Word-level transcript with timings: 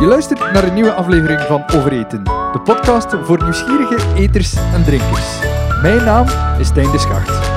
Je 0.00 0.06
luistert 0.06 0.38
naar 0.38 0.68
een 0.68 0.74
nieuwe 0.74 0.92
aflevering 0.92 1.40
van 1.40 1.62
Overeten, 1.74 2.24
de 2.24 2.60
podcast 2.64 3.14
voor 3.14 3.42
nieuwsgierige 3.42 4.14
eters 4.14 4.54
en 4.54 4.84
drinkers. 4.84 5.40
Mijn 5.82 6.04
naam 6.04 6.26
is 6.60 6.66
Stijn 6.66 6.90
de 6.90 6.98
Schacht. 6.98 7.48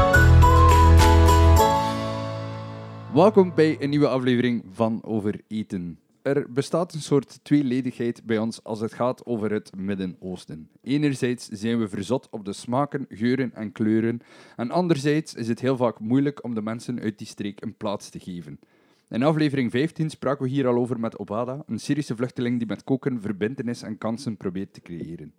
Welkom 3.13 3.55
bij 3.55 3.77
een 3.79 3.89
nieuwe 3.89 4.07
aflevering 4.07 4.63
van 4.71 5.03
Overeten. 5.03 5.99
Er 6.21 6.45
bestaat 6.49 6.93
een 6.93 7.01
soort 7.01 7.39
tweeledigheid 7.43 8.23
bij 8.25 8.37
ons 8.37 8.63
als 8.63 8.79
het 8.79 8.93
gaat 8.93 9.25
over 9.25 9.51
het 9.51 9.71
Midden-Oosten. 9.75 10.69
Enerzijds 10.81 11.47
zijn 11.47 11.79
we 11.79 11.87
verzot 11.87 12.27
op 12.31 12.45
de 12.45 12.53
smaken, 12.53 13.05
geuren 13.09 13.53
en 13.53 13.71
kleuren, 13.71 14.21
en 14.55 14.71
anderzijds 14.71 15.33
is 15.33 15.47
het 15.47 15.59
heel 15.59 15.77
vaak 15.77 15.99
moeilijk 15.99 16.43
om 16.43 16.55
de 16.55 16.61
mensen 16.61 16.99
uit 16.99 17.17
die 17.17 17.27
streek 17.27 17.61
een 17.61 17.77
plaats 17.77 18.09
te 18.09 18.19
geven. 18.19 18.59
In 19.13 19.23
aflevering 19.23 19.71
15 19.71 20.09
spraken 20.09 20.45
we 20.45 20.51
hier 20.51 20.67
al 20.67 20.75
over 20.75 20.99
met 20.99 21.19
Obada, 21.19 21.63
een 21.67 21.79
Syrische 21.79 22.15
vluchteling 22.15 22.57
die 22.57 22.67
met 22.67 22.83
koken 22.83 23.21
verbindenis 23.21 23.81
en 23.81 23.97
kansen 23.97 24.37
probeert 24.37 24.73
te 24.73 24.81
creëren. 24.81 25.33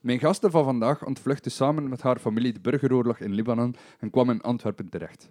Mijn 0.00 0.18
gasten 0.18 0.50
van 0.50 0.64
vandaag 0.64 1.06
ontvluchtte 1.06 1.50
samen 1.50 1.88
met 1.88 2.02
haar 2.02 2.18
familie 2.18 2.52
de 2.52 2.60
burgeroorlog 2.60 3.18
in 3.18 3.32
Libanon 3.32 3.76
en 3.98 4.10
kwam 4.10 4.30
in 4.30 4.40
Antwerpen 4.40 4.88
terecht. 4.88 5.30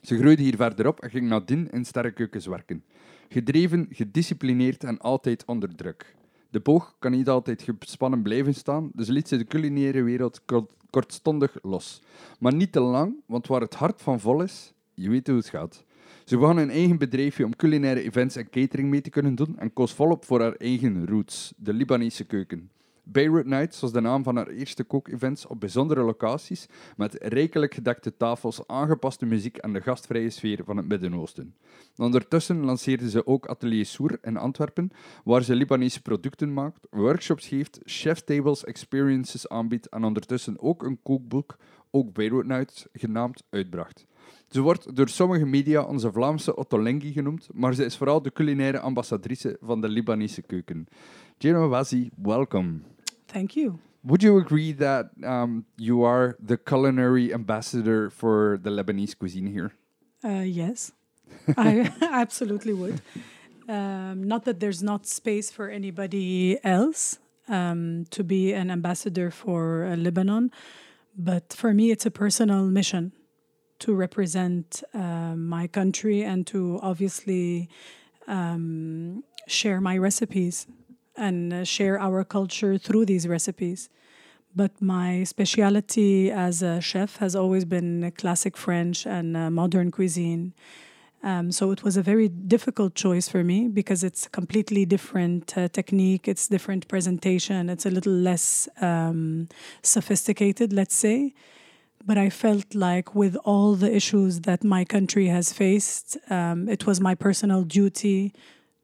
Ze 0.00 0.18
groeide 0.18 0.42
hier 0.42 0.56
verderop 0.56 1.00
en 1.00 1.10
ging 1.10 1.28
nadien 1.28 1.70
in 1.70 1.84
sterrenkeukens 1.84 2.46
werken. 2.46 2.84
Gedreven, 3.28 3.86
gedisciplineerd 3.90 4.84
en 4.84 4.98
altijd 4.98 5.44
onder 5.44 5.74
druk. 5.74 6.16
De 6.50 6.60
boog 6.60 6.96
kan 6.98 7.10
niet 7.10 7.28
altijd 7.28 7.66
gespannen 7.78 8.22
blijven 8.22 8.54
staan, 8.54 8.90
dus 8.94 9.08
liet 9.08 9.28
ze 9.28 9.36
de 9.36 9.44
culinaire 9.44 10.02
wereld 10.02 10.42
kortstondig 10.90 11.58
los. 11.62 12.02
Maar 12.38 12.54
niet 12.54 12.72
te 12.72 12.80
lang, 12.80 13.14
want 13.26 13.46
waar 13.46 13.60
het 13.60 13.74
hart 13.74 14.02
van 14.02 14.20
vol 14.20 14.42
is, 14.42 14.72
je 14.94 15.08
weet 15.10 15.26
hoe 15.26 15.36
het 15.36 15.48
gaat. 15.48 15.85
Ze 16.26 16.38
begon 16.38 16.56
een 16.56 16.70
eigen 16.70 16.98
bedrijfje 16.98 17.44
om 17.44 17.56
culinaire 17.56 18.02
events 18.02 18.36
en 18.36 18.50
catering 18.50 18.88
mee 18.88 19.00
te 19.00 19.10
kunnen 19.10 19.34
doen 19.34 19.58
en 19.58 19.72
koos 19.72 19.92
volop 19.92 20.24
voor 20.24 20.40
haar 20.40 20.52
eigen 20.52 21.06
roots, 21.06 21.52
de 21.56 21.72
Libanese 21.72 22.24
keuken. 22.24 22.70
Beirut 23.02 23.46
Nights 23.46 23.80
was 23.80 23.92
de 23.92 24.00
naam 24.00 24.22
van 24.22 24.36
haar 24.36 24.48
eerste 24.48 24.84
kookevents 24.84 25.46
op 25.46 25.60
bijzondere 25.60 26.02
locaties 26.02 26.66
met 26.96 27.16
rijkelijk 27.22 27.74
gedekte 27.74 28.16
tafels, 28.16 28.66
aangepaste 28.66 29.26
muziek 29.26 29.56
en 29.56 29.72
de 29.72 29.80
gastvrije 29.80 30.30
sfeer 30.30 30.60
van 30.64 30.76
het 30.76 30.88
Midden-Oosten. 30.88 31.54
Ondertussen 31.96 32.64
lanceerde 32.64 33.10
ze 33.10 33.26
ook 33.26 33.46
Atelier 33.46 33.86
Soer 33.86 34.18
in 34.22 34.36
Antwerpen, 34.36 34.90
waar 35.24 35.42
ze 35.42 35.54
Libanese 35.54 36.02
producten 36.02 36.52
maakt, 36.52 36.86
workshops 36.90 37.48
geeft, 37.48 37.80
chef-tables 37.84 38.64
experiences 38.64 39.48
aanbiedt 39.48 39.88
en 39.88 40.04
ondertussen 40.04 40.60
ook 40.60 40.82
een 40.82 41.02
kookboek, 41.02 41.56
ook 41.90 42.12
Beirut 42.12 42.46
Nights, 42.46 42.86
genaamd 42.92 43.42
uitbracht. 43.50 44.06
Ze 44.50 44.60
wordt 44.60 44.96
door 44.96 45.08
sommige 45.08 45.46
media 45.46 45.82
onze 45.82 46.12
Vlaamse 46.12 46.56
Ottolenghi 46.56 47.12
genoemd, 47.12 47.48
maar 47.54 47.74
ze 47.74 47.84
is 47.84 47.96
vooral 47.96 48.22
de 48.22 48.32
culinaire 48.32 48.78
ambassadrice 48.78 49.58
van 49.60 49.80
de 49.80 49.88
Libanese 49.88 50.42
keuken. 50.42 50.86
Jeno 51.38 51.68
Wazi, 51.68 52.10
welcome. 52.22 52.78
Thank 53.26 53.50
you. 53.50 53.72
Would 54.00 54.22
you 54.22 54.40
agree 54.40 54.74
that 54.74 55.10
um, 55.22 55.64
you 55.74 56.06
are 56.06 56.36
the 56.46 56.56
culinary 56.62 57.32
ambassador 57.32 58.10
for 58.10 58.58
the 58.62 58.70
Lebanese 58.70 59.16
cuisine 59.16 59.50
here? 59.50 59.72
Uh, 60.24 60.56
yes, 60.56 60.92
I 61.56 61.90
absolutely 62.00 62.72
would. 62.72 63.00
Um, 63.68 64.26
not 64.26 64.44
that 64.44 64.60
there's 64.60 64.80
not 64.80 65.06
space 65.06 65.50
for 65.50 65.68
anybody 65.68 66.56
else 66.62 67.18
um, 67.48 68.04
to 68.10 68.22
be 68.22 68.54
an 68.54 68.70
ambassador 68.70 69.30
for 69.32 69.84
uh, 69.84 69.96
Lebanon, 69.96 70.50
but 71.16 71.52
for 71.52 71.74
me, 71.74 71.90
it's 71.90 72.06
a 72.06 72.10
personal 72.10 72.70
mission 72.70 73.12
to 73.80 73.94
represent 73.94 74.82
uh, 74.94 75.34
my 75.36 75.66
country 75.66 76.22
and 76.22 76.46
to 76.46 76.78
obviously 76.82 77.68
um, 78.26 79.22
share 79.46 79.80
my 79.80 79.96
recipes 79.98 80.66
and 81.16 81.52
uh, 81.52 81.64
share 81.64 81.98
our 82.00 82.24
culture 82.24 82.78
through 82.78 83.06
these 83.06 83.26
recipes. 83.26 83.88
But 84.54 84.80
my 84.80 85.24
specialty 85.24 86.30
as 86.30 86.62
a 86.62 86.80
chef 86.80 87.16
has 87.18 87.36
always 87.36 87.64
been 87.64 88.10
classic 88.16 88.56
French 88.56 89.06
and 89.06 89.36
uh, 89.36 89.50
modern 89.50 89.90
cuisine. 89.90 90.54
Um, 91.22 91.50
so 91.50 91.72
it 91.72 91.82
was 91.82 91.96
a 91.96 92.02
very 92.02 92.28
difficult 92.28 92.94
choice 92.94 93.28
for 93.28 93.42
me 93.42 93.68
because 93.68 94.04
it's 94.04 94.26
a 94.26 94.30
completely 94.30 94.86
different 94.86 95.58
uh, 95.58 95.68
technique, 95.68 96.28
it's 96.28 96.46
different 96.46 96.86
presentation, 96.88 97.68
it's 97.68 97.84
a 97.84 97.90
little 97.90 98.12
less 98.12 98.68
um, 98.80 99.48
sophisticated, 99.82 100.72
let's 100.72 100.94
say. 100.94 101.34
But 102.06 102.16
I 102.16 102.30
felt 102.30 102.74
like 102.74 103.14
with 103.16 103.36
all 103.44 103.74
the 103.74 103.92
issues 103.92 104.40
that 104.42 104.62
my 104.62 104.84
country 104.84 105.26
has 105.26 105.52
faced, 105.52 106.16
um, 106.30 106.68
it 106.68 106.86
was 106.86 107.00
my 107.00 107.16
personal 107.16 107.62
duty 107.64 108.32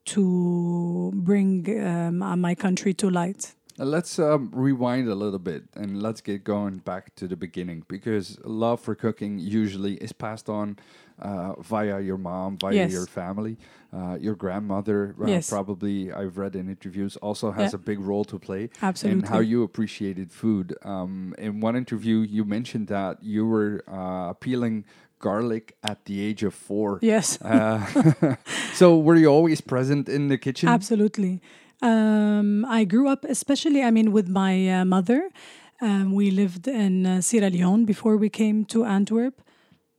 to 0.07 1.13
bring 1.15 1.87
um, 1.87 2.41
my 2.41 2.55
country 2.57 2.93
to 2.95 3.09
light. 3.09 3.55
Let's 3.79 4.19
um, 4.19 4.51
rewind 4.53 5.09
a 5.09 5.15
little 5.15 5.39
bit 5.39 5.65
and 5.75 6.03
let's 6.03 6.21
get 6.21 6.45
going 6.45 6.79
back 6.79 7.15
to 7.17 7.27
the 7.27 7.37
beginning 7.37 7.85
because 7.89 8.39
love 8.45 8.81
for 8.81 8.95
cooking 8.95 9.39
usually 9.39 9.95
is 9.95 10.13
passed 10.13 10.49
on 10.49 10.79
uh, 11.19 11.55
via 11.61 12.01
your 12.01 12.19
mom, 12.19 12.59
via 12.59 12.75
yes. 12.75 12.93
your 12.93 13.07
family. 13.07 13.57
Uh, 13.95 14.17
your 14.19 14.35
grandmother, 14.35 15.15
uh, 15.21 15.27
yes. 15.27 15.51
probably, 15.51 16.11
I've 16.11 16.39
read 16.39 16.57
in 16.57 16.71
interviews, 16.71 17.17
also 17.19 17.51
has 17.51 17.73
yeah. 17.73 17.77
a 17.77 17.79
big 17.79 18.01
role 18.01 18.25
to 18.25 18.39
play 18.39 18.71
Absolutely. 18.81 19.21
in 19.21 19.27
how 19.27 19.41
you 19.41 19.63
appreciated 19.63 20.33
food. 20.33 20.75
Um, 20.83 21.35
in 21.37 21.61
one 21.61 21.77
interview, 21.77 22.21
you 22.21 22.47
mentioned 22.47 22.87
that 22.89 23.23
you 23.23 23.47
were 23.47 23.85
uh, 23.87 24.33
peeling 24.33 24.87
garlic 25.19 25.77
at 25.83 26.07
the 26.07 26.23
age 26.23 26.43
of 26.43 26.55
four. 26.55 27.01
Yes. 27.03 27.41
Uh, 27.43 28.37
so 28.73 28.99
were 28.99 29.17
you 29.17 29.29
always 29.29 29.61
present 29.61 30.09
in 30.09 30.29
the 30.29 30.39
kitchen? 30.39 30.71
Absolutely. 30.71 31.43
Um, 31.83 32.65
I 32.65 32.85
grew 32.85 33.09
up, 33.09 33.25
especially, 33.25 33.83
I 33.83 33.91
mean, 33.91 34.13
with 34.13 34.29
my 34.29 34.69
uh, 34.69 34.85
mother. 34.85 35.31
Um, 35.81 36.15
we 36.15 36.31
lived 36.31 36.69
in 36.69 37.07
uh, 37.07 37.21
Sierra 37.21 37.51
Leone 37.51 37.85
before 37.85 38.17
we 38.17 38.29
came 38.29 38.65
to 38.67 38.85
Antwerp. 38.85 39.43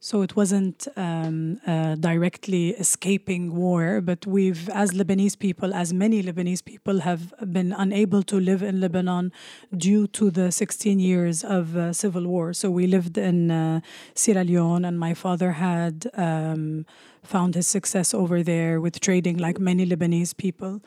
So 0.04 0.22
it 0.22 0.36
wasn't 0.36 0.86
um, 0.98 1.62
uh, 1.66 1.96
directly 1.96 2.72
escaping 2.72 3.56
war, 3.56 4.02
but 4.02 4.28
we've, 4.28 4.68
as 4.68 4.92
Lebanese 4.92 5.40
people, 5.40 5.74
as 5.74 5.94
many 5.94 6.22
Lebanese 6.22 6.62
people, 6.62 7.00
have 7.00 7.34
been 7.54 7.72
unable 7.72 8.22
to 8.24 8.38
live 8.38 8.62
in 8.62 8.82
Lebanon 8.82 9.32
due 9.78 10.08
to 10.08 10.30
the 10.30 10.52
16 10.52 11.00
years 11.00 11.42
of 11.46 11.78
uh, 11.78 11.94
civil 11.94 12.28
war. 12.28 12.52
So 12.52 12.70
we 12.70 12.86
lived 12.86 13.18
in 13.18 13.50
uh, 13.50 13.80
Sierra 14.14 14.44
Leone, 14.44 14.84
and 14.84 15.00
my 15.00 15.14
father 15.14 15.54
had 15.54 16.10
um, 16.16 16.86
found 17.24 17.56
his 17.56 17.68
success 17.68 18.14
over 18.14 18.44
there 18.44 18.82
with 18.82 19.00
trading, 19.00 19.38
like 19.38 19.58
many 19.58 19.86
Lebanese 19.86 20.36
people. 20.36 20.82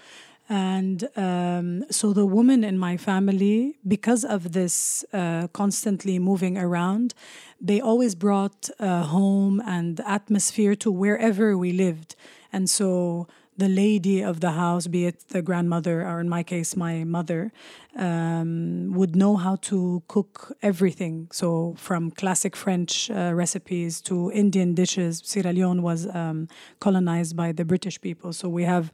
And 0.48 1.08
um, 1.16 1.84
so 1.90 2.12
the 2.12 2.24
women 2.24 2.62
in 2.62 2.78
my 2.78 2.96
family, 2.96 3.78
because 3.86 4.24
of 4.24 4.52
this 4.52 5.04
uh, 5.12 5.48
constantly 5.48 6.18
moving 6.18 6.56
around, 6.56 7.14
they 7.60 7.80
always 7.80 8.14
brought 8.14 8.70
uh, 8.78 9.02
home 9.02 9.60
and 9.66 10.00
atmosphere 10.00 10.76
to 10.76 10.90
wherever 10.90 11.58
we 11.58 11.72
lived. 11.72 12.14
And 12.52 12.70
so 12.70 13.26
the 13.58 13.68
lady 13.68 14.20
of 14.22 14.40
the 14.40 14.52
house, 14.52 14.86
be 14.86 15.06
it 15.06 15.28
the 15.28 15.42
grandmother 15.42 16.06
or 16.06 16.20
in 16.20 16.28
my 16.28 16.42
case, 16.42 16.76
my 16.76 17.04
mother, 17.04 17.50
um, 17.96 18.92
would 18.92 19.16
know 19.16 19.36
how 19.36 19.56
to 19.56 20.02
cook 20.08 20.52
everything. 20.62 21.28
So 21.32 21.74
from 21.78 22.10
classic 22.10 22.54
French 22.54 23.10
uh, 23.10 23.32
recipes 23.34 24.00
to 24.02 24.30
Indian 24.32 24.74
dishes. 24.74 25.22
Sierra 25.24 25.52
Leone 25.52 25.82
was 25.82 26.06
um, 26.14 26.48
colonized 26.80 27.34
by 27.34 27.52
the 27.52 27.64
British 27.64 28.00
people. 28.00 28.32
So 28.32 28.48
we 28.48 28.64
have 28.64 28.92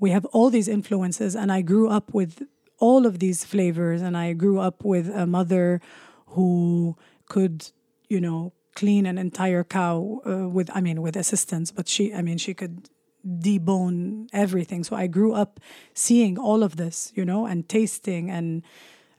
we 0.00 0.10
have 0.10 0.24
all 0.26 0.50
these 0.50 0.68
influences 0.68 1.34
and 1.34 1.50
i 1.52 1.60
grew 1.60 1.88
up 1.88 2.12
with 2.14 2.42
all 2.78 3.06
of 3.06 3.18
these 3.18 3.44
flavors 3.44 4.02
and 4.02 4.16
i 4.16 4.32
grew 4.32 4.58
up 4.58 4.84
with 4.84 5.08
a 5.08 5.26
mother 5.26 5.80
who 6.28 6.96
could 7.28 7.70
you 8.08 8.20
know 8.20 8.52
clean 8.74 9.06
an 9.06 9.18
entire 9.18 9.64
cow 9.64 10.20
uh, 10.26 10.48
with 10.48 10.70
i 10.74 10.80
mean 10.80 11.02
with 11.02 11.16
assistance 11.16 11.70
but 11.70 11.88
she 11.88 12.14
i 12.14 12.22
mean 12.22 12.38
she 12.38 12.54
could 12.54 12.88
debone 13.26 14.28
everything. 14.32 14.84
So 14.84 14.96
i 14.96 15.06
grew 15.06 15.34
up 15.34 15.60
seeing 15.94 16.38
all 16.38 16.62
of 16.62 16.76
this 16.76 17.12
you 17.14 17.24
know 17.24 17.46
and 17.46 17.68
tasting 17.68 18.30
and 18.30 18.62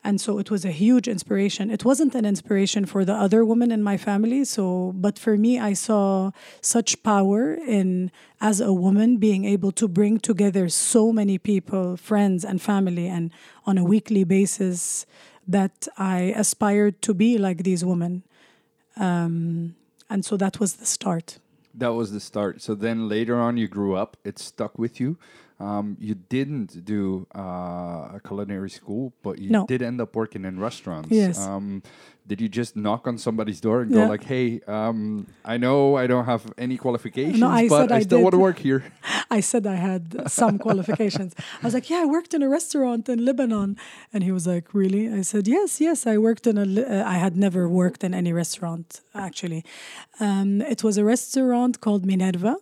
and 0.03 0.21
so 0.21 0.39
it 0.39 0.49
was 0.49 0.63
a 0.63 0.71
huge 0.71 1.07
inspiration. 1.07 1.69
It 1.69 1.83
wasn't 1.83 2.15
an 2.15 2.25
inspiration 2.25 2.85
for 2.85 3.03
the 3.03 3.13
other 3.13 3.43
women 3.43 3.71
in 3.71 3.83
my 3.83 3.97
family 3.97 4.45
so 4.45 4.93
but 4.95 5.19
for 5.19 5.37
me 5.37 5.59
i 5.59 5.73
saw 5.73 6.31
such 6.61 7.01
power 7.03 7.53
in 7.53 8.11
as 8.41 8.59
a 8.59 8.73
woman 8.73 9.17
being 9.17 9.45
able 9.45 9.71
to 9.71 9.87
bring 9.87 10.19
together 10.19 10.69
so 10.69 11.11
many 11.11 11.37
people 11.37 11.97
friends 11.97 12.45
and 12.45 12.61
family 12.61 13.07
and 13.07 13.31
on 13.65 13.77
a 13.77 13.83
weekly 13.83 14.23
basis 14.23 15.05
that 15.47 15.87
i 15.97 16.33
aspired 16.35 17.01
to 17.01 17.13
be 17.13 17.37
like 17.37 17.63
these 17.63 17.83
women. 17.83 18.23
Um, 18.97 19.75
and 20.09 20.25
so 20.25 20.37
that 20.37 20.59
was 20.59 20.75
the 20.75 20.85
start. 20.85 21.39
That 21.73 21.93
was 21.93 22.11
the 22.11 22.19
start. 22.19 22.61
So 22.61 22.75
then 22.75 23.07
later 23.07 23.35
on 23.39 23.57
you 23.57 23.67
grew 23.67 23.95
up. 23.95 24.17
It 24.23 24.39
stuck 24.39 24.77
with 24.77 24.99
you 24.99 25.17
Um, 25.59 25.97
you 25.99 26.15
didn't 26.15 26.85
do 26.85 27.27
uh, 27.35 28.15
a 28.17 28.21
culinary 28.25 28.69
school, 28.69 29.11
but 29.23 29.39
you 29.39 29.49
No. 29.51 29.65
did 29.65 29.81
end 29.81 29.99
up 30.01 30.15
working 30.15 30.45
in 30.45 30.57
restaurants. 30.59 31.09
Yes. 31.11 31.37
Um, 31.37 31.83
did 32.29 32.39
you 32.39 32.47
just 32.47 32.75
knock 32.75 33.07
on 33.07 33.17
somebody's 33.17 33.59
door 33.59 33.81
and 33.81 33.91
Yeah. 33.91 34.03
go 34.05 34.09
like, 34.13 34.23
"Hey, 34.23 34.61
um, 34.67 35.25
I 35.43 35.57
know 35.57 35.95
I 36.03 36.05
don't 36.07 36.25
have 36.25 36.43
any 36.57 36.77
qualifications, 36.77 37.43
I 37.43 37.67
but 37.67 37.91
I, 37.91 37.97
I 37.97 38.01
still 38.03 38.21
want 38.21 38.33
to 38.33 38.43
work 38.49 38.59
here." 38.59 38.81
I 39.37 39.41
said 39.41 39.65
I 39.65 39.75
had 39.75 40.03
some 40.31 40.57
qualifications. 40.59 41.31
I 41.61 41.63
was 41.67 41.73
like, 41.73 41.89
"Yeah, 41.89 42.03
I 42.03 42.05
worked 42.05 42.33
in 42.33 42.41
a 42.43 42.49
restaurant 42.49 43.09
in 43.09 43.25
Lebanon," 43.25 43.75
and 44.13 44.23
he 44.23 44.31
was 44.31 44.45
like, 44.47 44.65
"Really?" 44.73 45.03
I 45.19 45.23
said, 45.23 45.47
"Yes, 45.47 45.81
yes, 45.81 46.05
I 46.13 46.15
worked 46.27 46.45
in 46.51 46.57
a. 46.57 46.65
li- 46.75 46.85
Uh, 46.95 47.03
I 47.15 47.17
had 47.25 47.35
never 47.35 47.67
worked 47.81 48.01
in 48.07 48.13
any 48.13 48.31
restaurant 48.43 49.01
actually. 49.13 49.61
Um, 50.19 50.61
it 50.73 50.83
was 50.83 50.97
a 50.97 51.03
restaurant 51.03 51.73
called 51.81 52.05
Minerva." 52.05 52.55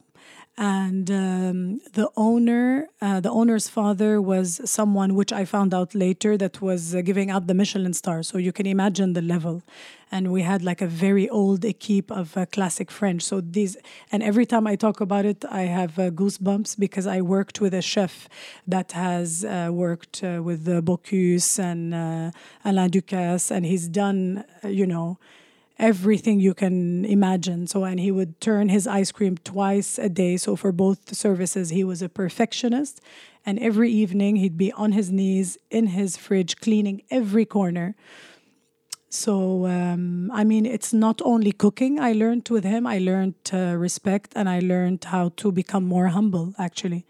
And 0.59 1.11
um, 1.11 1.81
the 1.93 2.09
owner, 2.17 2.87
uh, 2.99 3.19
the 3.19 3.29
owner's 3.29 3.67
father 3.69 4.19
was 4.19 4.59
someone 4.65 5.13
which 5.13 5.31
I 5.31 5.45
found 5.45 5.71
out 5.71 5.93
later 5.93 6.35
that 6.35 6.61
was 6.63 6.95
uh, 6.95 7.01
giving 7.01 7.29
out 7.29 7.45
the 7.45 7.53
Michelin 7.53 7.93
star. 7.93 8.23
So 8.23 8.39
you 8.39 8.51
can 8.51 8.65
imagine 8.65 9.13
the 9.13 9.21
level. 9.21 9.61
And 10.11 10.31
we 10.31 10.41
had 10.41 10.63
like 10.63 10.81
a 10.81 10.87
very 10.87 11.29
old 11.29 11.63
equipe 11.63 12.09
of 12.09 12.35
uh, 12.35 12.47
classic 12.47 12.89
French. 12.89 13.21
So 13.21 13.39
these, 13.39 13.77
and 14.11 14.23
every 14.23 14.47
time 14.47 14.65
I 14.65 14.75
talk 14.75 14.99
about 14.99 15.25
it, 15.25 15.45
I 15.45 15.63
have 15.63 15.99
uh, 15.99 16.09
goosebumps 16.09 16.79
because 16.79 17.05
I 17.05 17.21
worked 17.21 17.61
with 17.61 17.75
a 17.75 17.81
chef 17.83 18.27
that 18.65 18.93
has 18.93 19.45
uh, 19.45 19.69
worked 19.71 20.23
uh, 20.23 20.41
with 20.41 20.65
Bocuse 20.65 21.59
and 21.59 22.33
Alain 22.65 22.89
Ducasse, 22.89 23.51
and 23.51 23.65
he's 23.65 23.87
done, 23.87 24.43
you 24.63 24.87
know, 24.87 25.19
everything 25.79 26.39
you 26.39 26.53
can 26.53 27.05
imagine. 27.05 27.67
So, 27.67 27.83
and 27.83 27.99
he 27.99 28.11
would 28.11 28.39
turn 28.41 28.69
his 28.69 28.87
ice 28.87 29.11
cream 29.11 29.37
twice 29.37 29.97
a 29.97 30.09
day. 30.09 30.37
So, 30.37 30.55
for 30.55 30.71
both 30.71 31.15
services, 31.15 31.69
he 31.69 31.83
was 31.83 32.01
a 32.01 32.09
perfectionist. 32.09 33.01
And 33.45 33.59
every 33.59 33.91
evening, 33.91 34.37
he'd 34.37 34.57
be 34.57 34.71
on 34.73 34.91
his 34.91 35.11
knees 35.11 35.57
in 35.69 35.87
his 35.87 36.17
fridge, 36.17 36.57
cleaning 36.57 37.03
every 37.09 37.45
corner. 37.45 37.95
So, 39.09 39.65
um, 39.67 40.29
I 40.33 40.43
mean, 40.43 40.65
it's 40.65 40.93
not 40.93 41.21
only 41.23 41.53
cooking 41.53 41.99
I 41.99 42.11
learned 42.11 42.49
with 42.49 42.65
him, 42.65 42.85
I 42.85 42.97
learned 42.97 43.35
uh, 43.53 43.75
respect 43.77 44.33
and 44.35 44.49
I 44.49 44.59
learned 44.59 45.05
how 45.05 45.29
to 45.37 45.51
become 45.51 45.85
more 45.85 46.07
humble, 46.07 46.53
actually. 46.57 47.05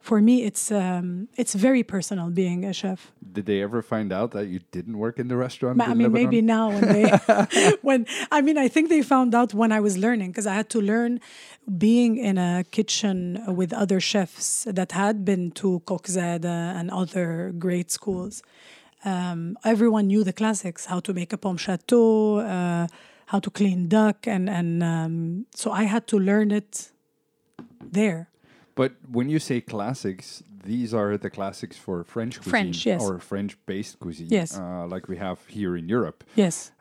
For 0.00 0.22
me, 0.22 0.44
it's 0.44 0.72
um, 0.72 1.28
it's 1.36 1.54
very 1.54 1.82
personal 1.82 2.30
being 2.30 2.64
a 2.64 2.72
chef. 2.72 3.12
Did 3.32 3.44
they 3.44 3.60
ever 3.60 3.82
find 3.82 4.12
out 4.12 4.30
that 4.30 4.46
you 4.46 4.60
didn't 4.72 4.96
work 4.96 5.18
in 5.18 5.28
the 5.28 5.36
restaurant? 5.36 5.76
Ma- 5.76 5.84
I 5.84 5.88
mean, 5.94 6.12
Lebanon? 6.12 6.30
maybe 6.30 6.40
now 6.40 6.70
when 6.70 6.88
they, 6.88 7.10
when 7.82 8.06
I 8.32 8.40
mean, 8.40 8.56
I 8.56 8.66
think 8.66 8.88
they 8.88 9.02
found 9.02 9.34
out 9.34 9.52
when 9.52 9.72
I 9.72 9.80
was 9.80 9.98
learning 9.98 10.30
because 10.30 10.46
I 10.46 10.54
had 10.54 10.70
to 10.70 10.80
learn 10.80 11.20
being 11.76 12.16
in 12.16 12.38
a 12.38 12.64
kitchen 12.70 13.44
with 13.46 13.74
other 13.74 14.00
chefs 14.00 14.64
that 14.64 14.92
had 14.92 15.24
been 15.24 15.50
to 15.52 15.82
Kokzada 15.86 16.74
and 16.78 16.90
other 16.90 17.52
great 17.58 17.90
schools. 17.90 18.42
Um, 19.04 19.58
everyone 19.64 20.06
knew 20.06 20.24
the 20.24 20.32
classics: 20.32 20.86
how 20.86 21.00
to 21.00 21.12
make 21.12 21.34
a 21.34 21.36
pomme 21.36 21.58
chateau, 21.58 22.38
uh, 22.38 22.86
how 23.26 23.38
to 23.38 23.50
clean 23.50 23.86
duck, 23.88 24.26
and 24.26 24.48
and 24.48 24.82
um, 24.82 25.46
so 25.54 25.72
I 25.72 25.84
had 25.84 26.06
to 26.06 26.18
learn 26.18 26.50
it 26.50 26.90
there. 27.82 28.30
But 28.74 28.92
when 29.10 29.28
you 29.28 29.38
say 29.38 29.60
classics, 29.60 30.42
these 30.64 30.94
are 30.94 31.16
the 31.16 31.30
classics 31.30 31.76
for 31.76 32.04
French 32.04 32.36
cuisine 32.36 32.50
French, 32.50 32.86
yes. 32.86 33.02
or 33.02 33.18
French-based 33.18 33.98
cuisine, 33.98 34.28
Yes. 34.30 34.58
uh, 34.58 34.86
like 34.86 35.08
we 35.08 35.16
have 35.16 35.38
here 35.46 35.76
in 35.76 35.88
Europe. 35.88 36.24
Yes. 36.34 36.72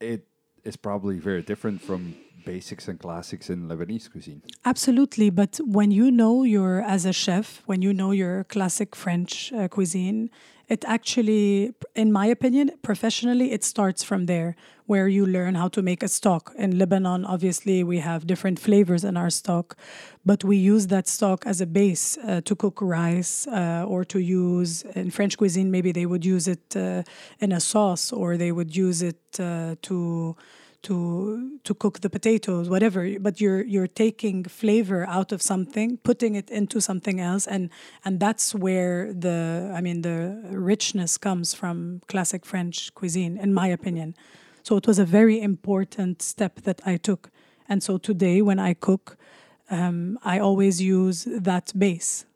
It 0.00 0.26
is 0.64 0.76
probably 0.76 1.18
very 1.18 1.42
different 1.42 1.80
from 1.82 2.14
basics 2.44 2.88
and 2.88 2.98
classics 2.98 3.50
in 3.50 3.68
Lebanese 3.68 4.10
cuisine. 4.10 4.42
Absolutely, 4.64 5.30
but 5.30 5.60
when 5.64 5.90
you 5.90 6.10
know 6.10 6.42
your 6.44 6.80
as 6.82 7.04
a 7.04 7.12
chef, 7.12 7.62
when 7.66 7.82
you 7.82 7.92
know 7.92 8.10
your 8.10 8.44
classic 8.44 8.96
French 8.96 9.52
uh, 9.52 9.68
cuisine, 9.68 10.30
it 10.70 10.84
actually, 10.86 11.74
in 11.96 12.12
my 12.12 12.26
opinion, 12.26 12.70
professionally, 12.80 13.50
it 13.50 13.64
starts 13.64 14.04
from 14.04 14.26
there, 14.26 14.54
where 14.86 15.08
you 15.08 15.26
learn 15.26 15.56
how 15.56 15.66
to 15.66 15.82
make 15.82 16.00
a 16.00 16.08
stock. 16.08 16.52
In 16.56 16.78
Lebanon, 16.78 17.24
obviously, 17.24 17.82
we 17.82 17.98
have 17.98 18.24
different 18.24 18.60
flavors 18.60 19.02
in 19.02 19.16
our 19.16 19.30
stock, 19.30 19.76
but 20.24 20.44
we 20.44 20.56
use 20.56 20.86
that 20.86 21.08
stock 21.08 21.44
as 21.44 21.60
a 21.60 21.66
base 21.66 22.16
uh, 22.18 22.40
to 22.44 22.54
cook 22.54 22.80
rice 22.80 23.48
uh, 23.48 23.84
or 23.88 24.04
to 24.04 24.20
use 24.20 24.82
in 24.94 25.10
French 25.10 25.36
cuisine. 25.36 25.72
Maybe 25.72 25.90
they 25.90 26.06
would 26.06 26.24
use 26.24 26.46
it 26.46 26.76
uh, 26.76 27.02
in 27.40 27.50
a 27.50 27.58
sauce, 27.58 28.12
or 28.12 28.36
they 28.36 28.52
would 28.52 28.76
use 28.76 29.02
it 29.02 29.40
uh, 29.40 29.74
to 29.82 30.36
to 30.82 31.58
to 31.64 31.74
cook 31.74 32.00
the 32.00 32.08
potatoes 32.08 32.68
whatever 32.68 33.18
but 33.20 33.40
you're 33.40 33.62
you're 33.62 33.86
taking 33.86 34.44
flavor 34.44 35.06
out 35.06 35.32
of 35.32 35.42
something 35.42 35.98
putting 35.98 36.34
it 36.34 36.50
into 36.50 36.80
something 36.80 37.20
else 37.20 37.46
and 37.46 37.70
and 38.04 38.18
that's 38.18 38.54
where 38.54 39.12
the 39.12 39.72
i 39.74 39.80
mean 39.80 40.02
the 40.02 40.40
richness 40.50 41.18
comes 41.18 41.52
from 41.52 42.00
classic 42.08 42.46
french 42.46 42.94
cuisine 42.94 43.36
in 43.36 43.52
my 43.52 43.66
opinion. 43.66 44.14
So 44.62 44.76
it 44.76 44.86
was 44.86 44.98
a 44.98 45.06
very 45.06 45.40
important 45.40 46.20
step 46.22 46.60
that 46.62 46.80
i 46.84 46.96
took. 46.96 47.30
And 47.68 47.82
so 47.82 47.98
today 47.98 48.42
when 48.42 48.58
i 48.58 48.74
cook 48.74 49.16
um, 49.70 50.18
i 50.24 50.38
always 50.38 50.80
use 50.80 51.26
that 51.26 51.72
base. 51.78 52.26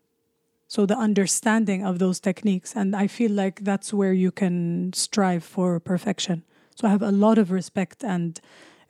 So 0.68 0.86
the 0.86 0.96
understanding 0.96 1.84
of 1.84 1.98
those 1.98 2.20
techniques 2.20 2.74
and 2.76 2.94
i 2.94 3.06
feel 3.06 3.30
like 3.30 3.64
that's 3.64 3.92
where 3.92 4.12
you 4.12 4.30
can 4.30 4.92
strive 4.92 5.44
for 5.44 5.80
perfection 5.80 6.44
so 6.74 6.86
I 6.88 6.90
have 6.90 7.02
a 7.02 7.12
lot 7.12 7.38
of 7.38 7.50
respect 7.50 8.04
and 8.04 8.40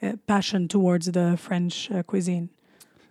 uh, 0.03 0.13
passion 0.27 0.69
towards 0.69 1.07
the 1.13 1.37
French 1.37 1.91
uh, 1.91 2.03
cuisine. 2.03 2.49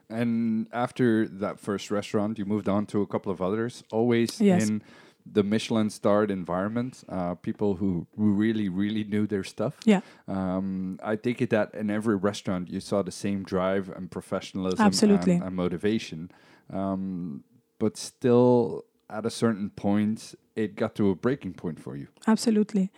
And 0.10 0.68
after 0.72 1.28
that 1.28 1.60
first 1.60 1.90
restaurant, 1.90 2.38
you 2.38 2.46
moved 2.46 2.68
on 2.70 2.86
to 2.88 3.02
a 3.02 3.08
couple 3.08 3.32
of 3.32 3.42
others, 3.42 3.84
always 3.92 4.40
Yes. 4.42 4.68
in 4.68 4.82
the 5.26 5.44
Michelin 5.44 5.90
starred 5.90 6.30
environment, 6.30 7.04
uh, 7.08 7.36
people 7.36 7.76
who, 7.76 8.08
who 8.18 8.34
really, 8.34 8.68
really 8.68 9.06
knew 9.06 9.26
their 9.26 9.44
stuff. 9.44 9.78
Yeah, 9.86 10.02
Um, 10.28 11.00
I 11.02 11.16
take 11.16 11.42
it 11.42 11.50
that 11.52 11.74
in 11.74 11.90
every 11.90 12.18
restaurant 12.18 12.70
you 12.70 12.82
saw 12.82 13.02
the 13.04 13.12
same 13.12 13.44
drive 13.44 13.90
and 13.90 14.12
professionalism 14.12 14.86
Absolutely. 14.86 15.36
and, 15.36 15.44
and 15.44 15.56
motivation. 15.56 16.30
Um, 16.70 17.44
but 17.80 17.98
still, 17.98 18.84
at 19.10 19.26
a 19.26 19.30
certain 19.30 19.70
point, 19.70 20.36
it 20.56 20.76
got 20.76 20.96
to 20.96 21.10
a 21.10 21.16
breaking 21.16 21.54
point 21.54 21.80
for 21.80 21.96
you. 21.96 22.08
absolutely. 22.28 22.92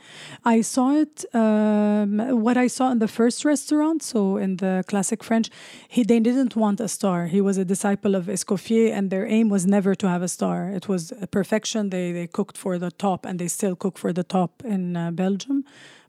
I 0.44 0.62
saw 0.62 0.92
it. 0.94 1.26
Um, 1.34 2.20
what 2.42 2.58
I 2.58 2.68
saw 2.68 2.92
in 2.92 3.00
the 3.00 3.08
first 3.08 3.46
restaurant, 3.46 4.04
so 4.04 4.38
in 4.38 4.58
the 4.58 4.84
classic 4.88 5.24
French, 5.24 5.50
he 5.88 6.04
they 6.04 6.20
didn't 6.20 6.56
want 6.56 6.80
a 6.80 6.88
star. 6.88 7.28
He 7.28 7.42
was 7.42 7.58
a 7.58 7.66
disciple 7.66 8.16
of 8.16 8.26
Escoffier, 8.26 8.92
and 8.92 9.10
their 9.10 9.26
aim 9.26 9.50
was 9.50 9.66
never 9.66 9.96
to 9.96 10.08
have 10.10 10.22
a 10.22 10.28
star. 10.28 10.70
It 10.70 10.88
was 10.88 11.14
a 11.22 11.28
perfection. 11.28 11.90
They 11.90 12.12
they 12.12 12.28
cooked 12.28 12.58
for 12.58 12.78
the 12.78 12.92
top, 12.92 13.26
and 13.26 13.40
they 13.40 13.48
still 13.48 13.76
cook 13.76 13.98
for 13.98 14.12
the 14.14 14.24
top 14.24 14.52
in 14.64 14.98
uh, 14.98 15.12
Belgium, 15.12 15.64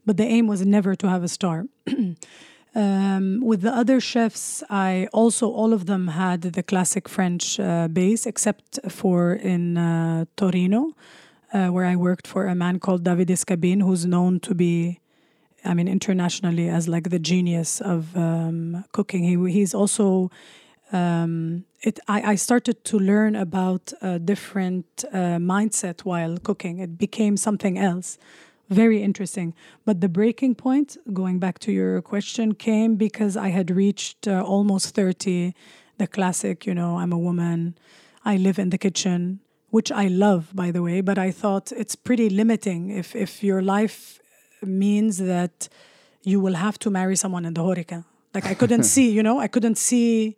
but 0.05 0.17
the 0.17 0.25
aim 0.25 0.47
was 0.47 0.65
never 0.65 0.95
to 0.95 1.07
have 1.09 1.23
a 1.23 1.29
star. 1.29 1.65
Um, 2.77 3.41
with 3.43 3.61
the 3.61 3.75
other 3.75 3.99
chefs, 3.99 4.63
I 4.69 5.07
also 5.11 5.49
all 5.49 5.73
of 5.73 5.87
them 5.87 6.09
had 6.09 6.43
the 6.43 6.61
classic 6.61 7.09
French 7.09 7.59
uh, 7.59 7.87
base, 7.87 8.27
except 8.27 8.77
for 8.87 9.33
in 9.33 9.79
uh, 9.79 10.25
Torino, 10.35 10.91
uh, 11.53 11.69
where 11.69 11.85
I 11.85 11.95
worked 11.95 12.27
for 12.27 12.45
a 12.45 12.53
man 12.53 12.79
called 12.79 13.03
Davide 13.03 13.35
Scabin, 13.35 13.81
who's 13.81 14.05
known 14.05 14.39
to 14.41 14.53
be, 14.53 14.99
I 15.65 15.73
mean, 15.73 15.87
internationally 15.87 16.69
as 16.69 16.87
like 16.87 17.09
the 17.09 17.17
genius 17.17 17.81
of 17.81 18.15
um, 18.15 18.85
cooking. 18.91 19.23
He 19.23 19.51
he's 19.51 19.73
also. 19.73 20.29
Um, 20.93 21.65
it, 21.81 21.99
I, 22.07 22.31
I 22.31 22.35
started 22.35 22.85
to 22.85 22.97
learn 22.97 23.35
about 23.35 23.91
a 24.01 24.19
different 24.19 25.03
uh, 25.11 25.37
mindset 25.37 26.05
while 26.05 26.37
cooking. 26.37 26.79
It 26.79 26.97
became 26.97 27.35
something 27.35 27.77
else 27.77 28.17
very 28.69 29.01
interesting. 29.01 29.53
But 29.85 30.01
the 30.01 30.09
breaking 30.09 30.55
point, 30.55 30.97
going 31.13 31.39
back 31.39 31.59
to 31.59 31.71
your 31.71 32.01
question, 32.01 32.53
came 32.53 32.95
because 32.95 33.37
I 33.37 33.49
had 33.49 33.71
reached 33.71 34.27
uh, 34.27 34.43
almost 34.43 34.93
30, 34.93 35.53
the 35.97 36.07
classic, 36.07 36.65
you 36.65 36.73
know, 36.73 36.97
I'm 36.97 37.11
a 37.11 37.17
woman, 37.17 37.77
I 38.25 38.37
live 38.37 38.59
in 38.59 38.69
the 38.69 38.77
kitchen, 38.77 39.39
which 39.69 39.91
I 39.91 40.07
love, 40.07 40.51
by 40.53 40.71
the 40.71 40.81
way, 40.81 41.01
but 41.01 41.17
I 41.17 41.31
thought 41.31 41.71
it's 41.71 41.95
pretty 41.95 42.29
limiting 42.29 42.89
if, 42.89 43.15
if 43.15 43.43
your 43.43 43.61
life 43.61 44.19
means 44.61 45.17
that 45.17 45.69
you 46.23 46.39
will 46.39 46.55
have 46.55 46.77
to 46.79 46.89
marry 46.89 47.15
someone 47.15 47.45
in 47.45 47.53
the 47.53 47.61
Horeca. 47.61 48.05
Like 48.33 48.45
I 48.45 48.53
couldn't 48.53 48.83
see, 48.95 49.09
you 49.09 49.23
know, 49.23 49.39
I 49.39 49.47
couldn't 49.47 49.77
see. 49.77 50.37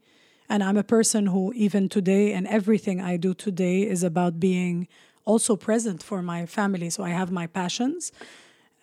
And 0.52 0.64
I'm 0.64 0.78
a 0.78 0.84
person 0.84 1.28
who, 1.28 1.54
even 1.54 1.90
today, 1.90 2.34
and 2.34 2.48
everything 2.48 3.00
I 3.00 3.18
do 3.18 3.36
today 3.36 3.84
is 3.84 4.04
about 4.04 4.40
being 4.40 4.88
also 5.34 5.56
present 5.56 6.04
for 6.04 6.22
my 6.22 6.46
family. 6.48 6.90
So 6.90 7.04
I 7.10 7.10
have 7.22 7.30
my 7.42 7.48
passions, 7.48 8.12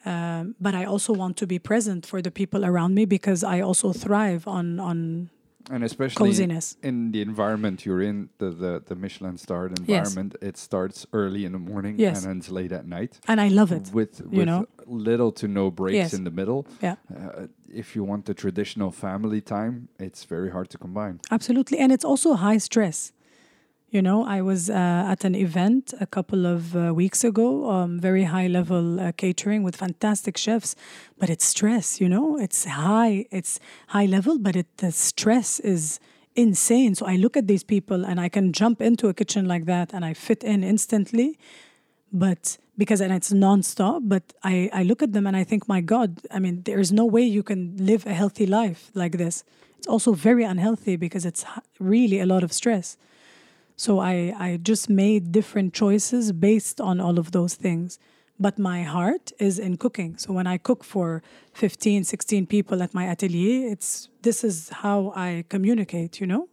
um, 0.04 0.54
but 0.60 0.74
I 0.74 0.84
also 0.92 1.12
want 1.12 1.36
to 1.38 1.46
be 1.46 1.58
present 1.58 2.06
for 2.06 2.22
the 2.22 2.30
people 2.30 2.64
around 2.64 2.94
me 2.94 3.04
because 3.06 3.42
I 3.56 3.60
also 3.68 3.92
thrive 3.92 4.42
on 4.46 4.80
on 4.80 5.28
And 5.74 5.82
especially 5.84 6.28
coziness. 6.30 6.76
in 6.82 7.10
the 7.12 7.20
environment 7.30 7.76
you're 7.86 8.04
in, 8.10 8.28
the, 8.38 8.50
the, 8.64 8.72
the 8.90 8.94
Michelin 8.94 9.36
starred 9.36 9.72
environment, 9.80 10.32
Yes. 10.40 10.48
it 10.50 10.56
starts 10.58 11.06
early 11.12 11.42
in 11.44 11.52
the 11.52 11.58
morning 11.72 11.94
Yes. 11.98 12.16
and 12.22 12.30
ends 12.30 12.48
late 12.58 12.72
at 12.78 12.84
night. 12.86 13.12
And 13.26 13.40
I 13.40 13.48
love 13.60 13.72
it. 13.78 13.90
With, 13.92 14.12
you 14.38 14.44
know? 14.44 14.66
little 14.86 15.32
to 15.40 15.46
no 15.48 15.70
breaks 15.70 15.96
Yes. 15.96 16.12
in 16.18 16.22
the 16.24 16.30
middle. 16.40 16.60
Yeah. 16.82 16.94
Uh, 17.10 17.46
if 17.82 17.86
you 17.96 18.06
want 18.10 18.24
the 18.24 18.34
traditional 18.34 18.90
family 18.92 19.40
time, 19.40 19.74
it's 19.98 20.22
very 20.34 20.50
hard 20.50 20.68
to 20.70 20.78
combine. 20.78 21.18
Absolutely. 21.30 21.78
And 21.82 21.90
it's 21.92 22.04
also 22.04 22.28
high 22.34 22.58
stress. 22.60 23.12
You 23.88 24.02
know, 24.02 24.24
I 24.24 24.42
was 24.42 24.68
uh, 24.68 24.72
at 24.72 25.24
an 25.24 25.36
event 25.36 25.94
a 26.00 26.06
couple 26.06 26.44
of 26.44 26.74
uh, 26.74 26.92
weeks 26.92 27.22
ago, 27.22 27.70
um, 27.70 28.00
very 28.00 28.24
high 28.24 28.48
level 28.48 28.98
uh, 28.98 29.12
catering 29.12 29.62
with 29.62 29.76
fantastic 29.76 30.36
chefs, 30.36 30.74
but 31.18 31.30
it's 31.30 31.44
stress. 31.44 32.00
You 32.00 32.08
know, 32.08 32.36
it's 32.36 32.64
high, 32.64 33.26
it's 33.30 33.60
high 33.88 34.06
level, 34.06 34.38
but 34.38 34.56
it 34.56 34.66
the 34.78 34.90
stress 34.90 35.60
is 35.60 36.00
insane. 36.34 36.96
So 36.96 37.06
I 37.06 37.14
look 37.14 37.36
at 37.36 37.46
these 37.46 37.62
people 37.62 38.04
and 38.04 38.20
I 38.20 38.28
can 38.28 38.52
jump 38.52 38.82
into 38.82 39.06
a 39.08 39.14
kitchen 39.14 39.46
like 39.46 39.66
that 39.66 39.94
and 39.94 40.04
I 40.04 40.14
fit 40.14 40.42
in 40.42 40.64
instantly, 40.64 41.38
but 42.12 42.58
because 42.76 43.00
and 43.00 43.12
it's 43.12 43.32
nonstop. 43.32 44.00
But 44.08 44.32
I 44.42 44.68
I 44.72 44.82
look 44.82 45.00
at 45.00 45.12
them 45.12 45.28
and 45.28 45.36
I 45.36 45.44
think, 45.44 45.68
my 45.68 45.80
God, 45.80 46.22
I 46.32 46.40
mean, 46.40 46.62
there 46.64 46.80
is 46.80 46.90
no 46.90 47.04
way 47.04 47.22
you 47.22 47.44
can 47.44 47.76
live 47.78 48.04
a 48.04 48.14
healthy 48.14 48.46
life 48.46 48.90
like 48.94 49.16
this. 49.16 49.44
It's 49.78 49.86
also 49.86 50.12
very 50.12 50.42
unhealthy 50.42 50.96
because 50.96 51.24
it's 51.24 51.44
really 51.78 52.18
a 52.18 52.26
lot 52.26 52.42
of 52.42 52.52
stress. 52.52 52.96
So 53.76 54.00
I, 54.00 54.34
I 54.38 54.58
just 54.62 54.88
made 54.88 55.32
different 55.32 55.74
choices 55.74 56.32
based 56.32 56.80
on 56.80 57.00
all 57.00 57.18
of 57.18 57.32
those 57.32 57.54
things. 57.54 57.98
But 58.38 58.58
my 58.58 58.82
heart 58.82 59.32
is 59.38 59.58
in 59.58 59.76
cooking. 59.76 60.18
So 60.18 60.32
when 60.32 60.46
I 60.46 60.58
cook 60.58 60.84
for 60.84 61.22
15, 61.54 62.04
16 62.04 62.46
people 62.46 62.82
at 62.82 62.92
my 62.92 63.06
atelier, 63.06 63.70
it's 63.70 64.08
this 64.22 64.44
is 64.44 64.68
how 64.68 65.12
I 65.16 65.44
communicate, 65.48 66.20
you 66.20 66.26
know? 66.26 66.48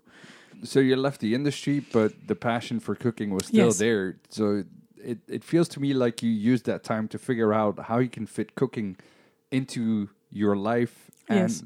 So 0.63 0.79
you 0.79 0.95
left 0.95 1.19
the 1.19 1.33
industry, 1.35 1.81
but 1.91 2.13
the 2.27 2.35
passion 2.35 2.79
for 2.79 2.95
cooking 2.95 3.31
was 3.33 3.47
still 3.47 3.67
Yes. 3.67 3.79
there. 3.79 4.15
So 4.29 4.63
it, 5.03 5.17
it 5.27 5.43
feels 5.43 5.67
to 5.69 5.81
me 5.81 5.93
like 5.93 6.23
you 6.23 6.29
used 6.29 6.65
that 6.65 6.83
time 6.83 7.07
to 7.09 7.17
figure 7.17 7.53
out 7.53 7.79
how 7.79 7.99
you 7.99 8.09
can 8.09 8.25
fit 8.25 8.55
cooking 8.55 8.95
into 9.51 10.09
your 10.31 10.55
life 10.55 11.11
and 11.27 11.49
Yes. 11.49 11.63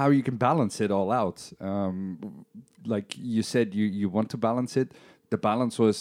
How 0.00 0.08
you 0.18 0.22
can 0.28 0.36
balance 0.36 0.76
it 0.84 0.90
all 0.96 1.10
out. 1.22 1.38
Um, 1.60 2.46
like 2.94 3.08
you 3.36 3.42
said, 3.52 3.66
you, 3.78 3.86
you 4.00 4.08
want 4.16 4.28
to 4.34 4.38
balance 4.48 4.72
it. 4.82 4.88
The 5.34 5.40
balance 5.50 5.78
was 5.78 5.98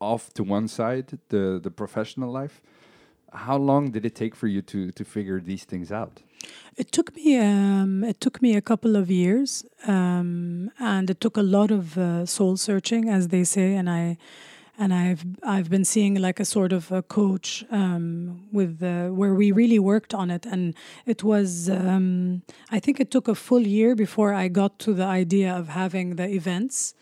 off 0.00 0.24
to 0.36 0.42
one 0.56 0.68
side, 0.68 1.06
the, 1.28 1.60
the 1.66 1.70
professional 1.82 2.30
life. 2.40 2.56
How 3.46 3.58
long 3.70 3.82
did 3.94 4.04
it 4.08 4.14
take 4.22 4.34
for 4.40 4.48
you 4.54 4.62
to, 4.72 4.90
to 4.98 5.04
figure 5.04 5.38
these 5.50 5.64
things 5.64 5.92
out? 6.00 6.14
It 6.82 6.88
took 6.96 7.08
me 7.16 7.38
um, 7.38 8.02
it 8.12 8.18
took 8.24 8.36
me 8.42 8.50
a 8.56 8.64
couple 8.70 8.92
of 9.02 9.06
years, 9.10 9.64
um, 9.86 10.70
and 10.78 11.08
it 11.12 11.18
took 11.24 11.36
a 11.36 11.46
lot 11.56 11.70
of 11.70 11.84
uh, 11.96 12.26
soul 12.26 12.56
searching, 12.56 13.08
as 13.16 13.28
they 13.28 13.44
say. 13.44 13.68
And 13.78 13.88
I 13.88 14.16
and 14.78 14.92
I've 14.94 15.24
I've 15.42 15.68
been 15.68 15.84
seeing 15.84 16.14
like 16.14 16.40
a 16.40 16.44
sort 16.44 16.72
of 16.72 16.90
a 16.90 17.02
coach 17.02 17.64
um, 17.70 18.48
with 18.52 18.82
uh, 18.82 19.08
where 19.08 19.34
we 19.34 19.52
really 19.52 19.78
worked 19.78 20.14
on 20.14 20.30
it, 20.30 20.46
and 20.46 20.74
it 21.06 21.22
was 21.22 21.68
um, 21.68 22.42
I 22.70 22.80
think 22.80 23.00
it 23.00 23.10
took 23.10 23.28
a 23.28 23.34
full 23.34 23.66
year 23.66 23.94
before 23.94 24.32
I 24.32 24.48
got 24.48 24.78
to 24.80 24.94
the 24.94 25.04
idea 25.04 25.54
of 25.54 25.68
having 25.68 26.16
the 26.16 26.28
events. 26.28 26.94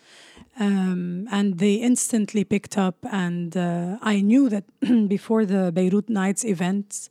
Um, 0.59 1.29
and 1.31 1.59
they 1.59 1.75
instantly 1.75 2.43
picked 2.43 2.77
up, 2.77 2.97
and 3.09 3.55
uh, 3.55 3.97
I 4.01 4.19
knew 4.19 4.49
that 4.49 4.65
before 5.07 5.45
the 5.45 5.71
Beirut 5.71 6.09
Nights 6.09 6.43
events, 6.43 7.09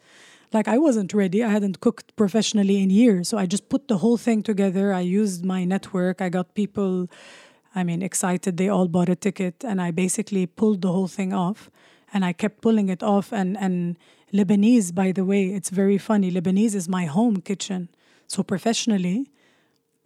like 0.52 0.68
I 0.68 0.78
wasn't 0.78 1.14
ready. 1.14 1.42
I 1.42 1.48
hadn't 1.48 1.80
cooked 1.80 2.14
professionally 2.16 2.82
in 2.82 2.90
years. 2.90 3.28
So 3.28 3.38
I 3.38 3.46
just 3.46 3.68
put 3.68 3.88
the 3.88 3.98
whole 3.98 4.16
thing 4.16 4.42
together. 4.42 4.92
I 4.92 5.00
used 5.00 5.44
my 5.44 5.64
network. 5.64 6.20
I 6.20 6.28
got 6.28 6.54
people, 6.54 7.08
I 7.74 7.84
mean, 7.84 8.02
excited. 8.02 8.56
They 8.56 8.68
all 8.68 8.88
bought 8.88 9.08
a 9.08 9.16
ticket 9.16 9.64
and 9.64 9.80
I 9.80 9.90
basically 9.90 10.46
pulled 10.46 10.82
the 10.82 10.92
whole 10.92 11.08
thing 11.08 11.32
off. 11.32 11.70
And 12.12 12.24
I 12.24 12.32
kept 12.32 12.60
pulling 12.60 12.88
it 12.88 13.02
off. 13.04 13.32
And, 13.32 13.56
and 13.56 13.96
Lebanese, 14.32 14.92
by 14.92 15.12
the 15.12 15.24
way, 15.24 15.46
it's 15.46 15.70
very 15.70 15.96
funny. 15.96 16.32
Lebanese 16.32 16.74
is 16.74 16.88
my 16.88 17.04
home 17.04 17.40
kitchen. 17.40 17.88
So 18.26 18.42
professionally, 18.42 19.30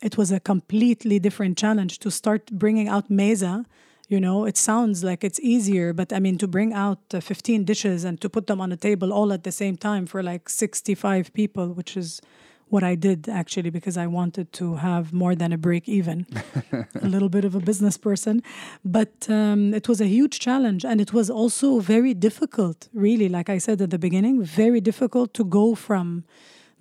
it 0.02 0.18
was 0.18 0.30
a 0.30 0.38
completely 0.38 1.18
different 1.18 1.56
challenge 1.56 1.98
to 2.00 2.10
start 2.10 2.50
bringing 2.52 2.88
out 2.88 3.08
meza 3.08 3.64
you 4.08 4.20
know 4.20 4.44
it 4.44 4.56
sounds 4.56 5.02
like 5.02 5.24
it's 5.24 5.40
easier 5.40 5.92
but 5.92 6.12
i 6.12 6.18
mean 6.18 6.36
to 6.36 6.46
bring 6.46 6.72
out 6.72 6.98
uh, 7.14 7.20
15 7.20 7.64
dishes 7.64 8.04
and 8.04 8.20
to 8.20 8.28
put 8.28 8.46
them 8.46 8.60
on 8.60 8.70
a 8.70 8.76
table 8.76 9.12
all 9.12 9.32
at 9.32 9.44
the 9.44 9.52
same 9.52 9.76
time 9.76 10.06
for 10.06 10.22
like 10.22 10.48
65 10.48 11.32
people 11.32 11.68
which 11.68 11.96
is 11.96 12.20
what 12.68 12.82
i 12.82 12.94
did 12.94 13.28
actually 13.28 13.70
because 13.70 13.96
i 13.96 14.06
wanted 14.06 14.52
to 14.52 14.76
have 14.76 15.12
more 15.12 15.34
than 15.34 15.52
a 15.52 15.58
break 15.58 15.88
even 15.88 16.26
a 17.02 17.08
little 17.08 17.28
bit 17.28 17.44
of 17.44 17.54
a 17.54 17.60
business 17.60 17.96
person 17.96 18.42
but 18.84 19.28
um, 19.28 19.74
it 19.74 19.88
was 19.88 20.00
a 20.00 20.06
huge 20.06 20.38
challenge 20.38 20.84
and 20.84 21.00
it 21.00 21.12
was 21.12 21.30
also 21.30 21.78
very 21.80 22.14
difficult 22.14 22.88
really 22.92 23.28
like 23.28 23.48
i 23.48 23.58
said 23.58 23.80
at 23.80 23.90
the 23.90 23.98
beginning 23.98 24.42
very 24.42 24.80
difficult 24.80 25.32
to 25.34 25.44
go 25.44 25.74
from 25.74 26.24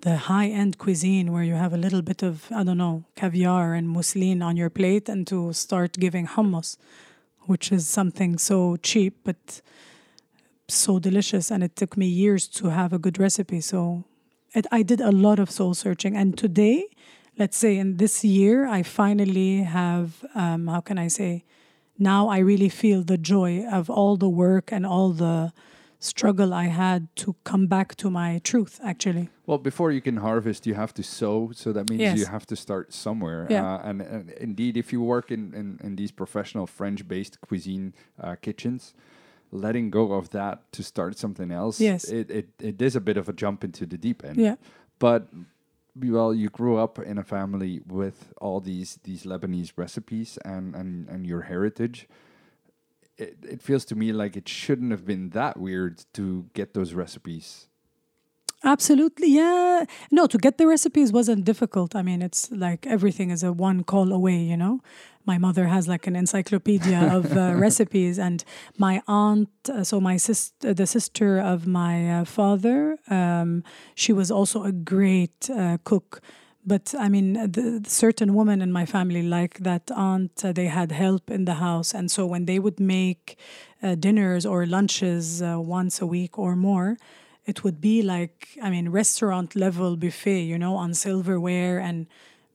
the 0.04 0.16
high 0.16 0.48
end 0.48 0.76
cuisine 0.76 1.32
where 1.32 1.42
you 1.42 1.54
have 1.54 1.72
a 1.72 1.78
little 1.78 2.02
bit 2.02 2.22
of, 2.22 2.52
I 2.52 2.62
don't 2.62 2.76
know, 2.76 3.04
caviar 3.16 3.72
and 3.72 3.88
mousseline 3.88 4.42
on 4.42 4.54
your 4.54 4.68
plate 4.68 5.08
and 5.08 5.26
to 5.28 5.52
start 5.54 5.98
giving 5.98 6.26
hummus, 6.26 6.76
which 7.46 7.72
is 7.72 7.88
something 7.88 8.36
so 8.36 8.76
cheap 8.76 9.16
but 9.24 9.62
so 10.68 10.98
delicious. 10.98 11.50
And 11.50 11.64
it 11.64 11.74
took 11.74 11.96
me 11.96 12.06
years 12.06 12.46
to 12.48 12.68
have 12.68 12.92
a 12.92 12.98
good 12.98 13.18
recipe. 13.18 13.62
So 13.62 14.04
it, 14.54 14.66
I 14.72 14.82
did 14.82 15.00
a 15.00 15.10
lot 15.12 15.38
of 15.38 15.50
soul 15.50 15.74
searching. 15.74 16.16
And 16.16 16.38
today, 16.38 16.86
let's 17.38 17.56
say 17.56 17.76
in 17.76 17.96
this 17.96 18.24
year, 18.24 18.66
I 18.66 18.82
finally 18.82 19.62
have, 19.62 20.24
um, 20.34 20.68
how 20.68 20.80
can 20.80 20.98
I 20.98 21.08
say, 21.08 21.44
now 21.98 22.28
I 22.28 22.38
really 22.38 22.68
feel 22.68 23.02
the 23.02 23.18
joy 23.18 23.64
of 23.70 23.88
all 23.90 24.16
the 24.16 24.28
work 24.28 24.72
and 24.72 24.84
all 24.86 25.10
the 25.10 25.52
struggle 26.00 26.52
I 26.52 26.66
had 26.66 27.08
to 27.16 27.34
come 27.44 27.66
back 27.66 27.94
to 27.96 28.10
my 28.10 28.40
truth, 28.44 28.78
actually. 28.84 29.30
Well, 29.46 29.58
before 29.58 29.90
you 29.90 30.00
can 30.00 30.18
harvest, 30.18 30.66
you 30.66 30.74
have 30.74 30.92
to 30.94 31.02
sow. 31.02 31.52
So 31.54 31.72
that 31.72 31.88
means 31.88 32.02
Yes. 32.02 32.18
you 32.18 32.26
have 32.26 32.46
to 32.46 32.56
start 32.56 32.92
somewhere. 32.92 33.46
Yeah. 33.48 33.76
Uh, 33.76 33.80
and, 33.84 34.02
and 34.02 34.30
indeed, 34.30 34.76
if 34.76 34.92
you 34.92 35.00
work 35.00 35.30
in, 35.30 35.54
in, 35.54 35.80
in 35.82 35.96
these 35.96 36.12
professional 36.12 36.66
French 36.66 37.06
based 37.08 37.40
cuisine 37.40 37.94
uh, 38.20 38.36
kitchens, 38.40 38.94
letting 39.54 39.88
go 39.90 40.12
of 40.12 40.30
that 40.30 40.70
to 40.72 40.82
start 40.82 41.16
something 41.16 41.50
else, 41.50 41.80
Yes. 41.80 42.04
it, 42.04 42.30
it, 42.30 42.48
it 42.60 42.82
is 42.82 42.96
a 42.96 43.00
bit 43.00 43.16
of 43.16 43.28
a 43.28 43.32
jump 43.32 43.64
into 43.64 43.86
the 43.86 43.96
deep 43.96 44.24
end. 44.24 44.36
Yeah. 44.36 44.56
But 44.98 45.28
well, 45.96 46.34
you 46.34 46.48
grew 46.50 46.76
up 46.76 46.98
in 46.98 47.18
a 47.18 47.22
family 47.24 47.80
with 47.86 48.32
all 48.40 48.60
these 48.60 48.98
these 49.04 49.22
Lebanese 49.24 49.72
recipes 49.76 50.38
and, 50.44 50.74
and, 50.74 51.08
and 51.08 51.24
your 51.26 51.42
heritage. 51.42 52.08
It, 53.16 53.36
it 53.48 53.62
feels 53.62 53.84
to 53.86 53.94
me 53.94 54.12
like 54.12 54.36
it 54.36 54.48
shouldn't 54.48 54.90
have 54.90 55.04
been 55.06 55.30
that 55.30 55.56
weird 55.56 56.04
to 56.14 56.46
get 56.52 56.74
those 56.74 56.94
recipes. 56.94 57.68
Absolutely, 58.66 59.28
yeah. 59.28 59.84
No, 60.10 60.26
to 60.26 60.38
get 60.38 60.56
the 60.56 60.66
recipes 60.66 61.12
wasn't 61.12 61.44
difficult. 61.44 61.94
I 61.94 62.00
mean, 62.02 62.22
it's 62.22 62.50
like 62.50 62.86
everything 62.86 63.28
is 63.30 63.42
a 63.42 63.52
one 63.52 63.84
call 63.84 64.10
away, 64.10 64.36
you 64.38 64.56
know. 64.56 64.80
My 65.26 65.36
mother 65.36 65.66
has 65.66 65.86
like 65.86 66.06
an 66.06 66.16
encyclopedia 66.16 66.98
of 67.12 67.36
uh, 67.36 67.54
recipes, 67.56 68.18
and 68.18 68.42
my 68.78 69.02
aunt, 69.06 69.50
uh, 69.68 69.84
so 69.84 70.00
my 70.00 70.16
sister, 70.16 70.72
the 70.72 70.86
sister 70.86 71.38
of 71.38 71.66
my 71.66 72.20
uh, 72.20 72.24
father, 72.24 72.96
um, 73.10 73.64
she 73.94 74.14
was 74.14 74.30
also 74.30 74.64
a 74.64 74.72
great 74.72 75.50
uh, 75.50 75.76
cook. 75.84 76.22
But 76.66 76.94
I 76.98 77.10
mean, 77.10 77.34
the, 77.34 77.80
the 77.84 77.90
certain 77.90 78.32
women 78.34 78.62
in 78.62 78.72
my 78.72 78.86
family, 78.86 79.22
like 79.22 79.58
that 79.58 79.90
aunt, 79.94 80.42
uh, 80.42 80.52
they 80.52 80.66
had 80.68 80.90
help 80.92 81.30
in 81.30 81.44
the 81.44 81.54
house, 81.54 81.92
and 81.92 82.10
so 82.10 82.24
when 82.24 82.46
they 82.46 82.58
would 82.58 82.80
make 82.80 83.36
uh, 83.82 83.94
dinners 83.94 84.46
or 84.46 84.64
lunches 84.64 85.42
uh, 85.42 85.60
once 85.60 86.00
a 86.00 86.06
week 86.06 86.38
or 86.38 86.56
more, 86.56 86.96
it 87.46 87.62
would 87.62 87.80
be 87.80 88.02
like 88.02 88.48
i 88.62 88.70
mean 88.70 88.88
restaurant 88.90 89.54
level 89.54 89.96
buffet 89.96 90.42
you 90.52 90.56
know 90.58 90.74
on 90.76 90.94
silverware 90.94 91.78
and 91.88 92.06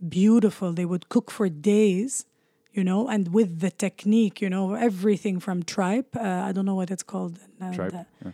beautiful 0.08 0.74
they 0.74 0.86
would 0.86 1.08
cook 1.10 1.32
for 1.32 1.50
days 1.50 2.26
you 2.72 2.84
know 2.84 3.08
and 3.08 3.28
with 3.34 3.60
the 3.60 3.72
technique 3.76 4.42
you 4.42 4.50
know 4.50 4.74
everything 4.76 5.42
from 5.42 5.64
tripe 5.64 6.16
uh, 6.16 6.48
i 6.48 6.52
don't 6.52 6.66
know 6.66 6.76
what 6.76 6.90
it's 6.90 7.04
called 7.04 7.38
in, 7.60 7.68
uh, 7.68 7.74
Tripe, 7.74 7.94
yeah. 8.26 8.32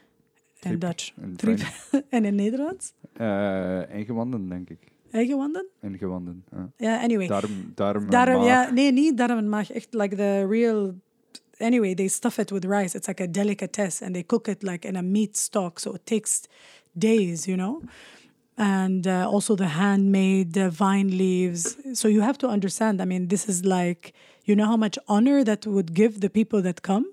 in 0.65 0.79
dutch 0.79 1.13
in 1.23 1.35
Tripe. 1.35 1.65
En 2.09 2.25
in 2.29 2.35
nederlands 2.35 2.93
Uh, 3.21 3.81
ingewanden, 3.95 4.49
denk 4.49 4.69
ik. 4.69 4.79
Eingewanden? 5.11 5.65
Ingewanden. 5.81 6.43
ja. 6.51 6.69
yeah 6.77 7.03
anyway 7.03 7.27
Darm, 7.27 7.71
darm, 7.75 8.09
Darm, 8.09 8.37
maag. 8.37 8.45
yeah, 8.45 8.71
nee, 8.71 8.91
niet 8.91 9.17
darm 9.17 9.37
en 9.37 9.49
maag. 9.49 9.71
Echt 9.71 9.93
like 9.93 10.15
the 10.15 10.45
real. 10.49 10.93
Anyway, 11.59 11.93
they 11.93 12.07
stuff 12.07 12.39
it 12.39 12.51
with 12.51 12.65
rice. 12.65 12.95
It's 12.95 13.07
like 13.07 13.21
a 13.21 13.27
delicatesse, 13.27 14.01
and 14.01 14.15
they 14.15 14.23
cook 14.23 14.47
it 14.47 14.63
like 14.63 14.85
in 14.85 14.95
a 14.95 15.03
meat 15.03 15.37
stock, 15.37 15.79
so 15.79 15.93
it 15.93 16.05
takes 16.05 16.47
days, 16.97 17.47
you 17.47 17.57
know. 17.57 17.81
And 18.57 19.05
uh, 19.05 19.29
also 19.29 19.55
the 19.55 19.67
handmade 19.67 20.57
uh, 20.57 20.69
vine 20.69 21.17
leaves. 21.17 21.75
So 21.93 22.07
you 22.07 22.21
have 22.21 22.37
to 22.39 22.47
understand. 22.47 23.01
I 23.01 23.05
mean, 23.05 23.27
this 23.27 23.49
is 23.49 23.65
like 23.65 24.13
you 24.45 24.55
know 24.55 24.65
how 24.65 24.77
much 24.77 24.97
honor 25.07 25.43
that 25.43 25.65
would 25.65 25.93
give 25.93 26.21
the 26.21 26.29
people 26.29 26.61
that 26.61 26.81
come 26.81 27.11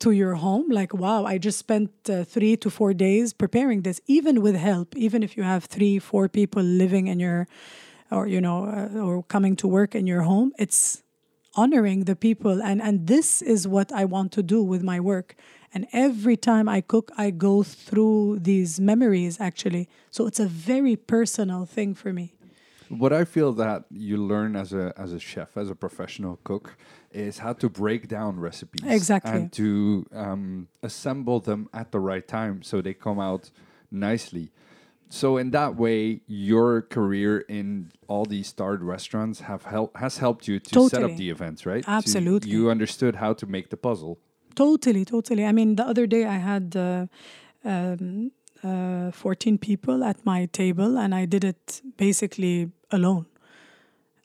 to 0.00 0.10
your 0.10 0.34
home. 0.34 0.68
Like, 0.70 0.92
wow, 0.92 1.24
I 1.24 1.38
just 1.38 1.58
spent 1.58 1.90
uh, 2.08 2.24
three 2.24 2.56
to 2.58 2.70
four 2.70 2.92
days 2.92 3.32
preparing 3.32 3.82
this, 3.82 4.00
even 4.06 4.42
with 4.42 4.56
help. 4.56 4.96
Even 4.96 5.22
if 5.22 5.36
you 5.36 5.42
have 5.42 5.64
three, 5.64 5.98
four 5.98 6.28
people 6.28 6.62
living 6.62 7.06
in 7.06 7.20
your, 7.20 7.46
or 8.10 8.26
you 8.26 8.40
know, 8.40 8.64
uh, 8.64 8.98
or 8.98 9.22
coming 9.22 9.56
to 9.56 9.68
work 9.68 9.94
in 9.94 10.06
your 10.06 10.22
home, 10.22 10.52
it's 10.58 11.02
honoring 11.56 12.04
the 12.04 12.14
people 12.16 12.62
and 12.62 12.80
and 12.80 13.06
this 13.06 13.42
is 13.42 13.66
what 13.66 13.90
i 13.92 14.04
want 14.04 14.30
to 14.32 14.42
do 14.42 14.62
with 14.62 14.82
my 14.82 15.00
work 15.00 15.34
and 15.74 15.86
every 15.92 16.36
time 16.36 16.68
i 16.68 16.80
cook 16.80 17.10
i 17.18 17.30
go 17.30 17.62
through 17.62 18.38
these 18.40 18.80
memories 18.80 19.40
actually 19.40 19.88
so 20.10 20.26
it's 20.26 20.38
a 20.40 20.46
very 20.46 20.94
personal 20.96 21.66
thing 21.66 21.94
for 21.94 22.12
me 22.12 22.32
What 23.04 23.12
I 23.12 23.24
feel 23.24 23.52
that 23.64 23.84
you 23.90 24.16
learn 24.32 24.56
as 24.56 24.72
a 24.72 24.92
as 25.04 25.12
a 25.12 25.20
chef, 25.20 25.50
as 25.56 25.70
a 25.70 25.76
professional 25.76 26.34
cook, 26.42 26.66
is 27.12 27.38
how 27.38 27.52
to 27.62 27.68
break 27.68 28.08
down 28.08 28.40
recipes 28.40 28.82
Exactly. 28.98 29.30
and 29.32 29.52
to 29.52 29.68
um, 30.24 30.66
assemble 30.82 31.38
them 31.48 31.68
at 31.72 31.92
the 31.94 32.00
right 32.10 32.26
time 32.26 32.62
so 32.62 32.74
they 32.82 32.94
come 32.94 33.20
out 33.30 33.50
nicely. 33.90 34.50
So 35.12 35.36
in 35.36 35.50
that 35.50 35.74
way, 35.74 36.20
your 36.28 36.82
career 36.82 37.40
in 37.40 37.90
all 38.06 38.24
these 38.24 38.46
starred 38.46 38.82
restaurants 38.82 39.40
have 39.40 39.64
help 39.64 39.96
has 39.96 40.18
helped 40.18 40.46
you 40.46 40.60
to 40.60 40.88
set 40.88 41.02
up 41.02 41.16
the 41.16 41.30
events, 41.30 41.66
right? 41.66 41.82
To- 41.82 41.90
Absolutely. 41.90 42.50
you 42.50 42.70
understood 42.70 43.16
how 43.16 43.32
to 43.34 43.46
make 43.46 43.70
the 43.70 43.76
puzzle. 43.76 44.18
Totally, 44.54 45.04
totally. 45.04 45.44
I 45.44 45.52
mean, 45.52 45.76
the 45.76 45.84
other 45.84 46.06
day 46.06 46.24
I 46.26 46.38
had 46.38 46.76
uh, 46.76 47.06
um, 47.64 48.30
uh, 48.62 49.10
14 49.10 49.58
people 49.58 50.04
at 50.04 50.24
my 50.24 50.46
table 50.46 50.96
and 50.96 51.12
I 51.14 51.24
did 51.24 51.44
it 51.44 51.82
basically 51.96 52.70
alone. 52.92 53.26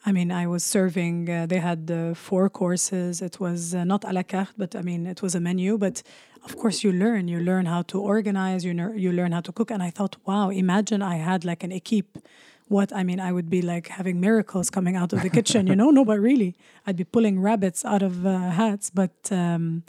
I 0.08 0.12
mean, 0.12 0.32
I 0.32 0.46
was 0.46 0.64
serving, 0.64 1.30
uh, 1.30 1.48
they 1.48 1.58
had 1.58 1.90
uh, 1.90 2.14
four 2.14 2.48
courses. 2.50 3.24
It 3.24 3.40
was 3.40 3.74
uh, 3.74 3.84
not 3.84 4.04
a 4.04 4.14
la 4.14 4.22
carte, 4.22 4.54
but 4.56 4.76
I 4.76 4.84
mean, 4.84 5.08
it 5.08 5.24
was 5.24 5.34
a 5.34 5.40
menu. 5.40 5.80
But 5.80 6.04
of 6.44 6.56
course, 6.58 6.84
you 6.84 6.92
learn. 6.92 7.28
You 7.28 7.40
learn 7.40 7.66
how 7.66 7.82
to 7.84 8.00
organize, 8.00 8.64
you, 8.64 8.74
ner- 8.74 8.94
you 8.94 9.12
learn 9.12 9.32
how 9.32 9.42
to 9.42 9.52
cook. 9.52 9.72
And 9.72 9.82
I 9.82 9.90
thought, 9.90 10.18
wow, 10.26 10.50
imagine 10.52 11.02
I 11.02 11.16
had 11.16 11.44
like 11.44 11.64
an 11.64 11.72
equipe. 11.72 12.20
What 12.68 12.94
I 12.94 13.04
mean, 13.04 13.20
I 13.20 13.32
would 13.32 13.50
be 13.50 13.62
like 13.64 13.88
having 13.88 14.20
miracles 14.20 14.70
coming 14.70 14.96
out 14.96 15.12
of 15.14 15.22
the 15.24 15.30
kitchen, 15.30 15.66
you 15.68 15.76
know? 15.76 15.90
No, 15.98 16.06
but 16.06 16.20
really, 16.20 16.56
I'd 16.86 16.98
be 16.98 17.04
pulling 17.04 17.40
rabbits 17.40 17.84
out 17.84 18.04
of 18.04 18.26
uh, 18.26 18.52
hats. 18.52 18.92
But 18.92 19.32
um, 19.32 19.84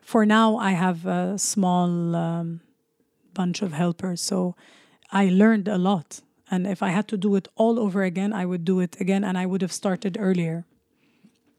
for 0.00 0.26
now, 0.26 0.56
I 0.56 0.72
have 0.72 1.06
a 1.06 1.38
small 1.38 2.14
um, 2.16 2.60
bunch 3.34 3.62
of 3.62 3.72
helpers. 3.72 4.20
So 4.20 4.56
I 5.12 5.28
learned 5.28 5.68
a 5.68 5.78
lot. 5.78 6.20
And 6.50 6.66
if 6.66 6.82
I 6.82 6.90
had 6.90 7.08
to 7.08 7.16
do 7.16 7.34
it 7.36 7.48
all 7.56 7.78
over 7.78 8.02
again, 8.02 8.32
I 8.32 8.44
would 8.46 8.64
do 8.64 8.80
it 8.80 9.00
again 9.00 9.24
and 9.24 9.38
I 9.38 9.46
would 9.46 9.62
have 9.62 9.72
started 9.72 10.16
earlier. 10.20 10.64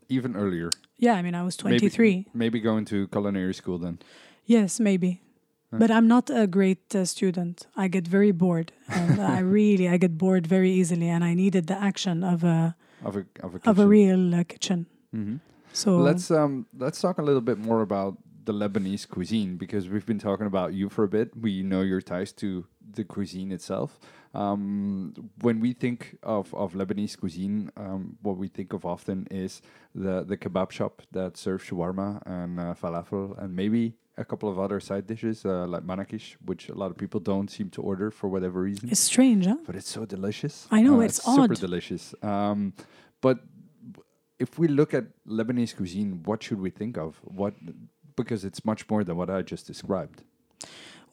Even 0.09 0.35
earlier. 0.35 0.69
Yeah, 0.97 1.15
I 1.15 1.21
mean, 1.21 1.35
I 1.35 1.43
was 1.43 1.57
23. 1.57 2.27
Maybe, 2.33 2.59
going 2.59 2.85
to 2.85 3.07
culinary 3.07 3.53
school 3.53 3.77
then. 3.79 3.99
Yes, 4.45 4.79
maybe. 4.79 5.21
But 5.71 5.91
I'm 5.91 6.07
not 6.07 6.29
a 6.29 6.47
great 6.47 6.95
uh, 6.95 7.03
student. 7.03 7.67
I 7.75 7.89
get 7.89 8.07
very 8.07 8.31
bored. 8.31 8.71
And 8.87 9.19
I 9.35 9.39
really, 9.39 9.89
I 9.89 9.97
get 9.97 10.17
bored 10.17 10.47
very 10.47 10.71
easily. 10.71 11.09
And 11.09 11.23
I 11.23 11.33
needed 11.33 11.67
the 11.67 11.77
action 11.77 12.23
of 12.23 12.43
a, 12.43 12.75
Of 13.03 13.17
a 13.17 13.25
of 13.43 13.55
a 13.55 13.69
of 13.69 13.79
a 13.79 13.87
real 13.87 14.33
uh, 14.35 14.43
kitchen. 14.43 14.85
Mhm. 15.13 15.39
So 15.73 15.97
Let's 15.97 16.31
um 16.31 16.65
let's 16.77 17.01
talk 17.01 17.17
a 17.17 17.21
little 17.21 17.41
bit 17.41 17.57
more 17.57 17.81
about 17.81 18.17
the 18.45 18.53
Lebanese 18.53 19.05
cuisine 19.07 19.57
because 19.57 19.89
we've 19.89 20.05
been 20.05 20.19
talking 20.19 20.47
about 20.47 20.73
you 20.73 20.89
for 20.89 21.03
a 21.03 21.07
bit. 21.07 21.35
We 21.35 21.63
know 21.63 21.81
your 21.81 22.01
ties 22.01 22.31
to 22.33 22.65
the 22.95 23.03
cuisine 23.03 23.51
itself. 23.51 23.99
Um, 24.35 25.13
when 25.41 25.59
we 25.59 25.73
think 25.73 26.17
of, 26.23 26.53
of 26.53 26.73
Lebanese 26.73 27.17
cuisine, 27.17 27.71
um, 27.77 28.17
what 28.21 28.37
we 28.37 28.47
think 28.47 28.73
of 28.73 28.85
often 28.85 29.27
is 29.31 29.61
the, 29.93 30.23
the 30.23 30.37
kebab 30.37 30.71
shop 30.71 31.01
that 31.11 31.37
serves 31.37 31.63
shawarma 31.65 32.21
and 32.25 32.59
uh, 32.59 32.73
falafel 32.81 33.37
and 33.41 33.55
maybe 33.55 33.93
a 34.17 34.25
couple 34.25 34.49
of 34.49 34.57
other 34.59 34.79
side 34.79 35.05
dishes 35.07 35.45
uh, 35.45 35.65
like 35.67 35.83
manakish, 35.83 36.35
which 36.45 36.69
a 36.69 36.73
lot 36.75 36.89
of 36.91 36.97
people 36.97 37.19
don't 37.19 37.49
seem 37.49 37.69
to 37.69 37.81
order 37.81 38.11
for 38.11 38.27
whatever 38.29 38.61
reason 38.61 38.89
it's 38.89 39.01
strange, 39.01 39.45
huh? 39.45 39.57
but 39.65 39.75
it's 39.75 39.89
so 39.89 40.05
delicious. 40.05 40.67
I 40.71 40.81
know, 40.81 40.97
Uh, 41.01 41.05
it's 41.05 41.21
super 41.23 41.53
odd. 41.53 41.59
delicious. 41.59 42.13
Um, 42.21 42.73
but 43.21 43.39
if 44.39 44.57
we 44.59 44.67
look 44.67 44.93
at 44.93 45.05
Lebanese 45.27 45.75
cuisine, 45.75 46.21
what 46.23 46.43
should 46.43 46.59
we 46.59 46.69
think 46.69 46.97
of? 46.97 47.19
What 47.23 47.53
because 48.15 48.45
it's 48.45 48.63
much 48.63 48.89
more 48.89 49.03
than 49.03 49.17
what 49.17 49.29
I 49.29 49.41
just 49.41 49.67
described. 49.67 50.23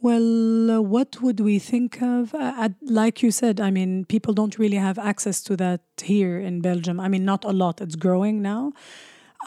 Well, 0.02 0.68
uh, 0.68 0.80
what 0.80 1.22
would 1.22 1.38
we 1.38 1.60
think 1.60 2.02
of? 2.02 2.34
Uh, 2.34 2.54
at, 2.58 2.72
like 2.82 3.22
you 3.22 3.30
said, 3.30 3.60
I 3.60 3.70
mean, 3.70 4.04
people 4.04 4.34
don't 4.34 4.58
really 4.58 4.76
have 4.78 4.98
access 4.98 5.40
to 5.44 5.56
that 5.58 5.82
here 6.02 6.40
in 6.40 6.60
Belgium. 6.60 6.98
I 6.98 7.06
mean, 7.06 7.24
not 7.24 7.44
a 7.44 7.52
lot. 7.52 7.80
It's 7.80 7.94
growing 7.94 8.42
now. 8.42 8.72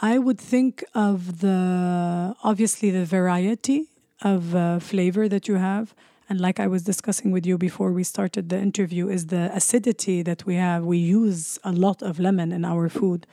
I 0.00 0.18
would 0.18 0.40
think 0.40 0.82
of 0.94 1.40
the 1.40 2.34
obviously 2.42 2.90
the 2.90 3.04
variety 3.04 3.90
of 4.22 4.54
uh, 4.54 4.78
flavor 4.78 5.28
that 5.28 5.46
you 5.46 5.56
have. 5.56 5.94
And 6.28 6.40
like 6.40 6.58
I 6.58 6.66
was 6.66 6.82
discussing 6.82 7.30
with 7.30 7.46
you 7.46 7.56
before 7.56 7.92
we 7.92 8.02
started 8.02 8.48
the 8.48 8.58
interview, 8.58 9.08
is 9.08 9.26
the 9.26 9.50
acidity 9.54 10.22
that 10.22 10.44
we 10.44 10.56
have. 10.56 10.84
We 10.84 10.98
use 10.98 11.58
a 11.62 11.70
lot 11.70 12.02
of 12.02 12.18
lemon 12.18 12.50
in 12.52 12.64
our 12.64 12.88
food. 12.88 13.26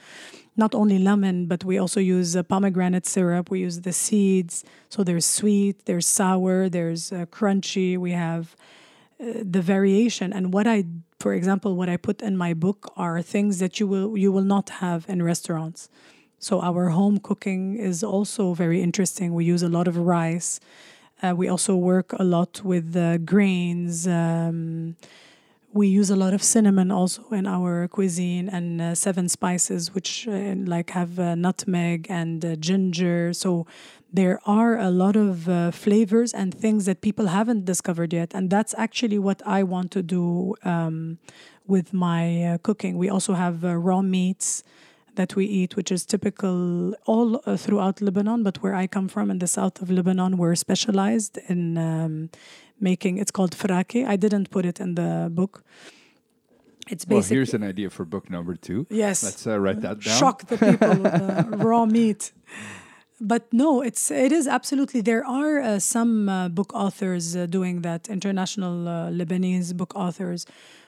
Not 0.56 0.76
only 0.76 1.00
lemon, 1.00 1.48
but 1.48 1.64
we 1.64 1.80
also 1.80 2.00
use 2.00 2.38
pomegranate 2.48 3.08
syrup. 3.08 3.50
We 3.50 3.62
use 3.62 3.82
the 3.82 3.94
seeds. 3.94 4.64
So 4.90 5.04
there's 5.04 5.26
sweet, 5.26 5.86
there's 5.86 6.08
sour, 6.08 6.70
there's 6.70 7.12
uh, 7.12 7.26
crunchy. 7.32 7.98
We 7.98 8.12
have 8.12 8.56
uh, 9.20 9.42
the 9.42 9.62
variation. 9.62 10.32
And 10.32 10.54
what 10.54 10.68
I, 10.68 10.86
for 11.20 11.34
example, 11.34 11.76
what 11.76 11.90
I 11.90 11.98
put 11.98 12.22
in 12.22 12.38
my 12.38 12.54
book 12.54 12.94
are 12.96 13.24
things 13.24 13.58
that 13.58 13.80
you 13.80 13.88
will 13.88 14.16
you 14.16 14.32
will 14.32 14.44
not 14.44 14.70
have 14.70 15.06
in 15.10 15.24
restaurants. 15.24 15.90
So 16.38 16.62
our 16.62 16.90
home 16.90 17.20
cooking 17.20 17.78
is 17.78 18.04
also 18.04 18.54
very 18.54 18.82
interesting. 18.84 19.34
We 19.34 19.46
use 19.46 19.64
a 19.64 19.70
lot 19.70 19.88
of 19.88 19.98
rice. 19.98 20.60
Uh, 21.24 21.34
we 21.34 21.48
also 21.48 21.76
work 21.76 22.14
a 22.20 22.24
lot 22.24 22.62
with 22.66 22.96
uh, 22.98 23.18
grains. 23.20 24.06
Um, 24.08 24.98
we 25.72 25.88
use 25.88 26.10
a 26.10 26.16
lot 26.16 26.34
of 26.34 26.44
cinnamon 26.44 26.92
also 26.92 27.24
in 27.32 27.48
our 27.48 27.88
cuisine 27.88 28.50
and 28.50 28.82
uh, 28.82 28.94
seven 28.94 29.30
spices, 29.30 29.96
which 29.96 30.28
uh, 30.28 30.54
like 30.66 30.90
have 30.90 31.18
uh, 31.18 31.34
nutmeg 31.36 32.08
and 32.10 32.44
uh, 32.44 32.56
ginger. 32.58 33.34
So 33.34 33.66
there 34.12 34.40
are 34.46 34.78
a 34.78 34.92
lot 34.92 35.16
of 35.16 35.74
flavors 35.74 36.34
and 36.34 36.54
things 36.54 36.86
that 36.86 37.02
people 37.02 37.28
haven't 37.28 37.66
discovered 37.66 38.14
yet, 38.14 38.34
and 38.36 38.50
that's 38.50 38.76
actually 38.78 39.18
what 39.18 39.42
I 39.46 39.64
want 39.64 39.92
to 39.92 40.04
do 40.04 40.56
um, 40.64 41.18
with 41.66 41.94
my 41.94 42.60
cooking. 42.62 42.98
We 42.98 43.10
also 43.10 43.34
have 43.34 43.64
raw 43.64 44.02
meats 44.04 44.64
that 45.16 45.36
we 45.36 45.46
eat, 45.46 45.76
which 45.76 45.92
is 45.92 46.06
typical 46.06 46.94
all 47.06 47.42
uh, 47.46 47.58
throughout 47.58 48.02
Lebanon. 48.02 48.44
But 48.44 48.58
where 48.64 48.76
I 48.76 48.88
come 48.88 49.08
from, 49.08 49.30
in 49.32 49.40
the 49.40 49.48
south 49.48 49.82
of 49.82 49.90
Lebanon, 49.90 50.38
we're 50.38 50.56
specialized 50.56 51.38
in 51.48 51.78
um, 51.78 52.30
making. 52.80 53.18
It's 53.18 53.32
called 53.32 53.56
frake. 53.56 54.06
I 54.08 54.16
didn't 54.16 54.50
put 54.50 54.66
it 54.66 54.80
in 54.80 54.96
the 54.96 55.30
book. 55.32 55.64
It's 56.90 57.06
Well, 57.08 57.22
here's 57.22 57.54
an 57.54 57.64
idea 57.64 57.90
for 57.90 58.06
book 58.06 58.30
number 58.30 58.56
two. 58.56 58.86
yes. 58.90 59.24
Let's 59.24 59.48
uh, 59.48 59.58
write 59.60 59.82
that 59.82 60.02
down. 60.02 60.18
shock 60.20 60.48
the 60.48 60.58
people 60.58 60.96
with 61.04 61.64
raw 61.64 61.86
meat. 61.86 62.34
But 63.22 63.44
no, 63.54 63.82
it's 63.82 64.12
it 64.12 64.32
is 64.34 64.48
absolutely. 64.48 65.00
There 65.02 65.26
are 65.26 65.62
uh, 65.62 65.80
some 65.80 66.28
uh, 66.28 66.50
book 66.50 66.74
authors 66.74 67.36
uh, 67.36 67.46
doing 67.46 67.82
that. 67.84 68.10
International 68.10 68.88
uh, 68.88 69.10
Lebanese 69.12 69.74
book 69.78 69.94
authors, 69.96 70.46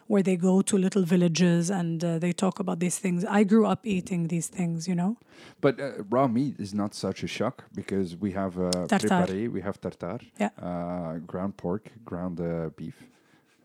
where 0.08 0.22
they 0.22 0.36
go 0.36 0.62
to 0.62 0.78
little 0.78 1.04
villages 1.04 1.70
and 1.70 2.04
uh, 2.04 2.20
they 2.20 2.32
talk 2.32 2.60
about 2.60 2.80
these 2.80 3.00
things. 3.00 3.26
I 3.26 3.44
grew 3.44 3.66
up 3.66 3.86
eating 3.86 4.28
these 4.28 4.48
things, 4.48 4.88
you 4.88 4.96
know. 4.96 5.18
But 5.62 5.80
uh, 5.80 6.04
raw 6.10 6.28
meat 6.28 6.56
is 6.60 6.74
not 6.74 6.94
such 6.94 7.24
a 7.24 7.28
shock 7.28 7.64
because 7.74 8.16
we 8.16 8.32
have 8.34 8.60
uh, 8.60 8.72
we 9.52 9.62
have 9.62 9.80
tartar, 9.82 10.20
Yeah. 10.40 10.50
uh, 10.62 11.18
ground 11.26 11.58
pork, 11.58 11.92
ground 12.06 12.40
uh, 12.40 12.70
beef. 12.76 12.96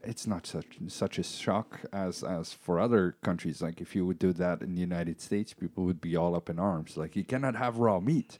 It's 0.02 0.26
not 0.26 0.46
such 0.46 0.78
such 0.88 1.18
a 1.18 1.22
shock 1.22 1.80
as 1.92 2.22
as 2.24 2.54
for 2.54 2.80
other 2.80 3.16
countries. 3.22 3.60
Like 3.60 3.82
if 3.82 3.94
you 3.94 4.06
would 4.06 4.18
do 4.18 4.32
that 4.32 4.62
in 4.62 4.74
the 4.74 4.80
United 4.80 5.20
States, 5.20 5.52
people 5.52 5.84
would 5.84 6.00
be 6.00 6.16
all 6.16 6.34
up 6.34 6.48
in 6.48 6.58
arms. 6.58 6.96
Like 6.96 7.16
you 7.16 7.24
cannot 7.24 7.54
have 7.56 7.76
raw 7.76 8.00
meat, 8.00 8.38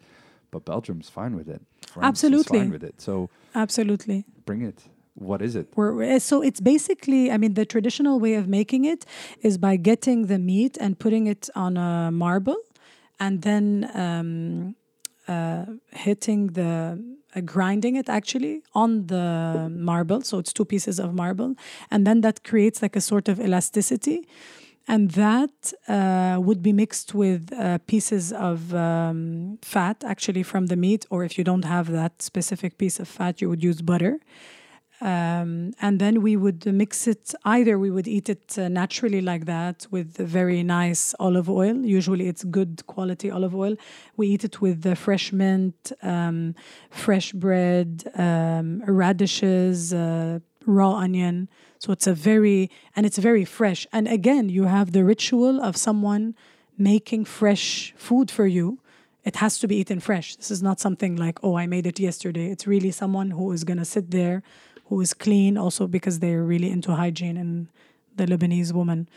but 0.51 0.65
Belgium's 0.65 1.11
fine 1.11 1.37
with 1.37 1.49
it. 1.51 1.61
France 1.87 2.07
Absolutely. 2.07 2.59
fine 2.61 2.71
with 2.71 2.83
it. 2.83 2.95
So 3.03 3.29
Absolutely. 3.55 4.25
bring 4.47 4.63
it. 4.63 4.85
What 5.21 5.43
is 5.43 5.55
it? 5.55 5.69
We're, 5.77 5.93
we're- 5.93 6.19
so 6.19 6.41
it's 6.43 6.61
basically, 6.61 7.31
I 7.31 7.37
mean, 7.37 7.55
the 7.55 7.67
traditional 7.67 8.19
way 8.19 8.35
of 8.35 8.49
making 8.49 8.87
it 8.87 9.05
is 9.43 9.59
by 9.59 9.77
getting 9.77 10.27
the 10.33 10.39
meat 10.39 10.79
and 10.81 10.99
putting 10.99 11.27
it 11.27 11.51
on 11.55 11.77
a 11.77 12.11
marble, 12.11 12.57
and 13.19 13.43
then 13.43 13.65
um, 13.95 14.77
uh, 15.29 15.67
hitting 15.93 16.49
the 16.59 16.99
uh, 17.37 17.41
grinding 17.43 17.97
it 17.97 18.09
actually 18.09 18.63
on 18.75 19.07
the 19.09 19.69
marble. 19.71 20.23
So 20.23 20.39
it's 20.39 20.53
two 20.55 20.65
pieces 20.65 20.99
of 20.99 21.13
marble, 21.15 21.55
and 21.91 22.07
then 22.07 22.23
that 22.23 22.43
creates 22.43 22.81
like 22.81 22.97
a 22.97 23.01
sort 23.03 23.29
of 23.29 23.39
elasticity. 23.39 24.27
And 24.89 25.11
that 25.13 25.73
uh, 25.87 26.41
would 26.41 26.63
be 26.63 26.73
mixed 26.73 27.15
with 27.15 27.53
uh, 27.53 27.79
pieces 27.87 28.33
of 28.33 28.75
um, 28.75 29.59
fat, 29.63 30.03
actually, 30.03 30.43
from 30.43 30.67
the 30.67 30.75
meat. 30.75 31.07
Or 31.11 31.23
if 31.23 31.39
you 31.39 31.45
don't 31.45 31.67
have 31.67 31.93
that 31.93 32.23
specific 32.23 32.77
piece 32.79 32.99
of 32.99 33.07
fat, 33.07 33.41
you 33.41 33.49
would 33.51 33.63
use 33.63 33.83
butter. 33.83 34.19
Um, 35.01 35.73
and 35.81 35.99
then 35.99 36.21
we 36.21 36.37
would 36.37 36.67
mix 36.67 37.07
it 37.07 37.35
either 37.45 37.79
we 37.79 37.91
would 37.91 38.07
eat 38.07 38.29
it 38.29 38.59
uh, 38.59 38.69
naturally 38.69 39.23
like 39.23 39.47
that 39.47 39.87
with 39.91 40.17
very 40.19 40.63
nice 40.63 41.15
olive 41.19 41.49
oil. 41.49 41.75
Usually 41.75 42.29
it's 42.29 42.45
good 42.45 42.87
quality 42.87 43.31
olive 43.31 43.55
oil. 43.55 43.77
We 44.19 44.29
eat 44.29 44.45
it 44.45 44.61
with 44.61 44.83
the 44.83 44.95
fresh 44.95 45.33
mint 45.33 45.93
um, 46.03 46.55
fresh 46.91 47.33
bread 47.33 48.13
um, 48.15 48.83
radishes 48.87 49.95
uh, 49.95 50.41
raw 50.67 50.97
onion. 50.97 51.49
So 51.79 51.93
it's 51.93 52.07
a 52.07 52.13
very 52.13 52.71
and 52.95 53.07
it's 53.07 53.19
very 53.19 53.47
fresh. 53.47 53.87
And 53.95 54.07
again 54.07 54.51
you 54.51 54.65
have 54.65 54.93
the 54.93 55.03
ritual 55.03 55.63
of 55.63 55.79
someone 55.79 56.35
making 56.77 57.25
fresh 57.25 57.95
food 57.97 58.31
for 58.31 58.47
you. 58.47 58.81
It 59.25 59.37
has 59.37 59.59
to 59.61 59.69
be 59.69 59.77
eaten 59.77 60.01
fresh. 60.01 60.37
This 60.37 60.51
is 60.51 60.63
not 60.63 60.79
something 60.79 61.17
like 61.17 61.39
oh 61.43 61.57
i 61.57 61.67
made 61.67 61.87
it 61.87 61.99
yesterday. 61.99 62.51
It's 62.51 62.67
really 62.67 62.91
someone 62.91 63.31
who 63.31 63.51
is 63.53 63.65
going 63.65 63.79
to 63.79 63.87
sit 63.87 64.11
there 64.11 64.43
who 64.91 65.01
is 65.01 65.15
clean 65.15 65.57
also 65.57 65.87
because 65.87 66.19
they're 66.19 66.45
really 66.45 66.71
into 66.71 66.93
hygiene 66.93 67.37
and 67.39 67.69
the 68.17 68.27
Lebanese 68.27 68.73
woman. 68.75 69.09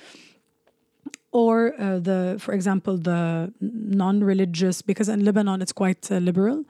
or 1.31 1.73
uh, 1.79 1.99
the, 1.99 2.37
for 2.39 2.53
example, 2.53 2.97
the 2.97 3.51
non-religious, 3.59 4.81
because 4.83 5.09
in 5.09 5.25
Lebanon 5.25 5.61
it's 5.61 5.73
quite 5.73 6.11
uh, 6.11 6.17
liberal, 6.17 6.63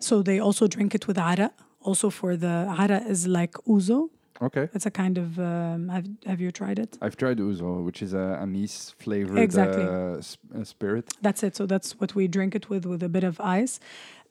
so 0.00 0.22
they 0.22 0.38
also 0.40 0.66
drink 0.66 0.94
it 0.94 1.06
with 1.06 1.18
ara. 1.18 1.50
Also 1.82 2.10
for 2.10 2.36
the 2.36 2.54
ara 2.78 3.00
is 3.08 3.26
like 3.28 3.52
ouzo. 3.68 4.10
Okay. 4.40 4.68
It's 4.72 4.86
a 4.86 4.90
kind 4.90 5.18
of. 5.18 5.38
Um, 5.38 5.88
have 5.88 6.06
Have 6.26 6.40
you 6.40 6.50
tried 6.52 6.78
it? 6.78 6.96
I've 7.00 7.16
tried 7.16 7.38
ouzo, 7.38 7.84
which 7.84 8.02
is 8.02 8.12
a 8.14 8.38
anise 8.40 8.94
flavored 8.98 9.38
Exactly. 9.38 9.82
uh, 9.84 10.20
sp- 10.22 10.50
uh, 10.56 10.64
spirit. 10.64 11.04
That's 11.22 11.42
it. 11.42 11.56
So 11.56 11.66
that's 11.66 11.98
what 12.00 12.14
we 12.14 12.28
drink 12.28 12.54
it 12.54 12.68
with, 12.70 12.84
with 12.86 13.02
a 13.02 13.08
bit 13.08 13.24
of 13.24 13.40
ice. 13.40 13.80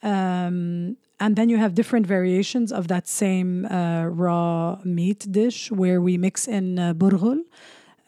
Um, 0.03 0.95
and 1.19 1.35
then 1.35 1.49
you 1.49 1.57
have 1.57 1.73
different 1.73 2.05
variations 2.07 2.71
of 2.71 2.87
that 2.87 3.07
same 3.07 3.65
uh, 3.65 4.05
raw 4.05 4.77
meat 4.83 5.25
dish 5.31 5.71
where 5.71 5.99
we 6.01 6.17
mix 6.17 6.47
in 6.47 6.77
uh, 6.79 6.93
burghul, 6.93 7.39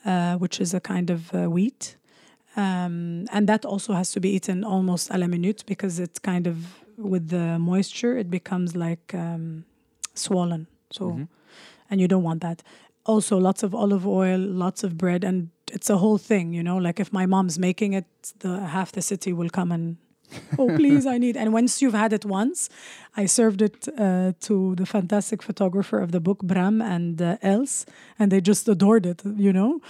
uh, 0.06 0.36
which 0.38 0.60
is 0.62 0.74
a 0.74 0.80
kind 0.80 1.10
of 1.10 1.34
uh, 1.34 1.48
wheat. 1.50 1.96
Um, 2.56 3.26
and 3.32 3.48
that 3.48 3.66
also 3.66 3.94
has 3.94 4.12
to 4.12 4.20
be 4.20 4.30
eaten 4.30 4.64
almost 4.64 5.10
à 5.12 5.18
la 5.20 5.28
minute 5.28 5.64
because 5.66 6.00
it's 6.00 6.20
kind 6.20 6.48
of, 6.48 6.56
with 6.98 7.30
the 7.30 7.58
moisture, 7.60 8.18
it 8.18 8.30
becomes 8.30 8.76
like 8.76 9.14
um, 9.14 9.64
swollen. 10.16 10.68
So, 10.92 11.06
Mhm. 11.06 11.28
and 11.90 12.02
you 12.02 12.08
don't 12.08 12.24
want 12.24 12.42
that. 12.42 12.64
Also, 13.06 13.38
lots 13.40 13.64
of 13.64 13.74
olive 13.74 14.06
oil, 14.06 14.40
lots 14.40 14.84
of 14.84 14.98
bread, 14.98 15.24
and 15.24 15.50
it's 15.72 15.90
a 15.90 15.98
whole 15.98 16.18
thing, 16.18 16.54
you 16.54 16.62
know. 16.64 16.78
Like 16.78 17.00
if 17.00 17.12
my 17.14 17.26
mom's 17.26 17.58
making 17.58 17.94
it, 17.94 18.06
the 18.40 18.60
half 18.68 18.92
the 18.92 19.02
city 19.02 19.32
will 19.34 19.50
come 19.50 19.72
and, 19.72 19.98
oh 20.58 20.68
please, 20.76 21.06
I 21.06 21.18
need. 21.18 21.36
And 21.38 21.54
once 21.54 21.82
you've 21.82 21.94
had 21.94 22.14
it 22.14 22.26
once, 22.26 22.70
I 23.16 23.26
served 23.28 23.62
it 23.62 23.88
uh, 23.98 24.32
to 24.48 24.76
the 24.76 24.86
fantastic 24.86 25.42
photographer 25.44 26.00
of 26.00 26.12
the 26.12 26.20
book, 26.20 26.40
Bram 26.44 26.82
and 26.82 27.22
uh, 27.22 27.38
Els, 27.42 27.86
and 28.18 28.32
they 28.32 28.42
just 28.42 28.68
adored 28.68 29.06
it. 29.06 29.22
You 29.26 29.54
know, 29.54 29.82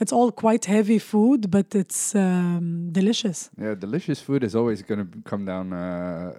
it's 0.00 0.12
all 0.12 0.32
quite 0.32 0.64
heavy 0.64 0.98
food, 0.98 1.50
but 1.50 1.74
it's 1.74 2.14
um, 2.14 2.88
delicious. 2.92 3.50
Yeah, 3.60 3.74
delicious 3.74 4.20
food 4.20 4.42
is 4.42 4.54
always 4.54 4.82
going 4.82 5.00
to 5.00 5.08
come 5.24 5.44
down 5.44 5.72
uh, 5.72 6.32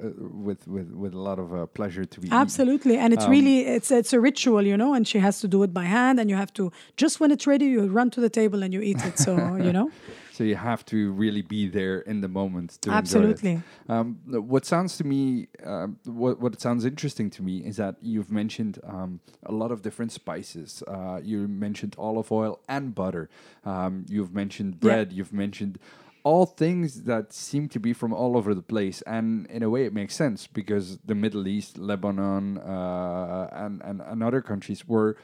with, 0.48 0.68
with 0.68 0.92
with 0.92 1.14
a 1.14 1.20
lot 1.30 1.40
of 1.40 1.54
uh, 1.54 1.66
pleasure 1.68 2.06
to 2.06 2.20
be 2.20 2.28
eaten. 2.28 2.38
Absolutely, 2.38 2.98
and 2.98 3.14
it's 3.14 3.26
Um, 3.26 3.32
really 3.32 3.60
it's 3.76 3.90
it's 3.92 4.14
a 4.14 4.20
ritual, 4.20 4.64
you 4.66 4.76
know. 4.78 4.94
And 4.94 5.08
she 5.08 5.20
has 5.20 5.40
to 5.42 5.48
do 5.48 5.64
it 5.64 5.72
by 5.74 5.86
hand, 5.86 6.20
and 6.20 6.30
you 6.30 6.36
have 6.36 6.52
to 6.54 6.72
just 6.98 7.20
when 7.20 7.32
it's 7.32 7.48
ready, 7.48 7.66
you 7.66 7.88
run 7.88 8.10
to 8.12 8.22
the 8.22 8.30
table 8.30 8.64
and 8.64 8.74
you 8.74 8.82
eat 8.82 9.02
it. 9.06 9.18
So 9.20 9.32
you 9.58 9.72
know, 9.78 9.90
So 10.34 10.44
you 10.44 10.56
have 10.56 10.84
to 10.86 11.12
really 11.12 11.44
be 11.44 11.68
there 11.68 12.00
in 12.00 12.22
the 12.22 12.28
moment 12.28 12.80
to 12.82 12.90
enjoy 12.90 13.30
it. 13.30 13.38
absolutely. 13.38 13.62
Um, 13.88 14.18
what 14.26 14.66
sounds 14.66 14.98
to 14.98 15.04
me, 15.04 15.48
um, 15.64 16.00
what 16.06 16.40
what 16.40 16.60
sounds 16.60 16.86
interesting 16.86 17.30
to 17.32 17.44
me 17.44 17.58
is 17.60 17.78
that 17.78 17.98
you've 18.02 18.32
mentioned 18.32 18.80
um, 18.84 19.20
a 19.46 19.52
lot 19.52 19.72
of 19.72 19.84
different 19.84 20.12
spices. 20.12 20.82
Uh, 20.88 21.20
you 21.24 21.48
mentioned 21.48 21.96
olive 22.00 22.32
oil 22.32 22.60
and 22.68 22.96
butter. 22.96 23.30
Um, 23.64 24.06
you've 24.10 24.34
mentioned 24.34 24.80
bread. 24.80 25.14
You've 25.14 25.34
mentioned 25.34 25.78
all 26.24 26.48
things 26.48 27.04
that 27.04 27.32
seem 27.34 27.68
to 27.70 27.80
be 27.80 27.94
from 27.94 28.12
all 28.12 28.36
over 28.36 28.56
the 28.56 28.64
place, 28.64 29.04
and 29.04 29.46
in 29.48 29.62
a 29.62 29.70
way, 29.70 29.86
it 29.86 29.94
makes 29.94 30.16
sense 30.16 30.48
because 30.48 30.98
the 31.06 31.16
Middle 31.16 31.48
East, 31.48 31.78
Lebanon, 31.78 32.58
uh, 32.58 33.50
and, 33.52 33.82
and 33.84 34.02
and 34.02 34.24
other 34.24 34.42
countries 34.42 34.88
were. 34.88 35.16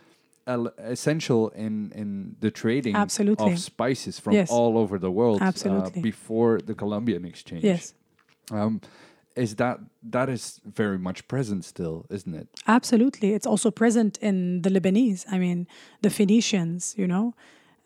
Essential 0.78 1.50
in, 1.56 1.92
in 1.96 2.36
the 2.40 2.50
trading 2.52 2.96
Absolutely. 2.96 3.54
of 3.54 3.60
spices 3.60 4.20
from 4.20 4.34
Yes. 4.34 4.50
all 4.50 4.78
over 4.78 4.98
the 5.00 5.12
world 5.12 5.42
uh, 5.42 5.90
before 6.02 6.60
the 6.66 6.74
Columbian 6.74 7.26
exchange. 7.26 7.64
Yes, 7.64 7.94
Um, 8.52 8.82
is 9.36 9.56
that 9.56 9.78
that 10.12 10.28
is 10.30 10.60
very 10.66 10.98
much 10.98 11.20
present 11.28 11.64
still, 11.66 12.06
isn't 12.10 12.34
it? 12.42 12.48
absolutely. 12.68 13.34
It's 13.38 13.46
also 13.48 13.70
present 13.72 14.18
in 14.22 14.62
the 14.64 14.70
Lebanese. 14.70 15.26
I 15.32 15.38
mean, 15.38 15.68
the 16.02 16.10
Phoenicians. 16.10 16.96
You 16.98 17.08
know, 17.08 17.34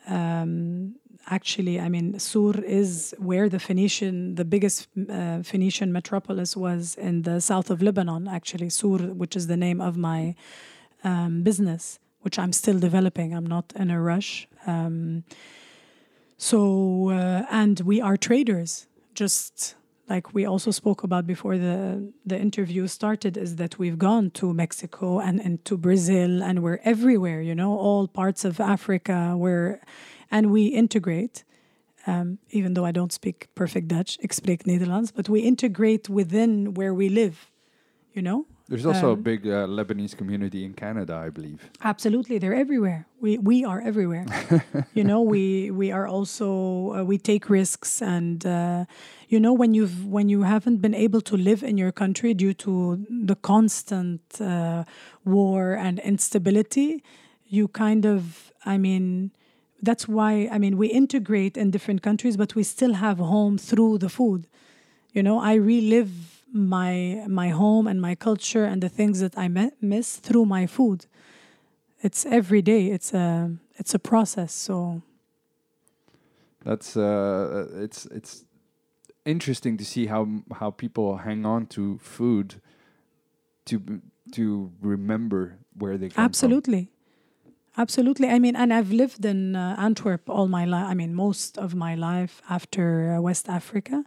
um, 0.07 0.95
actually, 1.29 1.79
I 1.79 1.89
mean, 1.89 2.17
Sur 2.19 2.53
is 2.65 3.13
where 3.19 3.49
the 3.49 3.59
Phoenician, 3.59 4.35
the 4.35 4.45
biggest 4.45 4.87
uh, 5.09 5.41
Phoenician 5.43 5.91
metropolis 5.91 6.55
was 6.55 6.95
in 6.95 7.21
the 7.23 7.39
south 7.41 7.69
of 7.69 7.81
Lebanon. 7.81 8.27
Actually, 8.27 8.69
Sur, 8.69 8.99
which 9.13 9.35
is 9.35 9.47
the 9.47 9.57
name 9.57 9.81
of 9.81 9.95
my 9.97 10.35
um, 11.03 11.43
business, 11.43 11.99
which 12.23 12.39
I'm 12.39 12.51
still 12.51 12.79
developing. 12.79 13.33
I'm 13.33 13.45
not 13.45 13.71
in 13.75 13.91
a 13.91 14.01
rush. 14.01 14.47
Um, 14.65 15.23
so, 16.37 17.09
uh, 17.09 17.45
and 17.51 17.79
we 17.81 18.01
are 18.01 18.17
traders. 18.17 18.87
Just 19.13 19.75
like 20.09 20.33
we 20.33 20.45
also 20.45 20.71
spoke 20.71 21.03
about 21.03 21.25
before 21.25 21.57
the 21.57 22.11
the 22.25 22.37
interview 22.37 22.87
started, 22.87 23.37
is 23.37 23.55
that 23.55 23.77
we've 23.77 23.97
gone 23.97 24.31
to 24.31 24.53
Mexico 24.53 25.19
and, 25.19 25.39
and 25.39 25.63
to 25.65 25.77
Brazil, 25.77 26.43
and 26.43 26.61
we're 26.63 26.79
everywhere. 26.83 27.41
You 27.41 27.55
know, 27.55 27.77
all 27.77 28.07
parts 28.07 28.45
of 28.45 28.59
Africa. 28.59 29.35
Where, 29.37 29.79
and 30.31 30.51
we 30.51 30.67
integrate. 30.67 31.43
Um, 32.05 32.39
even 32.49 32.73
though 32.73 32.83
I 32.83 32.91
don't 32.91 33.13
speak 33.13 33.47
perfect 33.55 33.87
Dutch, 33.87 34.17
ik 34.19 34.33
spreek 34.33 34.63
Nederlands, 34.65 35.13
but 35.15 35.29
we 35.29 35.39
integrate 35.39 36.09
within 36.09 36.73
where 36.73 36.93
we 36.93 37.07
live. 37.07 37.49
You 38.13 38.21
know, 38.21 38.45
There's 38.73 38.87
also 38.87 39.09
a 39.09 39.13
Um, 39.13 39.21
big 39.21 39.45
uh, 39.45 39.67
Lebanese 39.67 40.15
community 40.17 40.61
in 40.65 40.73
Canada, 40.73 41.13
I 41.27 41.29
believe. 41.29 41.59
Absolutely, 41.91 42.39
they're 42.39 42.59
everywhere. 42.65 43.05
We 43.21 43.37
we 43.37 43.63
are 43.63 43.79
everywhere. 43.91 44.25
you 44.97 45.03
know, 45.03 45.21
we 45.21 45.69
we 45.81 45.91
are 45.97 46.07
also 46.07 46.47
uh, 46.95 47.03
we 47.11 47.17
take 47.31 47.43
risks, 47.59 48.01
and 48.01 48.43
uh, 48.45 48.85
you 49.29 49.39
know 49.39 49.53
when 49.61 49.71
you've 49.77 49.97
when 50.15 50.27
you 50.33 50.41
haven't 50.41 50.79
been 50.81 50.95
able 50.95 51.21
to 51.21 51.35
live 51.37 51.61
in 51.69 51.77
your 51.77 51.91
country 51.91 52.33
due 52.33 52.55
to 52.65 52.71
the 53.29 53.35
constant 53.35 54.21
uh, 54.41 54.83
war 55.23 55.73
and 55.85 55.99
instability, 55.99 57.03
you 57.45 57.67
kind 57.67 58.05
of, 58.05 58.51
I 58.65 58.77
mean. 58.77 59.31
That's 59.89 60.07
why 60.07 60.47
I 60.49 60.57
mean 60.63 60.77
we 60.77 60.87
integrate 60.87 61.57
in 61.57 61.69
different 61.69 62.01
countries, 62.01 62.37
but 62.37 62.55
we 62.55 62.63
still 62.63 62.93
have 62.93 63.17
home 63.19 63.57
through 63.57 63.97
the 63.97 64.07
food. 64.07 64.47
You 65.11 65.21
know, 65.21 65.37
I 65.39 65.55
relive 65.55 66.32
my 66.53 67.25
my 67.27 67.49
home 67.49 67.87
and 67.87 67.99
my 67.99 68.15
culture 68.15 68.63
and 68.63 68.81
the 68.81 68.89
things 68.89 69.19
that 69.19 69.37
I 69.37 69.49
miss 69.81 70.17
through 70.17 70.45
my 70.45 70.67
food. 70.67 71.07
It's 72.01 72.25
every 72.25 72.61
day 72.61 72.91
it's 72.91 73.13
a 73.13 73.51
it's 73.75 73.93
a 73.93 73.99
process 73.99 74.53
so. 74.53 75.01
That's 76.63 76.95
uh, 76.95 77.67
it's 77.73 78.05
it's 78.05 78.45
interesting 79.25 79.77
to 79.77 79.83
see 79.83 80.05
how 80.05 80.27
how 80.59 80.71
people 80.71 81.17
hang 81.17 81.45
on 81.45 81.65
to 81.67 81.97
food 81.97 82.61
to 83.65 84.01
to 84.33 84.71
remember 84.81 85.57
where 85.77 85.97
they 85.97 86.09
come 86.09 86.15
from. 86.15 86.25
absolutely. 86.25 86.89
Absolutely. 87.75 88.29
I 88.29 88.37
mean 88.37 88.55
and 88.55 88.71
i've 88.71 88.91
lived 88.91 89.25
in 89.25 89.55
uh, 89.55 89.75
antwerp 89.79 90.29
all 90.29 90.47
my 90.47 90.65
life 90.65 90.85
i 90.87 90.93
mean 90.93 91.15
most 91.15 91.57
of 91.57 91.73
my 91.73 91.95
life 91.95 92.41
after 92.47 93.15
uh, 93.15 93.21
west 93.21 93.49
africa. 93.49 94.03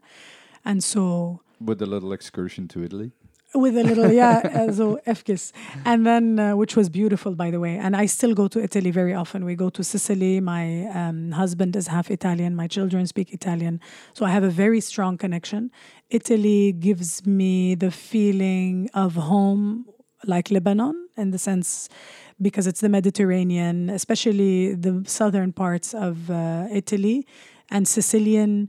And 0.65 0.83
so 0.83 1.41
With 1.61 1.81
a 1.83 1.87
little 1.87 2.13
excursion 2.13 2.69
to 2.69 2.85
Italy. 2.85 3.13
with 3.55 3.77
a 3.77 3.83
little 3.83 4.13
yeah 4.13 4.39
uh, 4.55 4.73
so 4.73 5.01
efkis 5.07 5.53
and 5.85 6.07
then 6.07 6.39
uh, 6.39 6.55
which 6.57 6.77
was 6.77 6.89
beautiful 6.89 7.35
by 7.35 7.51
the 7.51 7.61
way 7.61 7.77
and 7.77 7.97
i 7.97 8.05
still 8.07 8.35
go 8.35 8.49
to 8.49 8.63
italy 8.63 8.91
very 8.91 9.15
often. 9.15 9.45
We 9.45 9.55
go 9.55 9.71
to 9.71 9.83
sicily. 9.85 10.41
My 10.41 10.87
um, 10.87 11.33
husband 11.33 11.77
is 11.77 11.87
half 11.87 12.11
italian. 12.11 12.55
My 12.57 12.67
children 12.67 13.07
speak 13.07 13.33
italian. 13.33 13.81
So 14.15 14.25
i 14.27 14.31
have 14.31 14.45
a 14.45 14.51
very 14.51 14.81
strong 14.81 15.17
connection. 15.19 15.71
Italy 16.11 16.73
gives 16.73 17.27
me 17.27 17.75
the 17.75 17.91
feeling 17.91 18.91
of 18.95 19.15
home 19.15 19.87
like 20.25 20.51
lebanon 20.51 21.09
in 21.17 21.31
the 21.31 21.39
sense 21.39 21.89
because 22.41 22.67
it's 22.67 22.81
the 22.81 22.89
mediterranean 22.89 23.91
especially 23.91 24.75
the 24.75 25.03
southern 25.07 25.53
parts 25.53 25.95
of 25.95 26.31
uh, 26.31 26.67
italy. 26.71 27.27
And 27.71 27.89
sicilian 27.89 28.69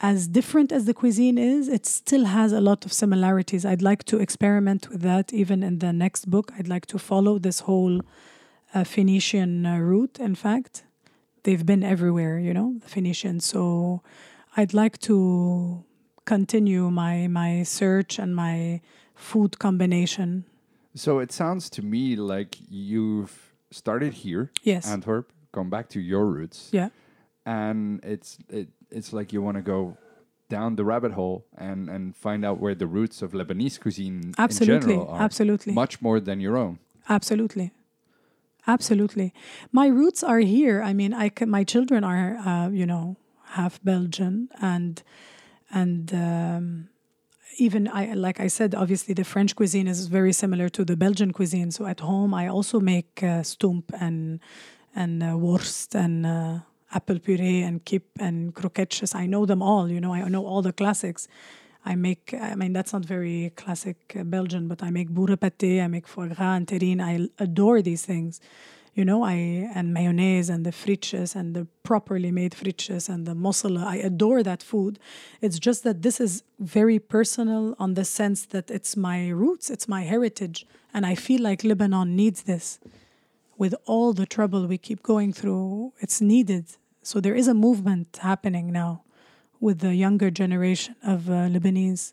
as 0.00 0.28
different 0.28 0.70
as 0.72 0.84
the 0.84 0.94
cuisine 0.94 1.38
is, 1.38 1.68
it 1.68 1.84
still 1.86 2.24
has 2.26 2.52
a 2.52 2.60
lot 2.60 2.84
of 2.84 2.92
similarities. 2.92 3.64
I'd 3.64 3.82
like 3.82 4.04
to 4.04 4.18
experiment 4.18 4.88
with 4.90 5.02
that 5.02 5.32
even 5.32 5.62
in 5.62 5.78
the 5.80 5.92
next 5.92 6.30
book. 6.30 6.52
I'd 6.58 6.68
like 6.68 6.86
to 6.86 6.98
follow 6.98 7.38
this 7.38 7.60
whole 7.60 8.00
uh, 8.74 8.84
Phoenician 8.84 9.66
uh, 9.66 9.78
route. 9.78 10.18
In 10.20 10.34
fact, 10.34 10.84
they've 11.42 11.66
been 11.66 11.82
everywhere, 11.82 12.38
you 12.38 12.54
know, 12.54 12.74
the 12.80 12.88
Phoenicians. 12.88 13.44
So 13.44 14.02
I'd 14.56 14.72
like 14.72 14.98
to 15.00 15.84
continue 16.24 16.90
my 16.90 17.26
my 17.26 17.62
search 17.64 18.18
and 18.18 18.36
my 18.36 18.80
food 19.14 19.58
combination. 19.58 20.44
So 20.94 21.18
it 21.18 21.32
sounds 21.32 21.70
to 21.70 21.82
me 21.82 22.14
like 22.16 22.56
you've 22.70 23.52
started 23.70 24.12
here, 24.14 24.50
Yes. 24.62 24.86
Antwerp, 24.88 25.32
come 25.52 25.70
back 25.70 25.88
to 25.90 26.00
your 26.00 26.26
roots, 26.26 26.68
yeah. 26.72 26.88
and 27.44 28.00
it's 28.04 28.38
it, 28.48 28.68
it's 28.90 29.12
like 29.12 29.32
you 29.32 29.42
want 29.42 29.56
to 29.56 29.62
go 29.62 29.96
down 30.48 30.76
the 30.76 30.84
rabbit 30.84 31.12
hole 31.12 31.44
and 31.56 31.90
and 31.90 32.16
find 32.16 32.44
out 32.44 32.58
where 32.58 32.74
the 32.74 32.86
roots 32.86 33.22
of 33.22 33.32
Lebanese 33.32 33.78
cuisine 33.80 34.34
in 34.38 34.48
general 34.50 35.08
are. 35.08 35.22
Absolutely. 35.22 35.72
Much 35.72 36.00
more 36.00 36.20
than 36.20 36.40
your 36.40 36.56
own. 36.56 36.78
Absolutely. 37.08 37.72
Absolutely. 38.66 39.32
My 39.72 39.86
roots 39.86 40.22
are 40.22 40.40
here. 40.40 40.82
I 40.82 40.92
mean, 40.92 41.14
I 41.14 41.30
can, 41.30 41.48
my 41.48 41.64
children 41.64 42.04
are, 42.04 42.36
uh, 42.36 42.68
you 42.68 42.84
know, 42.84 43.16
half 43.52 43.82
Belgian 43.82 44.50
and, 44.60 45.02
and, 45.72 46.12
um, 46.12 46.88
even 47.60 47.88
I, 47.88 48.14
like 48.14 48.38
I 48.38 48.46
said, 48.46 48.74
obviously 48.74 49.14
the 49.14 49.24
French 49.24 49.56
cuisine 49.56 49.88
is 49.88 50.06
very 50.06 50.32
similar 50.32 50.68
to 50.68 50.84
the 50.84 50.96
Belgian 50.96 51.32
cuisine. 51.32 51.72
So 51.72 51.86
at 51.86 51.98
home, 51.98 52.32
I 52.32 52.46
also 52.46 52.78
make 52.78 53.20
uh, 53.22 53.42
stump 53.42 53.90
and 54.00 54.38
and 54.94 55.22
uh, 55.22 55.36
wurst 55.36 55.96
and 55.96 56.24
uh, 56.24 56.58
apple 56.92 57.18
puree 57.18 57.62
and 57.62 57.84
kip 57.84 58.06
and 58.18 58.54
croquettes. 58.54 59.14
I 59.14 59.26
know 59.26 59.46
them 59.46 59.62
all. 59.62 59.90
You 59.90 60.00
know, 60.00 60.14
I 60.14 60.28
know 60.28 60.46
all 60.46 60.62
the 60.62 60.72
classics. 60.72 61.28
I 61.84 61.94
make, 61.94 62.34
I 62.34 62.54
mean, 62.54 62.72
that's 62.72 62.92
not 62.92 63.04
very 63.04 63.52
classic 63.56 63.96
uh, 64.18 64.24
Belgian, 64.24 64.68
but 64.68 64.82
I 64.82 64.90
make 64.90 65.08
bourre 65.08 65.36
pâté, 65.36 65.82
I 65.82 65.86
make 65.86 66.06
foie 66.06 66.28
gras 66.28 66.56
and 66.56 66.66
terrine. 66.66 67.00
I 67.00 67.28
adore 67.42 67.82
these 67.82 68.04
things. 68.04 68.40
You 68.94 69.04
know, 69.04 69.22
I, 69.22 69.34
and 69.74 69.94
mayonnaise 69.94 70.50
and 70.50 70.66
the 70.66 70.72
frites 70.72 71.36
and 71.36 71.54
the 71.54 71.68
properly 71.84 72.32
made 72.32 72.52
frites 72.52 73.08
and 73.08 73.26
the 73.26 73.34
mossele. 73.34 73.82
I 73.82 73.96
adore 73.96 74.42
that 74.42 74.60
food. 74.60 74.98
It's 75.40 75.58
just 75.58 75.84
that 75.84 76.02
this 76.02 76.20
is 76.20 76.42
very 76.58 76.98
personal 76.98 77.76
on 77.78 77.94
the 77.94 78.04
sense 78.04 78.44
that 78.46 78.70
it's 78.70 78.96
my 78.96 79.28
roots, 79.28 79.70
it's 79.70 79.86
my 79.86 80.02
heritage. 80.02 80.66
And 80.92 81.06
I 81.06 81.14
feel 81.14 81.42
like 81.42 81.62
Lebanon 81.62 82.16
needs 82.16 82.42
this. 82.42 82.80
With 83.58 83.74
all 83.84 84.12
the 84.12 84.24
trouble 84.24 84.66
we 84.66 84.78
keep 84.78 85.02
going 85.02 85.32
through, 85.32 85.92
it's 85.98 86.20
needed. 86.20 86.66
So 87.02 87.20
there 87.20 87.34
is 87.34 87.48
a 87.48 87.54
movement 87.54 88.18
happening 88.22 88.72
now 88.72 89.02
with 89.60 89.80
the 89.80 89.94
younger 89.94 90.30
generation 90.30 90.94
of 91.02 91.28
uh, 91.28 91.48
Lebanese. 91.54 92.12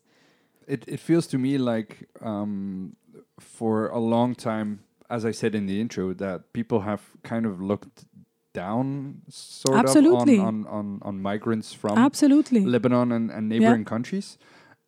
It, 0.68 0.84
it 0.88 1.00
feels 1.00 1.28
to 1.28 1.38
me 1.38 1.60
like 1.60 2.10
um, 2.22 2.96
for 3.40 3.90
a 3.90 4.00
long 4.00 4.34
time, 4.34 4.80
as 5.10 5.24
I 5.24 5.32
said 5.32 5.54
in 5.54 5.68
the 5.68 5.80
intro, 5.80 6.14
that 6.14 6.52
people 6.54 6.82
have 6.82 7.02
kind 7.22 7.46
of 7.46 7.62
looked 7.62 8.06
down 8.54 9.22
sort 9.30 9.78
Absolutely. 9.78 10.38
of 10.38 10.46
on, 10.48 10.66
on, 10.66 10.68
on, 10.68 11.00
on 11.04 11.22
migrants 11.22 11.74
from 11.74 11.98
Absolutely. 11.98 12.66
Lebanon 12.66 13.12
and, 13.12 13.30
and 13.30 13.50
neighboring 13.50 13.86
countries. 13.86 14.40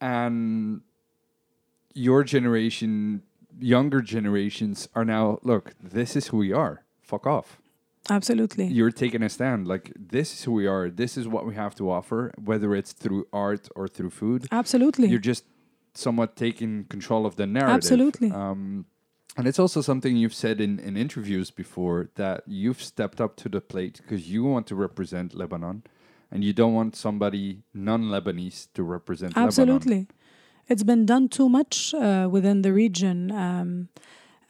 And 0.01 0.81
your 1.93 2.23
generation, 2.23 3.23
younger 3.59 4.01
generations 4.01 4.87
are 4.93 5.05
now, 5.05 5.39
look, 5.43 5.73
this 5.81 6.15
is 6.15 6.27
who 6.27 6.37
we 6.37 6.51
are. 6.51 6.83
Fuck 7.01 7.25
off. 7.25 7.59
Absolutely. 8.09 8.67
You're 8.67 8.91
taking 8.91 9.21
a 9.21 9.29
stand. 9.29 9.67
Like, 9.67 9.91
this 9.95 10.33
is 10.33 10.43
who 10.43 10.53
we 10.53 10.67
are. 10.67 10.89
This 10.89 11.17
is 11.17 11.27
what 11.27 11.45
we 11.45 11.55
have 11.55 11.75
to 11.75 11.91
offer, 11.91 12.33
whether 12.37 12.73
it's 12.73 12.93
through 12.93 13.27
art 13.33 13.67
or 13.75 13.87
through 13.87 14.11
food. 14.11 14.47
Absolutely. 14.51 15.07
You're 15.07 15.19
just 15.19 15.43
somewhat 15.93 16.35
taking 16.35 16.85
control 16.85 17.25
of 17.25 17.35
the 17.35 17.45
narrative. 17.45 17.75
Absolutely. 17.75 18.31
Um, 18.31 18.85
and 19.35 19.47
it's 19.47 19.59
also 19.59 19.81
something 19.81 20.15
you've 20.15 20.33
said 20.33 20.61
in, 20.61 20.79
in 20.79 20.97
interviews 20.97 21.51
before 21.51 22.09
that 22.15 22.43
you've 22.47 22.81
stepped 22.81 23.21
up 23.21 23.35
to 23.37 23.49
the 23.49 23.61
plate 23.61 23.99
because 24.01 24.29
you 24.31 24.43
want 24.43 24.67
to 24.67 24.75
represent 24.75 25.35
Lebanon 25.35 25.83
and 26.31 26.43
you 26.43 26.53
don't 26.53 26.73
want 26.73 26.95
somebody 26.95 27.63
non 27.73 28.03
Lebanese 28.05 28.67
to 28.73 28.83
represent 28.83 29.35
Lebanon. 29.35 30.07
It's 30.69 30.83
been 30.83 31.05
done 31.05 31.29
too 31.29 31.49
much 31.49 31.93
uh, 31.93 32.27
within 32.29 32.61
the 32.61 32.73
region. 32.73 33.31
Um, 33.31 33.89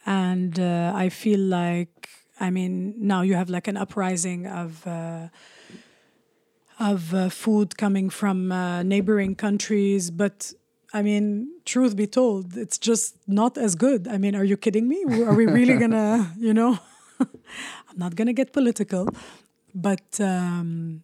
and 0.04 0.58
uh, 0.58 0.92
I 0.94 1.08
feel 1.08 1.40
like, 1.40 2.08
I 2.40 2.50
mean, 2.50 2.94
now 2.98 3.22
you 3.22 3.34
have 3.34 3.50
like 3.50 3.68
an 3.68 3.76
uprising 3.76 4.46
of. 4.46 4.86
Uh, 4.86 5.28
of 6.80 7.12
uh, 7.12 7.28
food 7.28 7.76
coming 7.76 8.08
from 8.08 8.52
uh, 8.52 8.82
neighboring 8.82 9.34
countries, 9.34 10.10
but 10.10 10.52
I 10.92 11.02
mean, 11.02 11.48
truth 11.64 11.96
be 11.96 12.06
told, 12.06 12.56
it's 12.56 12.78
just 12.78 13.16
not 13.26 13.58
as 13.58 13.74
good. 13.74 14.08
I 14.08 14.18
mean, 14.18 14.34
are 14.34 14.44
you 14.44 14.56
kidding 14.56 14.88
me? 14.88 15.04
Are 15.04 15.34
we 15.34 15.46
really 15.46 15.76
gonna, 15.82 16.32
you 16.38 16.54
know? 16.54 16.78
I'm 17.20 17.96
not 17.96 18.14
gonna 18.14 18.32
get 18.32 18.52
political, 18.52 19.08
but 19.74 20.20
um, 20.20 21.02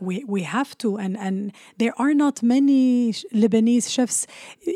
we 0.00 0.24
we 0.24 0.42
have 0.42 0.76
to, 0.78 0.96
and 0.96 1.16
and 1.16 1.52
there 1.78 1.94
are 1.98 2.14
not 2.14 2.42
many 2.42 3.12
Lebanese 3.34 3.88
chefs. 3.88 4.26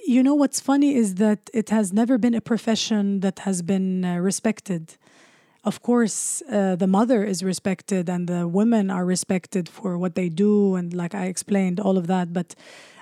You 0.06 0.22
know 0.22 0.34
what's 0.34 0.60
funny 0.60 0.94
is 0.94 1.16
that 1.16 1.50
it 1.52 1.70
has 1.70 1.92
never 1.92 2.18
been 2.18 2.34
a 2.34 2.40
profession 2.40 3.20
that 3.20 3.40
has 3.40 3.62
been 3.62 4.04
uh, 4.04 4.16
respected. 4.18 4.96
Of 5.64 5.82
course, 5.82 6.42
uh, 6.42 6.76
the 6.76 6.86
mother 6.86 7.24
is 7.24 7.42
respected, 7.42 8.08
and 8.08 8.28
the 8.28 8.46
women 8.46 8.90
are 8.90 9.04
respected 9.04 9.68
for 9.68 9.96
what 9.96 10.14
they 10.14 10.28
do, 10.28 10.74
and 10.74 10.92
like 10.92 11.14
I 11.14 11.26
explained, 11.26 11.80
all 11.80 11.96
of 11.96 12.06
that, 12.06 12.32
but 12.32 12.54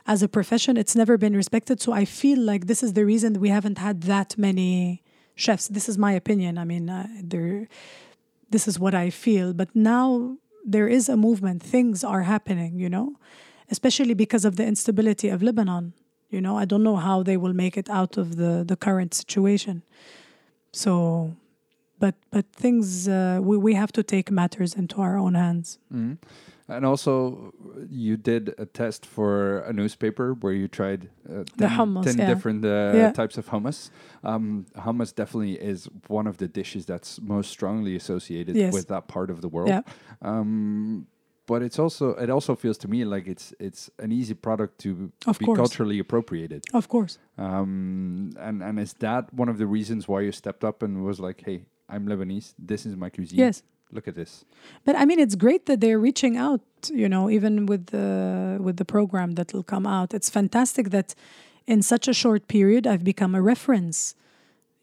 as 0.07 0.23
a 0.23 0.29
profession, 0.29 0.77
it's 0.77 0.97
never 0.97 1.17
been 1.17 1.35
respected. 1.35 1.81
So 1.81 1.93
I 1.93 2.05
feel 2.05 2.39
like 2.41 2.67
this 2.67 2.83
is 2.83 2.93
the 2.95 3.05
reason 3.05 3.41
we 3.41 3.51
haven't 3.51 3.79
had 3.79 4.03
that 4.03 4.37
many 4.37 5.03
chefs. 5.35 5.69
This 5.69 5.89
is 5.89 5.97
my 5.97 6.13
opinion. 6.13 6.59
I 6.59 6.65
mean, 6.65 6.91
uh, 6.91 7.07
there, 7.23 7.69
this 8.51 8.67
is 8.67 8.79
what 8.79 8.95
I 8.95 9.11
feel. 9.11 9.53
But 9.53 9.75
now 9.75 10.37
there 10.65 10.89
is 10.89 11.09
a 11.09 11.17
movement. 11.17 11.63
Things 11.63 12.05
are 12.05 12.23
happening, 12.23 12.79
you 12.79 12.89
know, 12.89 13.15
especially 13.71 14.15
because 14.15 14.45
of 14.45 14.57
the 14.57 14.65
instability 14.67 15.29
of 15.29 15.43
Lebanon. 15.43 15.93
You 16.31 16.41
know, 16.41 16.57
I 16.57 16.65
don't 16.65 16.83
know 16.83 16.97
how 16.97 17.23
they 17.23 17.37
will 17.37 17.53
make 17.55 17.77
it 17.77 17.89
out 17.91 18.17
of 18.17 18.37
the 18.37 18.65
the 18.67 18.77
current 18.77 19.15
situation. 19.15 19.83
So, 20.73 21.35
but 21.99 22.15
but 22.31 22.47
things 22.53 23.09
uh, 23.09 23.39
we 23.43 23.57
we 23.57 23.75
have 23.75 23.93
to 23.93 24.03
take 24.03 24.31
matters 24.31 24.75
into 24.75 25.01
our 25.01 25.17
own 25.19 25.35
hands. 25.35 25.79
Mhm. 25.93 26.17
And 26.77 26.85
also, 26.87 27.53
you 27.91 28.17
did 28.17 28.55
a 28.59 28.67
test 28.67 29.07
for 29.07 29.59
a 29.61 29.73
newspaper 29.73 30.35
where 30.35 30.53
you 30.53 30.69
tried 30.69 31.09
uh, 31.29 31.45
10, 31.59 31.71
hummus, 31.71 32.05
10 32.05 32.19
yeah. 32.19 32.27
different 32.27 32.65
uh, 32.65 32.93
Yeah. 32.95 33.13
types 33.13 33.37
of 33.39 33.47
hummus. 33.49 33.91
Um, 34.25 34.67
hummus 34.77 35.15
definitely 35.15 35.55
is 35.73 35.89
one 36.09 36.27
of 36.27 36.37
the 36.39 36.49
dishes 36.49 36.87
that's 36.87 37.21
most 37.21 37.51
strongly 37.51 37.95
associated 37.97 38.57
Yes. 38.57 38.73
with 38.73 38.89
that 38.89 39.07
part 39.09 39.31
of 39.31 39.41
the 39.41 39.49
world. 39.49 39.69
Yeah. 39.71 39.83
Um, 40.23 41.07
but 41.47 41.61
it's 41.63 41.79
also 41.79 42.15
it 42.15 42.31
also 42.31 42.55
feels 42.55 42.79
to 42.79 42.89
me 42.89 43.05
like 43.05 43.27
it's 43.27 43.53
it's 43.59 43.91
an 43.99 44.13
easy 44.13 44.33
product 44.35 44.79
to 44.85 45.11
Of 45.27 45.39
be 45.39 45.45
course. 45.45 45.59
culturally 45.59 45.99
appropriated. 45.99 46.63
Of 46.73 46.89
course. 46.89 47.19
Um, 47.37 48.31
and 48.39 48.63
and 48.63 48.79
is 48.79 48.93
that 49.01 49.33
one 49.35 49.49
of 49.51 49.59
the 49.59 49.67
reasons 49.67 50.07
why 50.09 50.21
you 50.23 50.33
stepped 50.33 50.65
up 50.65 50.83
and 50.83 51.05
was 51.05 51.19
like, 51.21 51.43
hey, 51.45 51.67
I'm 51.89 52.07
Lebanese. 52.07 52.55
This 52.59 52.87
is 52.87 52.97
my 52.97 53.11
cuisine. 53.11 53.39
Yes. 53.41 53.63
Look 53.93 54.09
at 54.09 54.15
this. 54.15 54.45
But 54.85 54.97
I 54.97 55.05
mean, 55.05 55.21
it's 55.21 55.35
great 55.35 55.67
that 55.67 55.81
they're 55.81 55.99
reaching 55.99 56.37
out. 56.37 56.63
You 56.91 57.09
know, 57.09 57.29
even 57.31 57.67
with 57.67 57.87
the 57.87 58.59
with 58.61 58.77
the 58.79 58.85
program 58.85 59.33
that 59.33 59.53
will 59.53 59.63
come 59.63 59.87
out, 59.87 60.15
it's 60.15 60.31
fantastic 60.31 60.91
that 60.91 61.15
in 61.67 61.83
such 61.83 62.09
a 62.09 62.15
short 62.15 62.49
period 62.49 62.87
I've 62.87 63.05
become 63.05 63.35
a 63.35 63.43
reference. 63.43 64.15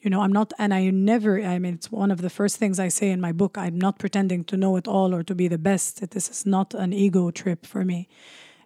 You 0.02 0.10
know, 0.10 0.22
I'm 0.22 0.32
not, 0.32 0.54
and 0.58 0.74
I 0.74 0.89
never. 0.91 1.41
I 1.41 1.60
mean, 1.60 1.74
it's 1.74 1.91
one 1.91 2.10
of 2.10 2.22
the 2.22 2.30
first 2.30 2.56
things 2.58 2.80
I 2.80 2.88
say 2.88 3.10
in 3.10 3.19
my 3.19 3.34
book. 3.34 3.58
I'm 3.58 3.78
not 3.78 4.00
pretending 4.00 4.45
to 4.45 4.56
know 4.56 4.78
it 4.78 4.88
all 4.88 5.13
or 5.13 5.24
to 5.24 5.36
be 5.36 5.50
the 5.50 5.58
best. 5.58 6.10
This 6.12 6.30
is 6.30 6.45
not 6.45 6.74
an 6.74 6.93
ego 6.93 7.32
trip 7.32 7.65
for 7.65 7.84
me. 7.84 8.08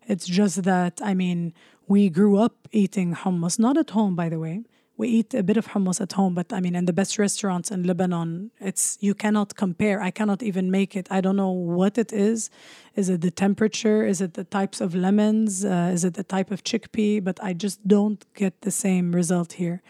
It's 0.08 0.28
just 0.28 0.64
that 0.64 1.00
I 1.02 1.14
mean, 1.14 1.54
we 1.88 2.10
grew 2.10 2.38
up 2.38 2.68
eating 2.72 3.16
hummus, 3.16 3.58
not 3.58 3.78
at 3.78 3.92
home, 3.92 4.16
by 4.16 4.30
the 4.30 4.40
way. 4.40 4.64
We 4.96 5.08
eat 5.08 5.34
a 5.34 5.42
bit 5.42 5.58
of 5.58 5.70
hummus 5.70 6.00
at 6.00 6.14
home, 6.14 6.36
but 6.36 6.54
I 6.54 6.60
mean, 6.60 6.76
in 6.76 6.86
the 6.86 6.94
best 6.94 7.18
restaurants 7.18 7.72
in 7.72 7.84
Lebanon, 7.84 8.52
it's 8.60 8.98
you 9.02 9.16
cannot 9.16 9.56
compare. 9.56 10.00
I 10.02 10.12
cannot 10.12 10.44
even 10.44 10.70
make 10.70 10.96
it. 10.96 11.08
I 11.10 11.20
don't 11.20 11.36
know 11.36 11.50
what 11.50 11.98
it 11.98 12.14
is. 12.14 12.52
Is 12.96 13.10
it 13.10 13.22
the 13.22 13.32
temperature? 13.32 14.06
Is 14.06 14.22
it 14.22 14.36
the 14.36 14.44
types 14.44 14.82
of 14.82 14.94
lemons? 14.94 15.66
Uh, 15.66 15.90
is 15.92 16.04
it 16.06 16.14
the 16.14 16.24
type 16.24 16.52
of 16.52 16.64
chickpea? 16.64 17.24
But 17.24 17.40
I 17.44 17.54
just 17.54 17.88
don't 17.88 18.24
get 18.36 18.62
the 18.62 18.70
same 18.72 19.14
result 19.14 19.54
here. 19.54 19.82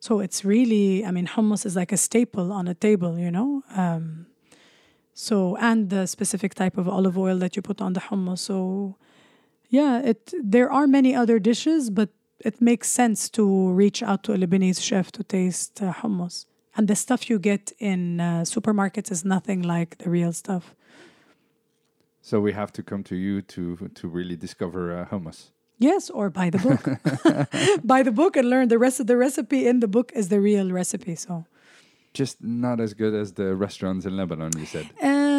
So 0.00 0.20
it's 0.20 0.44
really, 0.44 1.04
I 1.04 1.10
mean, 1.10 1.26
hummus 1.26 1.66
is 1.66 1.76
like 1.76 1.92
a 1.92 1.96
staple 1.96 2.52
on 2.52 2.68
a 2.68 2.74
table, 2.74 3.18
you 3.18 3.30
know. 3.30 3.62
Um, 3.74 4.26
so 5.12 5.56
and 5.56 5.90
the 5.90 6.06
specific 6.06 6.54
type 6.54 6.78
of 6.78 6.88
olive 6.88 7.18
oil 7.18 7.38
that 7.38 7.56
you 7.56 7.62
put 7.62 7.80
on 7.80 7.92
the 7.92 8.00
hummus. 8.00 8.38
So 8.38 8.96
yeah, 9.68 10.00
it 10.00 10.32
there 10.42 10.70
are 10.72 10.86
many 10.86 11.14
other 11.14 11.38
dishes, 11.38 11.90
but 11.90 12.10
it 12.40 12.60
makes 12.60 12.88
sense 12.88 13.28
to 13.30 13.70
reach 13.70 14.02
out 14.02 14.22
to 14.24 14.32
a 14.32 14.36
Lebanese 14.36 14.80
chef 14.82 15.10
to 15.12 15.24
taste 15.24 15.82
uh, 15.82 15.92
hummus. 15.92 16.46
And 16.76 16.86
the 16.86 16.94
stuff 16.94 17.28
you 17.28 17.38
get 17.38 17.72
in 17.78 18.20
uh, 18.20 18.44
supermarkets 18.44 19.10
is 19.10 19.24
nothing 19.24 19.62
like 19.62 19.98
the 19.98 20.10
real 20.10 20.32
stuff. 20.32 20.74
So 22.20 22.40
we 22.40 22.52
have 22.52 22.72
to 22.72 22.82
come 22.82 23.02
to 23.04 23.16
you 23.16 23.42
to 23.42 23.90
to 23.94 24.08
really 24.08 24.36
discover 24.36 24.92
uh, 24.96 25.06
hummus. 25.06 25.50
Yes, 25.78 26.10
or 26.10 26.30
buy 26.30 26.50
the 26.50 26.58
book. 26.58 26.82
buy 27.84 28.02
the 28.02 28.12
book 28.12 28.36
and 28.36 28.50
learn 28.50 28.68
the 28.68 28.78
rest 28.78 29.00
of 29.00 29.06
the 29.06 29.16
recipe 29.16 29.66
in 29.66 29.80
the 29.80 29.88
book 29.88 30.12
is 30.14 30.28
the 30.28 30.40
real 30.40 30.70
recipe. 30.72 31.14
So 31.16 31.44
Just 32.12 32.42
not 32.42 32.80
as 32.80 32.94
good 32.94 33.14
as 33.14 33.32
the 33.32 33.54
restaurants 33.54 34.04
in 34.06 34.16
Lebanon. 34.16 34.50
You 34.58 34.66
said. 34.66 34.86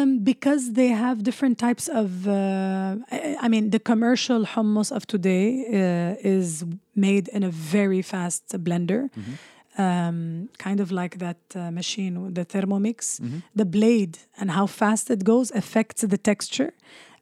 Um, 0.00 0.18
because 0.24 0.72
they 0.72 0.88
have 0.88 1.22
different 1.22 1.58
types 1.58 1.88
of. 1.88 2.26
Uh, 2.26 2.96
I, 3.10 3.36
I 3.44 3.48
mean, 3.48 3.70
the 3.70 3.78
commercial 3.78 4.44
hummus 4.44 4.90
of 4.96 5.06
today 5.06 5.46
uh, 5.68 6.34
is 6.36 6.64
made 6.94 7.28
in 7.28 7.42
a 7.42 7.50
very 7.50 8.02
fast 8.02 8.44
blender, 8.66 9.08
um, 9.78 10.48
kind 10.58 10.80
of 10.80 10.90
like 10.90 11.18
that 11.18 11.38
uh, 11.54 11.70
machine, 11.70 12.34
the 12.34 12.44
Thermomix. 12.44 13.20
The 13.54 13.64
blade 13.64 14.18
and 14.38 14.50
how 14.50 14.66
fast 14.66 15.10
it 15.10 15.24
goes 15.24 15.50
affects 15.52 16.02
the 16.02 16.18
texture. 16.18 16.72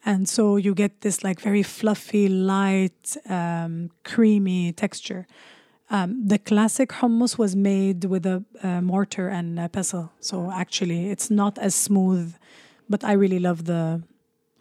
And 0.05 0.29
so 0.29 0.57
you 0.57 0.75
get 0.75 1.01
this 1.01 1.23
like 1.25 1.41
very 1.41 1.63
fluffy, 1.63 2.29
light, 2.29 3.17
um, 3.29 3.91
creamy 4.05 4.73
texture. 4.73 5.27
Um, 5.91 6.27
the 6.33 6.39
classic 6.39 6.91
hummus 7.01 7.39
was 7.39 7.57
made 7.57 8.05
with 8.05 8.25
a, 8.27 8.45
uh 8.63 8.81
mortar 8.83 9.29
and 9.29 9.59
a 9.59 9.69
pestle. 9.69 10.07
So 10.21 10.51
actually, 10.53 11.11
it's 11.11 11.31
not 11.31 11.59
as 11.59 11.75
smooth, 11.75 12.35
but 12.89 13.05
I 13.05 13.13
really 13.13 13.39
love 13.39 13.65
the. 13.65 14.03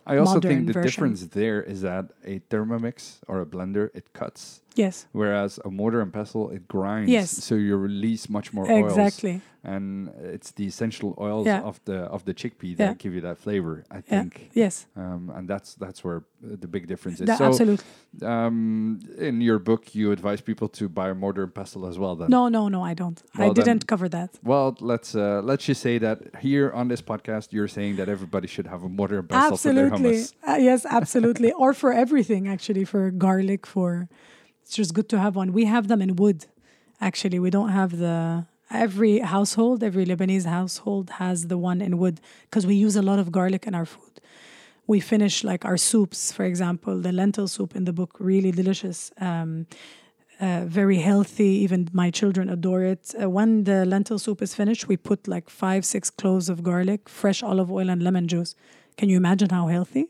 I 0.05 0.17
also 0.17 0.39
think 0.39 0.67
the 0.67 0.73
version. 0.73 0.87
difference 0.87 1.21
there 1.27 1.61
is 1.61 1.81
that 1.81 2.11
a 2.23 2.39
Thermomix 2.49 3.19
or 3.27 3.41
a 3.41 3.45
blender 3.45 3.89
it 3.93 4.13
cuts, 4.13 4.61
Yes, 4.77 5.07
whereas 5.11 5.59
a 5.65 5.69
mortar 5.71 6.01
and 6.01 6.11
pestle 6.13 6.49
it 6.51 6.67
grinds. 6.67 7.09
Yes. 7.11 7.29
So 7.31 7.55
you 7.55 7.75
release 7.77 8.29
much 8.29 8.53
more 8.53 8.65
oils. 8.71 8.91
exactly. 8.91 9.41
and 9.63 10.09
it's 10.35 10.51
the 10.51 10.65
essential 10.65 11.13
oils 11.19 11.45
Yeah. 11.45 11.61
of 11.69 11.75
the 11.83 11.97
of 12.15 12.23
the 12.23 12.33
chickpea 12.33 12.77
that 12.77 12.83
Yeah. 12.91 12.93
give 13.03 13.13
you 13.15 13.21
that 13.21 13.37
flavor. 13.37 13.83
I 13.91 13.95
Yeah. 13.97 14.01
think, 14.09 14.49
Yes. 14.53 14.85
um, 14.95 15.29
and 15.35 15.43
that's 15.49 15.75
that's 15.75 16.03
where 16.05 16.21
the 16.61 16.67
big 16.75 16.87
difference 16.87 17.19
is. 17.21 17.27
That- 17.27 17.37
so, 17.39 17.45
absolutely. 17.47 17.83
um, 18.23 18.99
in 19.17 19.41
your 19.41 19.59
book, 19.59 19.83
you 19.95 20.11
advise 20.11 20.41
people 20.41 20.67
to 20.79 20.87
buy 20.89 21.09
a 21.09 21.13
mortar 21.15 21.43
and 21.43 21.53
pestle 21.53 21.85
as 21.85 21.97
well. 21.99 22.15
Then, 22.15 22.29
No, 22.29 22.47
no, 22.47 22.69
no, 22.69 22.81
I 22.91 22.93
don't. 22.93 23.21
I 23.35 23.39
Well, 23.39 23.53
then- 23.53 23.65
didn't 23.65 23.87
cover 23.87 24.07
that. 24.09 24.29
Well, 24.43 24.75
let's 24.79 25.15
uh, 25.15 25.41
let's 25.49 25.65
just 25.65 25.81
say 25.81 25.97
that 25.99 26.17
here 26.47 26.71
on 26.79 26.87
this 26.87 27.01
podcast, 27.01 27.45
you're 27.51 27.67
saying 27.77 27.93
that 27.97 28.07
everybody 28.15 28.47
should 28.47 28.67
have 28.67 28.83
a 28.83 28.89
mortar 28.89 29.19
and 29.19 29.27
pestle 29.29 29.57
for 29.57 29.73
their 29.73 29.87
Absolutely. 29.91 30.17
hummus. 30.19 30.33
Uh, 30.47 30.57
yes, 30.69 30.85
absolutely. 30.99 31.51
or 31.63 31.73
for 31.73 31.91
everything, 32.03 32.47
actually, 32.47 32.85
for 32.85 33.11
garlic, 33.11 33.65
for 33.65 34.07
it's 34.67 34.75
just 34.75 34.93
good 34.93 35.07
to 35.07 35.17
have 35.17 35.37
one. 35.37 35.53
We 35.53 35.63
have 35.63 35.87
them 35.87 36.01
in 36.01 36.17
wood. 36.17 36.45
Actually, 36.99 37.39
we 37.39 37.49
don't 37.49 37.69
have 37.69 37.97
the 37.97 38.45
every 38.69 39.19
household, 39.19 39.81
every 39.81 40.05
Lebanese 40.05 40.45
household 40.45 41.09
has 41.21 41.47
the 41.47 41.57
one 41.57 41.79
in 41.79 41.97
wood 41.97 42.19
because 42.41 42.67
we 42.67 42.75
use 42.75 42.97
a 42.97 43.01
lot 43.01 43.17
of 43.17 43.31
garlic 43.31 43.65
in 43.65 43.73
our 43.73 43.85
food. 43.85 44.19
We 44.85 44.99
finish 44.99 45.45
like 45.45 45.63
our 45.63 45.77
soups, 45.77 46.33
for 46.33 46.43
example, 46.43 46.99
the 46.99 47.13
lentil 47.13 47.47
soup 47.47 47.77
in 47.77 47.85
the 47.85 47.93
book, 47.93 48.17
really 48.19 48.51
delicious. 48.51 49.09
Um, 49.21 49.67
uh, 50.41 50.65
very 50.65 50.97
healthy. 50.97 51.51
Even 51.65 51.87
my 51.93 52.11
children 52.11 52.49
adore 52.49 52.83
it. 52.83 53.15
Uh, 53.15 53.29
when 53.29 53.63
the 53.63 53.85
lentil 53.85 54.19
soup 54.19 54.41
is 54.41 54.53
finished, 54.53 54.89
we 54.89 54.97
put 54.97 55.29
like 55.29 55.49
five, 55.49 55.85
six 55.85 56.09
cloves 56.09 56.49
of 56.49 56.61
garlic, 56.61 57.07
fresh 57.07 57.41
olive 57.41 57.71
oil, 57.71 57.89
and 57.89 58.03
lemon 58.03 58.27
juice. 58.27 58.53
Can 58.97 59.07
you 59.07 59.15
imagine 59.15 59.49
how 59.49 59.67
healthy? 59.67 60.07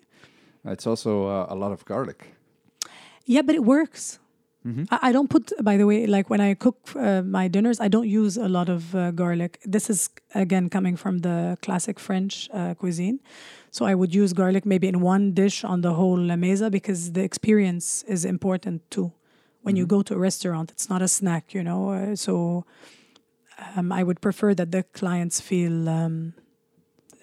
It's 0.65 0.88
also 0.88 1.28
uh, 1.28 1.46
a 1.48 1.56
lot 1.56 1.72
of 1.72 1.86
garlic. 1.86 2.34
Yeah, 3.26 3.43
but 3.43 3.54
it 3.54 3.63
works. 3.63 4.17
I, 4.91 5.10
I 5.10 5.12
don't 5.12 5.30
put, 5.30 5.52
by 5.62 5.78
the 5.78 5.86
way, 5.86 6.06
like 6.08 6.30
when 6.30 6.41
I 6.41 6.54
cook 6.54 6.78
uh, 6.96 7.22
my 7.22 7.48
dinners, 7.48 7.80
I 7.80 7.88
don't 7.88 8.08
use 8.08 8.38
a 8.38 8.50
lot 8.50 8.70
of 8.70 8.93
uh, 8.96 9.12
garlic. 9.12 9.60
This 9.63 9.89
is 9.89 10.10
again 10.36 10.70
coming 10.70 10.98
from 10.98 11.20
the 11.20 11.58
classic 11.62 12.00
French 12.00 12.50
uh, 12.54 12.74
cuisine. 12.74 13.20
So 13.72 13.86
I 13.86 13.93
would 13.96 14.13
use 14.13 14.34
garlic 14.34 14.65
maybe 14.65 14.88
in 14.88 15.02
one 15.02 15.34
dish 15.34 15.63
on 15.63 15.82
the 15.82 15.93
whole 15.93 16.17
mesa 16.17 16.70
because 16.70 17.13
the 17.13 17.22
experience 17.22 18.04
is 18.08 18.26
important 18.26 18.89
too. 18.89 19.12
When 19.62 19.76
you 19.76 19.86
go 19.86 20.02
to 20.02 20.13
a 20.13 20.17
restaurant, 20.17 20.72
it's 20.72 20.89
not 20.89 21.02
a 21.02 21.08
snack, 21.08 21.54
you 21.54 21.63
know. 21.63 21.91
Uh, 21.91 22.15
so 22.15 22.65
um, 23.76 23.91
I 23.91 24.04
would 24.04 24.22
prefer 24.22 24.54
that 24.56 24.72
the 24.72 24.84
clients 24.84 25.41
feel 25.41 25.89
um, 25.89 26.34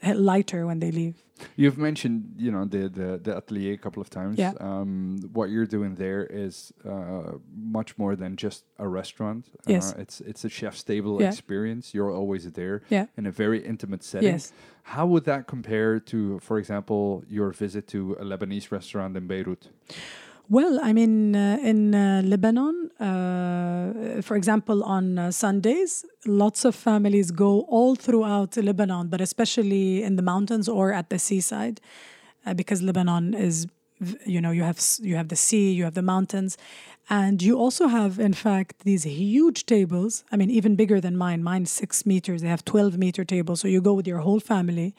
lighter 0.15 0.67
when 0.67 0.79
they 0.81 0.91
leave. 0.91 1.17
You've 1.57 1.79
mentioned, 1.79 2.35
you 2.39 2.51
know, 2.53 2.65
the 2.65 2.89
the, 2.89 3.19
the 3.23 3.37
atelier 3.37 3.75
a 3.75 3.79
couple 3.79 4.01
of 4.01 4.09
times. 4.09 4.39
Yeah. 4.39 4.53
Um, 4.61 5.19
what 5.33 5.51
you're 5.51 5.67
doing 5.67 5.97
there 5.97 6.25
is 6.27 6.73
uh, 6.89 7.33
much 7.57 7.99
more 7.99 8.15
than 8.17 8.37
just 8.37 8.65
a 8.79 8.87
restaurant. 8.87 9.47
Yes. 9.67 9.93
Uh, 9.93 9.97
it's 10.03 10.21
it's 10.21 10.45
a 10.45 10.49
chef's 10.49 10.83
table 10.85 11.21
Yeah. 11.21 11.29
experience. 11.29 11.93
You're 11.95 12.13
always 12.13 12.51
there 12.53 12.83
Yeah. 12.89 13.07
in 13.17 13.27
a 13.27 13.33
very 13.33 13.59
intimate 13.67 14.05
setting. 14.05 14.31
Yes. 14.33 14.53
How 14.85 15.07
would 15.07 15.25
that 15.25 15.47
compare 15.47 15.99
to, 16.01 16.39
for 16.41 16.59
example, 16.59 17.25
your 17.29 17.51
visit 17.53 17.89
to 17.89 18.13
a 18.21 18.25
Lebanese 18.25 18.71
restaurant 18.71 19.17
in 19.17 19.27
Beirut? 19.27 19.71
Well, 20.51 20.79
I 20.83 20.93
mean, 20.93 21.35
uh, 21.35 21.59
in 21.63 21.95
uh, 21.95 22.21
Lebanon, 22.25 22.91
uh, 23.01 24.21
for 24.21 24.37
example, 24.37 24.85
on 24.85 25.19
uh, 25.19 25.31
Sundays, 25.31 26.05
lots 26.27 26.67
of 26.67 26.75
families 26.75 27.31
go 27.31 27.63
all 27.63 27.95
throughout 27.95 28.57
Lebanon, 28.59 29.09
but 29.09 29.21
especially 29.23 30.03
in 30.03 30.17
the 30.17 30.23
mountains 30.23 30.69
or 30.69 30.93
at 30.93 31.09
the 31.09 31.19
seaside, 31.19 31.81
uh, 32.45 32.53
because 32.53 32.83
Lebanon 32.83 33.33
is, 33.33 33.67
you 34.27 34.39
know, 34.41 34.51
you 34.51 34.65
have 34.65 34.79
you 35.01 35.17
have 35.17 35.29
the 35.29 35.37
sea, 35.37 35.73
you 35.73 35.85
have 35.85 35.95
the 35.95 36.03
mountains, 36.03 36.59
and 37.09 37.43
you 37.43 37.57
also 37.59 37.87
have, 37.89 38.19
in 38.21 38.35
fact, 38.35 38.81
these 38.85 39.05
huge 39.05 39.65
tables. 39.65 40.25
I 40.31 40.37
mean, 40.37 40.51
even 40.51 40.77
bigger 40.77 41.01
than 41.01 41.17
mine. 41.17 41.43
Mine's 41.43 41.71
six 41.71 42.05
meters. 42.05 42.43
They 42.43 42.49
have 42.49 42.65
twelve 42.67 42.99
meter 42.99 43.25
tables, 43.25 43.61
so 43.61 43.69
you 43.69 43.81
go 43.81 43.95
with 43.95 44.07
your 44.07 44.19
whole 44.19 44.41
family. 44.41 44.95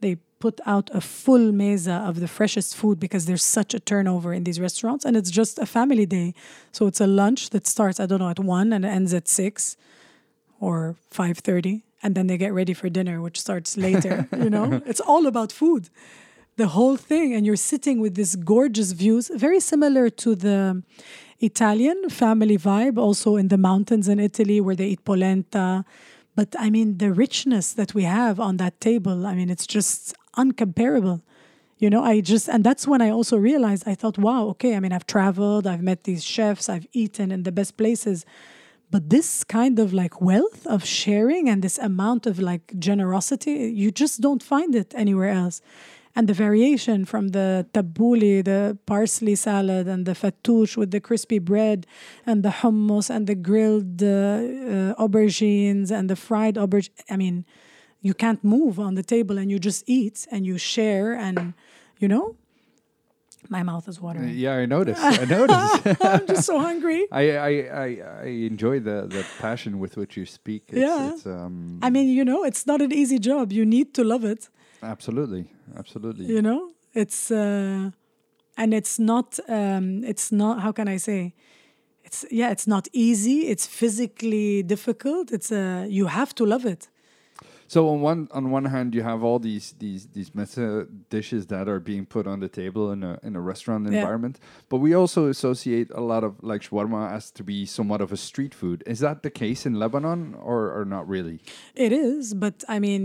They 0.00 0.18
put 0.40 0.58
out 0.66 0.90
a 0.92 1.00
full 1.00 1.52
mesa 1.52 2.02
of 2.08 2.18
the 2.18 2.26
freshest 2.26 2.74
food 2.74 2.98
because 2.98 3.26
there's 3.26 3.44
such 3.44 3.74
a 3.74 3.78
turnover 3.78 4.32
in 4.32 4.44
these 4.44 4.58
restaurants 4.58 5.04
and 5.04 5.16
it's 5.16 5.30
just 5.30 5.58
a 5.58 5.66
family 5.66 6.06
day. 6.06 6.34
So 6.72 6.86
it's 6.86 7.00
a 7.00 7.06
lunch 7.06 7.50
that 7.50 7.66
starts 7.66 8.00
i 8.00 8.06
don't 8.06 8.20
know 8.20 8.30
at 8.30 8.40
1 8.40 8.72
and 8.72 8.84
ends 8.84 9.12
at 9.14 9.28
6 9.28 9.76
or 10.58 10.96
5.30 11.12 11.82
and 12.02 12.14
then 12.14 12.26
they 12.26 12.38
get 12.38 12.52
ready 12.54 12.72
for 12.72 12.88
dinner 12.88 13.20
which 13.20 13.38
starts 13.38 13.76
later 13.76 14.26
you 14.44 14.50
know? 14.50 14.82
It's 14.86 15.00
all 15.00 15.26
about 15.26 15.52
food. 15.52 15.90
The 16.56 16.68
whole 16.68 16.96
thing 16.96 17.34
and 17.34 17.44
you're 17.46 17.64
sitting 17.72 18.00
with 18.00 18.14
this 18.14 18.34
gorgeous 18.34 18.92
views 18.92 19.30
very 19.34 19.60
similar 19.60 20.08
to 20.24 20.34
the 20.34 20.82
italian 21.50 21.98
family 22.10 22.58
vibe 22.58 22.98
also 22.98 23.36
in 23.36 23.48
the 23.48 23.56
mountains 23.70 24.08
in 24.08 24.18
italy 24.18 24.58
where 24.60 24.74
they 24.74 24.88
eat 24.94 25.04
polenta. 25.04 25.84
But 26.34 26.50
i 26.58 26.70
mean 26.70 26.88
the 27.04 27.12
richness 27.12 27.66
that 27.74 27.90
we 27.98 28.04
have 28.04 28.40
on 28.48 28.56
that 28.62 28.74
table 28.80 29.26
i 29.26 29.34
mean 29.38 29.50
it's 29.50 29.66
just 29.66 30.14
uncomparable 30.36 31.22
you 31.78 31.88
know 31.90 32.02
i 32.02 32.20
just 32.20 32.48
and 32.48 32.62
that's 32.62 32.86
when 32.86 33.02
i 33.02 33.10
also 33.10 33.36
realized 33.36 33.84
i 33.86 33.94
thought 33.94 34.18
wow 34.18 34.46
okay 34.46 34.74
i 34.76 34.80
mean 34.80 34.92
i've 34.92 35.06
traveled 35.06 35.66
i've 35.66 35.82
met 35.82 36.04
these 36.04 36.22
chefs 36.22 36.68
i've 36.68 36.86
eaten 36.92 37.32
in 37.32 37.42
the 37.42 37.52
best 37.52 37.76
places 37.76 38.24
but 38.90 39.08
this 39.08 39.44
kind 39.44 39.78
of 39.78 39.92
like 39.92 40.20
wealth 40.20 40.66
of 40.66 40.84
sharing 40.84 41.48
and 41.48 41.62
this 41.62 41.78
amount 41.78 42.26
of 42.26 42.38
like 42.38 42.78
generosity 42.78 43.72
you 43.74 43.90
just 43.90 44.20
don't 44.20 44.42
find 44.42 44.74
it 44.74 44.92
anywhere 44.96 45.30
else 45.30 45.60
and 46.16 46.28
the 46.28 46.34
variation 46.34 47.04
from 47.04 47.28
the 47.28 47.66
tabbouleh, 47.72 48.44
the 48.44 48.76
parsley 48.86 49.36
salad, 49.36 49.86
and 49.86 50.06
the 50.06 50.12
fattoush 50.12 50.76
with 50.76 50.90
the 50.90 51.00
crispy 51.00 51.38
bread, 51.38 51.86
and 52.26 52.42
the 52.42 52.48
hummus, 52.48 53.10
and 53.10 53.26
the 53.26 53.34
grilled 53.34 54.02
uh, 54.02 54.06
uh, 54.06 54.94
aubergines, 54.96 55.90
and 55.90 56.10
the 56.10 56.16
fried 56.16 56.56
aubergine. 56.56 56.90
I 57.08 57.16
mean, 57.16 57.44
you 58.00 58.14
can't 58.14 58.42
move 58.42 58.78
on 58.78 58.94
the 58.94 59.02
table 59.02 59.38
and 59.38 59.50
you 59.50 59.58
just 59.58 59.84
eat 59.86 60.26
and 60.30 60.46
you 60.46 60.58
share, 60.58 61.12
and 61.14 61.54
you 61.98 62.08
know, 62.08 62.36
my 63.48 63.62
mouth 63.62 63.88
is 63.88 64.00
watering. 64.00 64.30
Yeah, 64.36 64.56
I 64.56 64.66
noticed. 64.66 65.02
I 65.02 65.24
noticed. 65.38 66.02
I'm 66.04 66.26
just 66.26 66.44
so 66.46 66.58
hungry. 66.58 67.06
I, 67.12 67.24
I, 67.36 67.50
I, 67.84 67.88
I 68.22 68.26
enjoy 68.26 68.80
the, 68.80 69.06
the 69.08 69.24
passion 69.40 69.78
with 69.78 69.96
which 69.96 70.16
you 70.16 70.26
speak. 70.26 70.64
It's, 70.68 70.78
Yeah. 70.78 71.12
It's, 71.12 71.26
um, 71.26 71.78
I 71.82 71.90
mean, 71.90 72.08
you 72.08 72.24
know, 72.24 72.44
it's 72.44 72.66
not 72.66 72.80
an 72.82 72.92
easy 72.92 73.18
job. 73.18 73.50
You 73.52 73.64
need 73.64 73.92
to 73.94 74.04
love 74.04 74.24
it. 74.24 74.48
absolutely. 74.82 75.44
Absolutely. 75.78 76.26
you 76.26 76.42
know 76.42 76.60
it's 76.94 77.30
uh 77.30 77.90
and 78.56 78.74
it's 78.74 78.98
not 78.98 79.38
um 79.48 80.02
it's 80.12 80.32
not 80.32 80.54
how 80.64 80.72
can 80.72 80.88
i 80.88 80.98
say 81.08 81.32
it's 82.06 82.24
yeah 82.40 82.50
it's 82.50 82.66
not 82.66 82.88
easy 82.92 83.38
it's 83.52 83.66
physically 83.80 84.64
difficult 84.64 85.30
it's 85.36 85.52
uh 85.52 85.86
you 85.98 86.06
have 86.06 86.34
to 86.34 86.44
love 86.44 86.64
it 86.74 86.88
So 87.74 87.80
on 87.92 87.98
one 88.10 88.20
on 88.38 88.44
one 88.58 88.64
hand, 88.74 88.88
you 88.96 89.02
have 89.10 89.20
all 89.28 89.38
these 89.38 89.66
these 89.84 90.02
these 90.16 90.30
mesa 90.38 90.66
dishes 91.16 91.42
that 91.52 91.66
are 91.72 91.78
being 91.90 92.04
put 92.14 92.24
on 92.32 92.40
the 92.44 92.48
table 92.62 92.84
in 92.94 93.00
a 93.10 93.12
in 93.28 93.32
a 93.36 93.42
restaurant 93.52 93.82
Yeah. 93.86 93.94
environment, 93.98 94.36
but 94.70 94.78
we 94.86 94.90
also 95.00 95.20
associate 95.34 95.88
a 95.94 96.04
lot 96.12 96.22
of 96.28 96.32
like 96.50 96.62
shawarma 96.66 97.02
as 97.18 97.30
to 97.38 97.42
be 97.52 97.58
somewhat 97.76 98.00
of 98.00 98.10
a 98.10 98.16
street 98.28 98.54
food. 98.60 98.78
Is 98.94 98.98
that 99.06 99.22
the 99.26 99.30
case 99.42 99.60
in 99.68 99.74
Lebanon, 99.84 100.20
or 100.50 100.60
or 100.78 100.84
not 100.94 101.04
really? 101.14 101.36
it 101.86 101.92
is 101.92 102.22
but 102.44 102.56
i 102.74 102.78
mean 102.86 103.04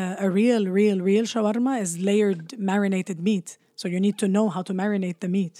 uh, 0.00 0.26
a 0.26 0.28
real 0.40 0.62
real 0.80 0.98
real 1.10 1.24
shawarma 1.32 1.74
is 1.84 1.90
layered 2.08 2.44
marinated 2.70 3.18
meat 3.28 3.48
so 3.80 3.84
you 3.94 4.00
need 4.06 4.16
to 4.24 4.26
know 4.36 4.46
how 4.54 4.62
to 4.68 4.72
marinate 4.82 5.18
the 5.24 5.28
meat 5.38 5.56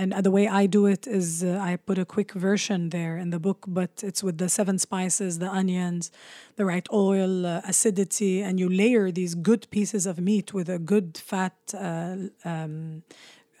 and 0.00 0.14
uh, 0.14 0.20
the 0.22 0.30
way 0.30 0.48
I 0.48 0.64
do 0.66 0.86
it 0.86 1.06
is 1.06 1.44
uh, 1.44 1.58
I 1.60 1.76
put 1.76 1.98
a 1.98 2.06
quick 2.06 2.32
version 2.32 2.88
there 2.88 3.18
in 3.18 3.28
the 3.30 3.38
book, 3.38 3.66
but 3.68 4.02
it's 4.02 4.22
with 4.22 4.38
the 4.38 4.48
seven 4.48 4.78
spices, 4.78 5.38
the 5.38 5.50
onions, 5.50 6.10
the 6.56 6.64
right 6.64 6.88
oil, 6.90 7.44
uh, 7.44 7.60
acidity, 7.72 8.40
and 8.40 8.58
you 8.58 8.68
layer 8.68 9.12
these 9.12 9.34
good 9.34 9.68
pieces 9.70 10.06
of 10.06 10.18
meat 10.18 10.54
with 10.54 10.68
a 10.70 10.78
good 10.78 11.18
fat 11.18 11.56
uh, 11.74 12.16
um, 12.46 13.02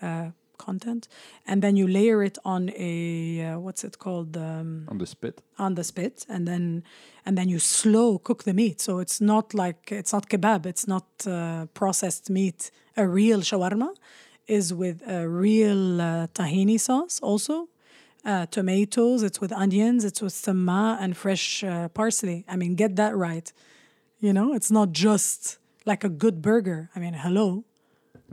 uh, 0.00 0.30
content, 0.56 1.08
and 1.46 1.60
then 1.62 1.76
you 1.76 1.86
layer 1.86 2.22
it 2.22 2.38
on 2.44 2.70
a 2.74 2.94
uh, 3.44 3.58
what's 3.58 3.84
it 3.84 3.98
called? 3.98 4.36
Um, 4.36 4.86
On 4.88 4.98
the 4.98 5.06
spit. 5.06 5.42
on 5.58 5.74
the 5.74 5.84
spit. 5.84 6.24
And 6.28 6.48
then 6.48 6.84
and 7.26 7.36
then 7.36 7.48
you 7.50 7.58
slow 7.58 8.18
cook 8.18 8.44
the 8.44 8.54
meat. 8.54 8.80
So 8.80 8.98
it's 8.98 9.20
not 9.20 9.52
like 9.52 9.92
it's 9.92 10.12
not 10.12 10.30
kebab. 10.30 10.64
It's 10.64 10.86
not 10.86 11.06
uh, 11.26 11.66
processed 11.74 12.30
meat 12.30 12.70
a 12.96 13.06
real 13.06 13.40
shawarma 13.40 13.90
is 14.50 14.74
with 14.74 15.02
a 15.06 15.28
real 15.28 16.00
uh, 16.00 16.26
tahini 16.34 16.78
sauce 16.78 17.20
also. 17.22 17.68
Uh, 18.22 18.44
tomatoes 18.46 19.22
it's 19.22 19.40
with 19.40 19.50
onions 19.52 20.04
it's 20.04 20.20
with 20.20 20.34
sumac 20.34 20.98
and 21.00 21.16
fresh 21.16 21.64
uh, 21.64 21.88
parsley. 21.88 22.44
I 22.46 22.56
mean 22.56 22.74
get 22.74 22.96
that 22.96 23.16
right. 23.16 23.50
You 24.18 24.32
know 24.32 24.52
it's 24.52 24.70
not 24.70 24.92
just 24.92 25.58
like 25.86 26.04
a 26.04 26.10
good 26.10 26.42
burger. 26.42 26.90
I 26.94 26.98
mean 26.98 27.14
hello 27.14 27.64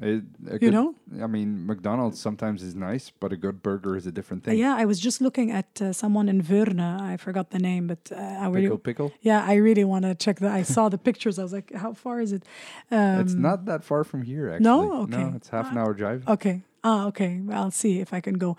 It, 0.01 0.23
You 0.61 0.71
know? 0.71 0.95
I 1.23 1.27
mean, 1.27 1.65
McDonald's 1.65 2.19
sometimes 2.19 2.61
is 2.61 2.75
nice, 2.75 3.11
but 3.19 3.31
a 3.33 3.37
good 3.37 3.61
burger 3.63 3.95
is 3.97 4.05
a 4.07 4.11
different 4.11 4.43
Uh, 4.43 4.51
thing. 4.51 4.59
yeah 4.59 4.75
i 4.83 4.85
was 4.85 4.99
just 5.07 5.19
looking 5.21 5.49
at 5.51 5.81
uh, 5.81 5.91
someone 5.93 6.29
in 6.29 6.41
Verna. 6.41 6.89
i 7.13 7.17
forgot 7.17 7.49
the 7.49 7.59
name 7.59 7.83
but 7.87 8.11
uh, 8.11 8.43
i 8.43 8.45
really 8.47 8.61
Pickle, 8.67 8.77
pickle. 8.89 9.09
Yeah, 9.29 9.41
I 9.53 9.55
really 9.67 9.83
want 9.93 10.03
to 10.05 10.13
check 10.25 10.37
that. 10.43 10.51
I 10.61 10.63
saw 10.75 10.89
the 10.89 10.97
pictures. 11.09 11.35
I 11.39 11.43
was 11.47 11.53
like, 11.59 11.69
how 11.83 11.93
far 11.93 12.15
is 12.25 12.31
it? 12.37 12.43
Um, 12.91 13.19
it's 13.21 13.33
not 13.49 13.59
that 13.65 13.81
far 13.83 14.03
from 14.03 14.21
here, 14.31 14.45
actually. 14.53 14.87
Okay. 15.03 15.17
No, 15.23 15.33
it's 15.37 15.49
half 15.49 15.67
an 15.71 15.77
hour 15.81 15.93
drive. 16.01 16.21
Okay. 16.35 16.55
Ah, 16.83 17.07
okay. 17.09 17.31
I'll 17.59 17.71
see 17.83 17.93
if 18.05 18.09
I 18.17 18.21
can 18.27 18.37
go. 18.45 18.49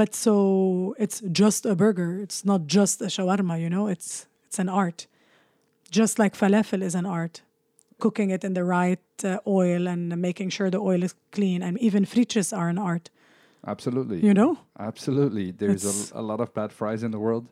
But 0.00 0.10
so 0.24 0.34
it's 1.04 1.18
just 1.42 1.60
a 1.66 1.74
burger. 1.82 2.10
It's 2.24 2.40
not 2.50 2.60
just 2.76 2.94
a 3.02 3.08
shawarma. 3.14 3.54
You 3.64 3.70
know, 3.74 3.84
it's 3.94 4.08
it's 4.48 4.58
an 4.64 4.68
art. 4.82 5.06
just 6.02 6.18
like 6.22 6.34
falafel 6.42 6.82
is 6.88 6.94
an 7.00 7.06
art. 7.06 7.42
Cooking 7.98 8.30
it 8.30 8.44
in 8.44 8.54
the 8.54 8.64
right 8.64 8.98
uh, 9.24 9.38
oil 9.46 9.88
and 9.88 10.16
making 10.16 10.50
sure 10.50 10.70
the 10.70 10.78
oil 10.78 11.02
is 11.02 11.14
clean, 11.32 11.62
and 11.62 11.78
even 11.78 12.04
fritters 12.04 12.52
are 12.52 12.68
an 12.68 12.78
art. 12.78 13.10
Absolutely. 13.66 14.20
You 14.20 14.34
know, 14.34 14.58
Absolutely. 14.78 15.50
There's 15.50 16.12
a, 16.12 16.20
a 16.20 16.22
lot 16.22 16.40
of 16.40 16.54
bad 16.54 16.72
fries 16.72 17.02
in 17.02 17.10
the 17.10 17.18
world. 17.18 17.46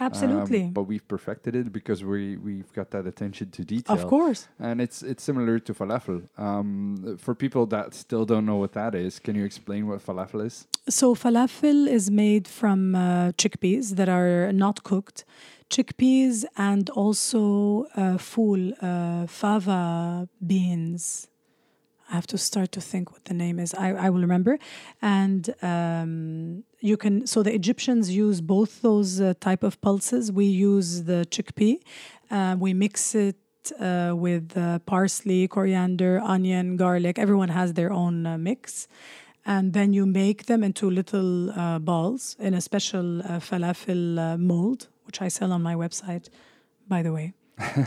um, 0.00 0.06
absolutely, 0.06 0.64
but 0.68 0.84
we've 0.84 1.06
perfected 1.06 1.54
it 1.54 1.72
because 1.72 2.02
we, 2.02 2.36
we've 2.38 2.72
got 2.72 2.90
that 2.90 3.06
attention 3.06 3.50
to 3.50 3.64
detail. 3.64 3.96
of 3.96 4.06
course. 4.06 4.48
And 4.58 4.80
it's 4.80 5.02
it's 5.02 5.22
similar 5.22 5.58
to 5.60 5.74
falafel. 5.74 6.28
Um, 6.38 7.16
for 7.18 7.34
people 7.34 7.66
that 7.66 7.94
still 7.94 8.24
don't 8.24 8.46
know 8.46 8.56
what 8.56 8.72
that 8.72 8.94
is, 8.94 9.18
can 9.18 9.34
you 9.36 9.44
explain 9.44 9.86
what 9.86 10.04
falafel 10.04 10.44
is? 10.46 10.66
So 10.88 11.14
falafel 11.14 11.86
is 11.86 12.10
made 12.10 12.48
from 12.48 12.94
uh, 12.94 13.32
chickpeas 13.40 13.96
that 13.96 14.08
are 14.08 14.52
not 14.52 14.82
cooked, 14.82 15.24
chickpeas 15.70 16.44
and 16.56 16.90
also 16.90 17.86
uh, 17.96 18.18
fool, 18.18 18.72
uh, 18.82 19.26
fava 19.26 20.28
beans. 20.44 21.28
I 22.10 22.14
have 22.14 22.26
to 22.28 22.38
start 22.38 22.72
to 22.72 22.80
think 22.80 23.12
what 23.12 23.24
the 23.26 23.34
name 23.34 23.60
is. 23.60 23.72
I, 23.72 23.90
I 23.92 24.10
will 24.10 24.20
remember. 24.20 24.58
And 25.00 25.54
um, 25.62 26.64
you 26.80 26.96
can, 26.96 27.26
so 27.26 27.44
the 27.44 27.54
Egyptians 27.54 28.10
use 28.10 28.40
both 28.40 28.82
those 28.82 29.20
uh, 29.20 29.34
type 29.40 29.62
of 29.62 29.80
pulses. 29.80 30.32
We 30.32 30.46
use 30.46 31.04
the 31.04 31.24
chickpea. 31.30 31.80
Uh, 32.30 32.56
we 32.58 32.74
mix 32.74 33.14
it 33.14 33.36
uh, 33.78 34.12
with 34.16 34.56
uh, 34.56 34.80
parsley, 34.80 35.46
coriander, 35.46 36.20
onion, 36.20 36.76
garlic. 36.76 37.16
Everyone 37.16 37.50
has 37.50 37.74
their 37.74 37.92
own 37.92 38.26
uh, 38.26 38.36
mix. 38.38 38.88
And 39.46 39.72
then 39.72 39.92
you 39.92 40.04
make 40.04 40.46
them 40.46 40.64
into 40.64 40.90
little 40.90 41.50
uh, 41.50 41.78
balls 41.78 42.36
in 42.40 42.54
a 42.54 42.60
special 42.60 43.20
uh, 43.20 43.38
falafel 43.38 44.38
mold, 44.38 44.88
which 45.10 45.20
I 45.20 45.28
sell 45.38 45.50
on 45.56 45.60
my 45.70 45.74
website, 45.74 46.26
by 46.86 47.02
the 47.02 47.12
way. 47.12 47.26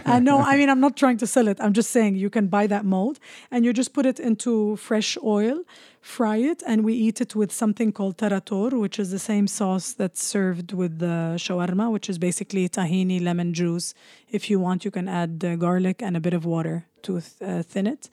uh, 0.05 0.19
no, 0.19 0.35
I 0.51 0.53
mean, 0.57 0.69
I'm 0.69 0.81
not 0.87 0.95
trying 1.03 1.17
to 1.23 1.27
sell 1.35 1.47
it. 1.47 1.57
I'm 1.63 1.73
just 1.73 1.89
saying 1.89 2.11
you 2.25 2.29
can 2.29 2.47
buy 2.57 2.65
that 2.67 2.83
mold 2.95 3.17
and 3.49 3.63
you 3.65 3.71
just 3.81 3.91
put 3.97 4.05
it 4.05 4.19
into 4.19 4.75
fresh 4.75 5.17
oil, 5.23 5.57
fry 6.01 6.37
it, 6.51 6.61
and 6.67 6.83
we 6.83 6.93
eat 6.93 7.21
it 7.21 7.31
with 7.33 7.51
something 7.51 7.89
called 7.97 8.17
tarator, 8.17 8.71
which 8.83 8.99
is 8.99 9.09
the 9.09 9.23
same 9.31 9.47
sauce 9.47 9.93
that's 9.93 10.21
served 10.21 10.73
with 10.73 10.99
the 10.99 11.15
shawarma, 11.45 11.85
which 11.95 12.09
is 12.11 12.17
basically 12.19 12.67
tahini, 12.67 13.23
lemon 13.23 13.53
juice. 13.53 13.93
If 14.37 14.49
you 14.49 14.59
want, 14.59 14.83
you 14.85 14.91
can 14.91 15.07
add 15.07 15.43
uh, 15.43 15.55
garlic 15.55 16.03
and 16.03 16.17
a 16.17 16.19
bit 16.19 16.33
of 16.33 16.43
water 16.45 16.77
to 17.05 17.21
th- 17.21 17.49
uh, 17.49 17.63
thin 17.63 17.87
it. 17.87 18.09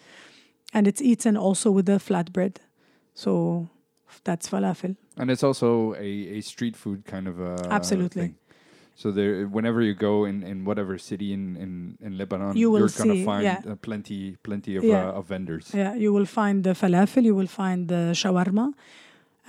And 0.73 0.87
it's 0.87 1.03
eaten 1.03 1.37
also 1.37 1.69
with 1.77 1.87
the 1.87 1.99
flatbread. 2.09 2.55
So 3.13 3.69
that's 4.23 4.49
falafel. 4.49 4.97
And 5.17 5.31
it's 5.31 5.43
also 5.43 5.95
a, 5.95 6.39
a 6.39 6.41
street 6.41 6.77
food 6.77 7.05
kind 7.05 7.27
of 7.29 7.41
uh, 7.41 7.57
Absolutely. 7.79 8.23
thing. 8.23 8.37
So 9.01 9.11
there, 9.11 9.47
whenever 9.47 9.81
you 9.81 9.95
go 9.95 10.27
in, 10.27 10.43
in 10.43 10.67
whatever 10.67 10.99
city 10.99 11.33
in, 11.33 11.57
in, 11.57 11.97
in 12.07 12.19
Lebanon, 12.19 12.55
You 12.55 12.71
will 12.71 12.85
are 12.85 12.89
gonna 13.01 13.25
find 13.25 13.45
yeah. 13.45 13.73
uh, 13.73 13.77
plenty 13.77 14.37
plenty 14.43 14.77
of, 14.77 14.85
Yeah. 14.85 15.09
uh, 15.09 15.19
of 15.19 15.25
vendors. 15.35 15.67
Yeah, 15.73 15.95
you 16.05 16.13
will 16.17 16.27
find 16.27 16.65
the 16.65 16.75
falafel, 16.83 17.23
you 17.25 17.35
will 17.35 17.53
find 17.63 17.89
the 17.89 18.03
shawarma. 18.21 18.67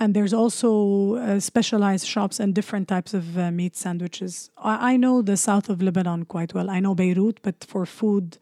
And 0.00 0.14
there's 0.16 0.32
also 0.32 0.70
uh, 1.16 1.38
specialized 1.38 2.06
shops 2.06 2.40
and 2.40 2.54
different 2.54 2.86
types 2.88 3.12
of 3.12 3.24
uh, 3.36 3.50
meat 3.50 3.76
sandwiches. 3.76 4.32
I, 4.56 4.92
I 4.92 4.96
know 4.96 5.20
the 5.20 5.36
south 5.36 5.68
of 5.68 5.82
Lebanon 5.82 6.24
quite 6.24 6.54
well. 6.54 6.68
I 6.70 6.80
know 6.80 6.94
Beirut, 6.94 7.36
but 7.42 7.56
for 7.72 7.84
food, 7.84 8.38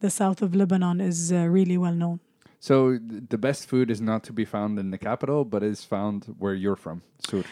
the 0.00 0.08
south 0.08 0.40
of 0.40 0.54
Lebanon 0.54 0.98
is 1.10 1.30
uh, 1.30 1.36
really 1.58 1.76
well 1.76 1.94
known. 2.02 2.20
So 2.58 2.74
th- 2.98 3.24
the 3.28 3.38
best 3.48 3.68
food 3.68 3.90
is 3.90 4.00
not 4.00 4.20
to 4.28 4.32
be 4.32 4.46
found 4.46 4.78
in 4.78 4.90
the 4.94 4.98
capital, 4.98 5.44
but 5.44 5.62
is 5.62 5.84
found 5.84 6.34
where 6.38 6.54
you're 6.54 6.80
from. 6.86 7.02
Sur. 7.28 7.44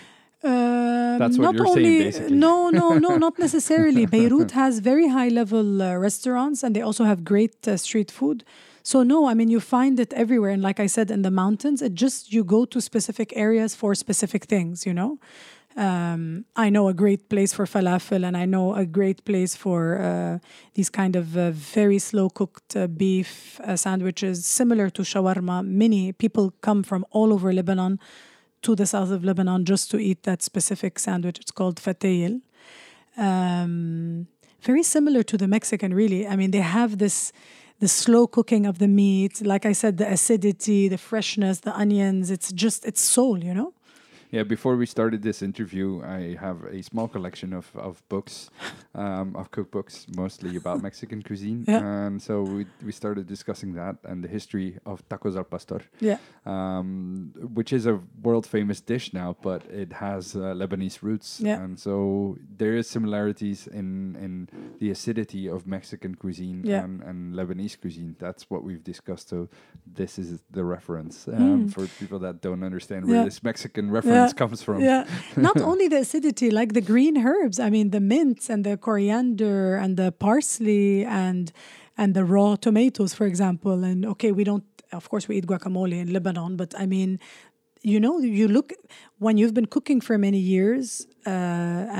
Um, 0.45 1.18
That's 1.18 1.38
what 1.38 1.45
not 1.45 1.55
you're 1.55 1.66
saying, 1.66 1.86
only, 1.86 1.99
basically. 2.05 2.36
No, 2.36 2.68
no, 2.70 2.99
no, 2.99 3.16
not 3.26 3.38
necessarily. 3.38 4.07
Beirut 4.07 4.51
has 4.53 4.80
very 4.80 5.09
high 5.09 5.28
level 5.28 5.80
uh, 5.82 5.95
restaurants 5.97 6.62
and 6.62 6.74
they 6.74 6.82
also 6.82 7.05
have 7.05 7.24
great 7.24 7.68
uh, 7.68 7.76
street 7.76 8.11
food. 8.11 8.45
So 8.82 9.03
no, 9.05 9.28
I 9.28 9.34
mean 9.34 9.49
you 9.49 9.61
find 9.61 10.01
it 10.01 10.12
everywhere, 10.12 10.51
and 10.51 10.61
like 10.61 10.80
I 10.80 10.86
said, 10.86 11.11
in 11.11 11.22
the 11.22 11.30
mountains, 11.30 11.82
it 11.82 11.95
just 11.95 12.32
you 12.32 12.43
go 12.43 12.64
to 12.64 12.80
specific 12.80 13.32
areas 13.36 13.76
for 13.76 13.95
specific 13.95 14.45
things. 14.47 14.84
You 14.84 14.93
know, 14.93 15.18
um, 15.76 16.45
I 16.57 16.68
know 16.68 16.88
a 16.88 16.95
great 16.95 17.28
place 17.28 17.53
for 17.53 17.64
falafel, 17.64 18.26
and 18.26 18.36
I 18.36 18.45
know 18.45 18.74
a 18.74 18.84
great 18.84 19.24
place 19.24 19.55
for 19.55 20.01
uh, 20.01 20.38
these 20.74 20.90
kind 20.90 21.14
of 21.14 21.36
uh, 21.36 21.53
very 21.53 22.01
slow 22.01 22.28
cooked 22.28 22.76
uh, 22.76 22.88
beef 22.88 23.61
uh, 23.61 23.76
sandwiches, 23.76 24.45
similar 24.47 24.90
to 24.90 25.03
shawarma. 25.03 25.64
Many 25.64 26.12
people 26.12 26.53
come 26.61 26.82
from 26.82 27.07
all 27.12 27.32
over 27.32 27.53
Lebanon 27.53 28.01
to 28.63 28.75
the 28.75 28.87
south 28.87 29.11
of 29.11 29.25
Lebanon 29.25 29.65
just 29.65 29.91
to 29.91 29.99
eat 29.99 30.23
that 30.23 30.43
specific 30.43 30.99
sandwich. 30.99 31.39
It's 31.41 31.51
called 31.51 31.77
fatayil. 31.77 32.41
Um, 33.17 34.27
very 34.63 34.83
similar 34.83 35.23
to 35.25 35.37
the 35.37 35.49
Mexican, 35.49 35.93
really. 35.93 36.27
I 36.27 36.37
mean, 36.37 36.51
they 36.51 36.59
have 36.59 36.99
this 36.99 37.33
the 37.81 37.89
slow 37.89 38.29
cooking 38.29 38.65
of 38.65 38.79
the 38.79 38.87
meat. 38.87 39.45
Like 39.45 39.67
I 39.67 39.73
said, 39.73 39.99
the 39.99 40.09
acidity, 40.09 40.87
the 40.87 40.99
freshness, 40.99 41.61
the 41.61 41.77
onions. 41.77 42.31
It's 42.31 42.53
just 42.53 42.85
it's 42.85 43.01
soul, 43.01 43.43
you 43.43 43.53
know. 43.53 43.75
Yeah, 44.33 44.45
before 44.45 44.76
we 44.76 44.87
started 44.87 45.20
this 45.22 45.43
interview, 45.43 46.03
I 46.03 46.37
have 46.41 46.64
a 46.64 46.83
small 46.83 47.07
collection 47.07 47.53
of, 47.53 47.70
of 47.76 48.03
books, 48.09 48.49
um, 48.95 49.37
of 49.37 49.51
cookbooks, 49.51 50.07
mostly 50.16 50.57
about 50.57 50.83
Mexican 50.83 51.20
cuisine. 51.22 51.64
Yeah. 51.68 51.80
And 52.07 52.20
so 52.20 52.41
we, 52.43 52.64
we 52.83 52.93
started 52.93 53.26
discussing 53.26 53.74
that 53.74 53.97
and 54.05 54.24
the 54.24 54.28
history 54.28 54.78
of 54.87 55.07
tacos 55.11 55.37
al 55.37 55.45
pastor, 55.45 55.83
Yeah, 56.01 56.16
um, 56.47 57.33
which 57.53 57.74
is 57.74 57.85
a 57.87 58.01
world 58.22 58.47
famous 58.47 58.80
dish 58.80 59.12
now, 59.12 59.37
but 59.43 59.64
it 59.66 59.93
has 59.93 60.35
uh, 60.35 60.55
Lebanese 60.55 61.03
roots. 61.03 61.39
Yeah. 61.39 61.61
And 61.62 61.78
so 61.78 62.39
there 62.57 62.74
is 62.74 62.89
similarities 62.89 63.66
in, 63.66 64.16
in 64.16 64.49
the 64.80 64.91
acidity 64.91 65.47
of 65.47 65.66
Mexican 65.66 66.14
cuisine 66.14 66.62
Yeah. 66.64 66.85
and, 66.85 67.03
and 67.03 67.35
Lebanese 67.35 67.78
cuisine. 67.78 68.16
That's 68.18 68.49
what 68.49 68.64
we've 68.64 68.83
discussed. 68.83 69.28
So 69.28 69.49
this 69.87 70.18
is 70.18 70.41
the 70.51 70.64
reference 70.64 71.28
um, 71.28 71.43
Mm. 71.53 71.70
for 71.74 71.87
people 72.01 72.18
that 72.20 72.41
don't 72.41 72.62
understand 72.62 73.05
where 73.07 73.16
Yeah. 73.18 73.24
this 73.24 73.43
Mexican 73.43 73.91
reference 73.91 74.22
comes 74.37 74.62
from. 74.62 74.81
Yeah, 74.81 75.07
not 75.37 75.61
only 75.70 75.89
the 75.89 75.99
acidity, 75.99 76.51
like 76.51 76.73
the 76.73 76.81
green 76.81 77.16
herbs. 77.27 77.59
I 77.59 77.70
mean, 77.70 77.91
the 77.91 78.01
mints 78.01 78.51
and 78.51 78.64
the 78.64 78.77
coriander 78.77 79.77
and 79.77 79.97
the 79.97 80.12
parsley 80.12 81.05
and 81.05 81.53
and 81.97 82.14
the 82.14 82.25
raw 82.25 82.57
tomatoes, 82.57 83.14
for 83.14 83.27
example. 83.27 83.85
And 83.85 84.07
okay, 84.07 84.33
we 84.33 84.45
don't. 84.45 84.64
Of 84.93 85.09
course, 85.09 85.29
we 85.29 85.37
eat 85.37 85.47
guacamole 85.47 85.99
in 85.99 86.12
Lebanon, 86.12 86.57
but 86.57 86.75
I 86.79 86.87
mean, 86.87 87.18
you 87.83 87.99
know, 87.99 88.18
you 88.18 88.49
look 88.49 88.73
when 89.18 89.39
you've 89.39 89.55
been 89.55 89.66
cooking 89.66 90.01
for 90.01 90.18
many 90.18 90.39
years, 90.39 91.07
uh, 91.27 91.31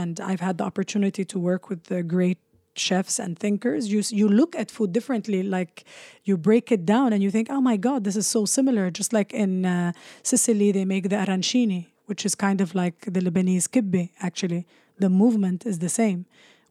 and 0.01 0.21
I've 0.21 0.41
had 0.41 0.59
the 0.59 0.65
opportunity 0.65 1.25
to 1.25 1.39
work 1.39 1.69
with 1.69 1.85
the 1.85 2.03
great 2.03 2.39
chefs 2.75 3.19
and 3.19 3.39
thinkers 3.39 3.89
you 3.89 4.03
you 4.11 4.29
look 4.29 4.57
at 4.57 4.71
food 4.71 4.93
differently 4.93 5.43
like 5.43 5.85
you 6.25 6.39
break 6.39 6.73
it 6.73 6.87
down 6.87 7.13
and 7.13 7.23
you 7.23 7.31
think 7.31 7.49
oh 7.51 7.61
my 7.61 7.77
god 7.77 8.05
this 8.05 8.17
is 8.17 8.27
so 8.27 8.45
similar 8.47 8.91
just 8.91 9.13
like 9.13 9.33
in 9.35 9.67
uh, 9.67 9.93
Sicily 10.23 10.73
they 10.73 10.85
make 10.85 11.09
the 11.11 11.17
arancini 11.17 11.92
which 12.13 12.27
is 12.27 12.35
kind 12.35 12.61
of 12.61 12.69
like 12.83 12.99
the 13.15 13.21
Lebanese 13.27 13.67
kibbe 13.75 14.11
actually. 14.29 14.63
The 15.05 15.09
movement 15.23 15.61
is 15.71 15.77
the 15.79 15.93
same. 16.01 16.21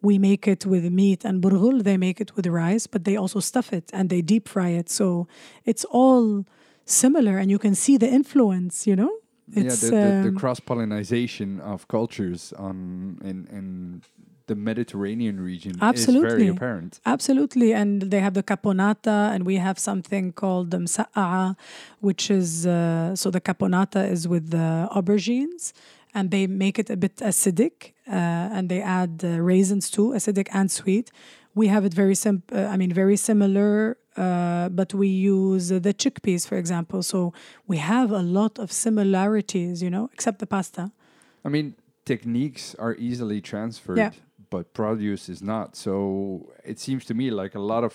We 0.10 0.16
make 0.30 0.44
it 0.54 0.62
with 0.74 0.84
meat 1.00 1.22
and 1.28 1.36
burghul 1.46 1.78
they 1.90 1.98
make 2.08 2.18
it 2.24 2.32
with 2.36 2.46
rice 2.64 2.86
but 2.94 3.02
they 3.08 3.16
also 3.24 3.40
stuff 3.52 3.68
it 3.80 3.88
and 3.98 4.06
they 4.12 4.22
deep 4.34 4.46
fry 4.54 4.70
it. 4.82 4.88
So 5.00 5.08
it's 5.72 5.86
all 6.00 6.46
similar 6.86 7.36
and 7.40 7.48
you 7.54 7.60
can 7.66 7.74
see 7.84 7.96
the 8.04 8.12
influence 8.20 8.76
you 8.90 8.96
know? 9.02 9.14
It's 9.62 9.84
yeah, 9.84 9.90
the, 9.90 9.96
the, 9.96 10.24
the 10.28 10.34
um, 10.36 10.42
cross 10.42 10.60
pollination 10.70 11.50
of 11.74 11.88
cultures 11.96 12.42
on 12.68 12.78
in 13.30 13.38
in 13.58 13.68
the 14.52 14.60
Mediterranean 14.72 15.38
region 15.52 15.74
is 15.76 15.80
very 15.80 15.90
Absolutely. 15.90 16.48
apparent. 16.56 16.92
Absolutely, 17.16 17.70
and 17.82 17.92
they 18.12 18.22
have 18.28 18.36
the 18.40 18.46
caponata, 18.52 19.18
and 19.34 19.40
we 19.52 19.56
have 19.68 19.78
something 19.90 20.26
called 20.42 20.66
the 20.74 20.80
msa'a'a, 20.88 21.44
which 22.08 22.24
is 22.40 22.50
uh, 22.68 23.16
so 23.22 23.26
the 23.38 23.44
caponata 23.50 24.02
is 24.16 24.22
with 24.34 24.46
the 24.58 24.68
aubergines, 24.98 25.64
and 26.16 26.24
they 26.36 26.44
make 26.64 26.76
it 26.82 26.90
a 26.96 26.98
bit 27.06 27.16
acidic, 27.32 27.76
uh, 28.08 28.56
and 28.56 28.64
they 28.72 28.82
add 29.00 29.14
uh, 29.24 29.30
raisins 29.52 29.86
too, 29.96 30.08
acidic 30.18 30.48
and 30.60 30.68
sweet. 30.80 31.08
We 31.62 31.66
have 31.76 31.84
it 31.90 31.94
very 32.04 32.16
sim- 32.24 32.44
uh, 32.52 32.74
I 32.74 32.76
mean, 32.82 32.92
very 33.04 33.18
similar, 33.30 33.74
uh, 34.26 34.68
but 34.80 34.90
we 35.02 35.08
use 35.38 35.66
the 35.88 35.94
chickpeas, 36.02 36.42
for 36.50 36.58
example. 36.64 37.00
So 37.14 37.20
we 37.72 37.78
have 37.94 38.10
a 38.12 38.24
lot 38.40 38.54
of 38.64 38.68
similarities, 38.86 39.76
you 39.86 39.92
know, 39.96 40.06
except 40.16 40.38
the 40.44 40.50
pasta. 40.56 40.84
I 41.48 41.50
mean, 41.56 41.68
techniques 42.14 42.66
are 42.86 42.96
easily 43.08 43.40
transferred, 43.52 43.98
Yeah. 44.04 44.12
But 44.52 44.74
produce 44.74 45.30
is 45.34 45.42
not. 45.42 45.76
So 45.76 46.52
it 46.64 46.78
seems 46.80 47.04
to 47.06 47.14
me 47.16 47.32
like 47.32 47.56
a 47.56 47.60
lot 47.74 47.84
of 47.84 47.94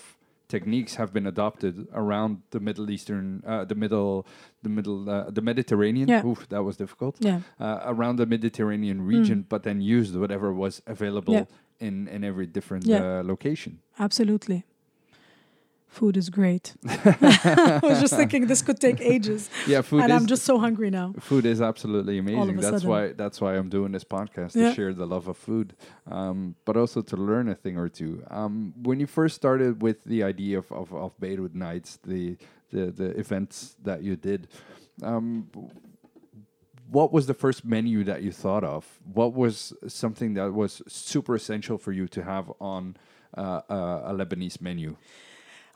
techniques 0.49 0.95
have 0.95 1.11
been 1.13 1.27
adopted 1.27 1.87
around 1.93 2.41
the 2.51 2.59
Middle 2.59 2.89
Eastern, 2.89 3.43
uh, 3.45 3.63
the 3.65 3.75
middle, 3.75 4.25
the 4.63 4.69
middle, 4.69 5.09
uh, 5.09 5.29
the 5.29 5.41
Mediterranean. 5.41 6.07
Yeah. 6.09 6.25
Oof, 6.25 6.47
that 6.49 6.63
was 6.63 6.75
difficult. 6.77 7.15
Yeah, 7.19 7.41
Uh, 7.59 7.79
around 7.93 8.15
the 8.17 8.25
Mediterranean 8.25 9.01
region, 9.01 9.45
but 9.49 9.63
then 9.63 9.81
used 9.81 10.15
whatever 10.15 10.53
was 10.53 10.81
available 10.87 11.33
Yeah. 11.33 11.45
in 11.87 12.07
in 12.07 12.23
every 12.23 12.47
different 12.47 12.85
Yeah. 12.85 13.19
uh, 13.19 13.23
location. 13.33 13.79
absolutely. 13.99 14.63
Food 15.87 16.17
is 16.17 16.29
great. 16.29 16.75
I 16.87 17.79
was 17.81 17.99
just 18.01 18.15
thinking 18.15 18.47
this 18.47 18.61
could 18.61 18.79
take 18.79 18.99
ages, 19.01 19.49
Yeah, 19.65 19.81
food 19.81 20.03
and 20.03 20.11
I'm 20.11 20.25
just 20.27 20.43
so 20.43 20.59
hungry 20.59 20.89
now. 20.89 21.13
food 21.19 21.45
is 21.45 21.61
absolutely 21.61 22.17
amazing. 22.17 22.57
That's 22.57 22.83
sudden. 22.83 22.89
why 22.89 23.13
that's 23.13 23.39
why 23.39 23.55
I'm 23.55 23.69
doing 23.69 23.93
this 23.93 24.03
podcast 24.03 24.51
to 24.53 24.73
share 24.73 24.93
the 24.93 25.07
love 25.07 25.27
of 25.27 25.37
food, 25.37 25.75
um, 26.11 26.55
but 26.65 26.75
also 26.75 27.01
to 27.01 27.15
learn 27.15 27.47
a 27.49 27.55
thing 27.55 27.77
or 27.77 27.89
two. 27.89 28.23
Um, 28.29 28.73
when 28.83 28.99
you 28.99 29.07
first 29.07 29.35
started 29.35 29.81
with 29.81 30.03
the 30.03 30.23
idea 30.23 30.57
of 30.59 30.71
of, 30.71 30.93
of 30.93 31.17
Beirut 31.19 31.55
Nights, 31.55 31.99
the, 32.05 32.37
the 32.71 32.91
the 32.91 33.09
events 33.17 33.75
that 33.83 34.03
you 34.03 34.15
did. 34.15 34.49
Um, 35.01 35.49
what 36.89 37.11
was 37.11 37.27
the 37.27 37.33
first 37.33 37.65
menu 37.65 38.03
that 38.05 38.23
you 38.23 38.31
thought 38.31 38.63
of? 38.63 38.99
What 39.13 39.33
was 39.33 39.73
something 39.87 40.35
that 40.35 40.53
was 40.53 40.81
super 40.87 41.35
essential 41.35 41.77
for 41.77 41.91
you 41.91 42.07
to 42.07 42.23
have 42.23 42.51
on 42.61 42.95
uh, 43.37 43.61
uh, 43.69 44.01
a 44.05 44.13
Lebanese 44.13 44.61
menu? 44.61 44.95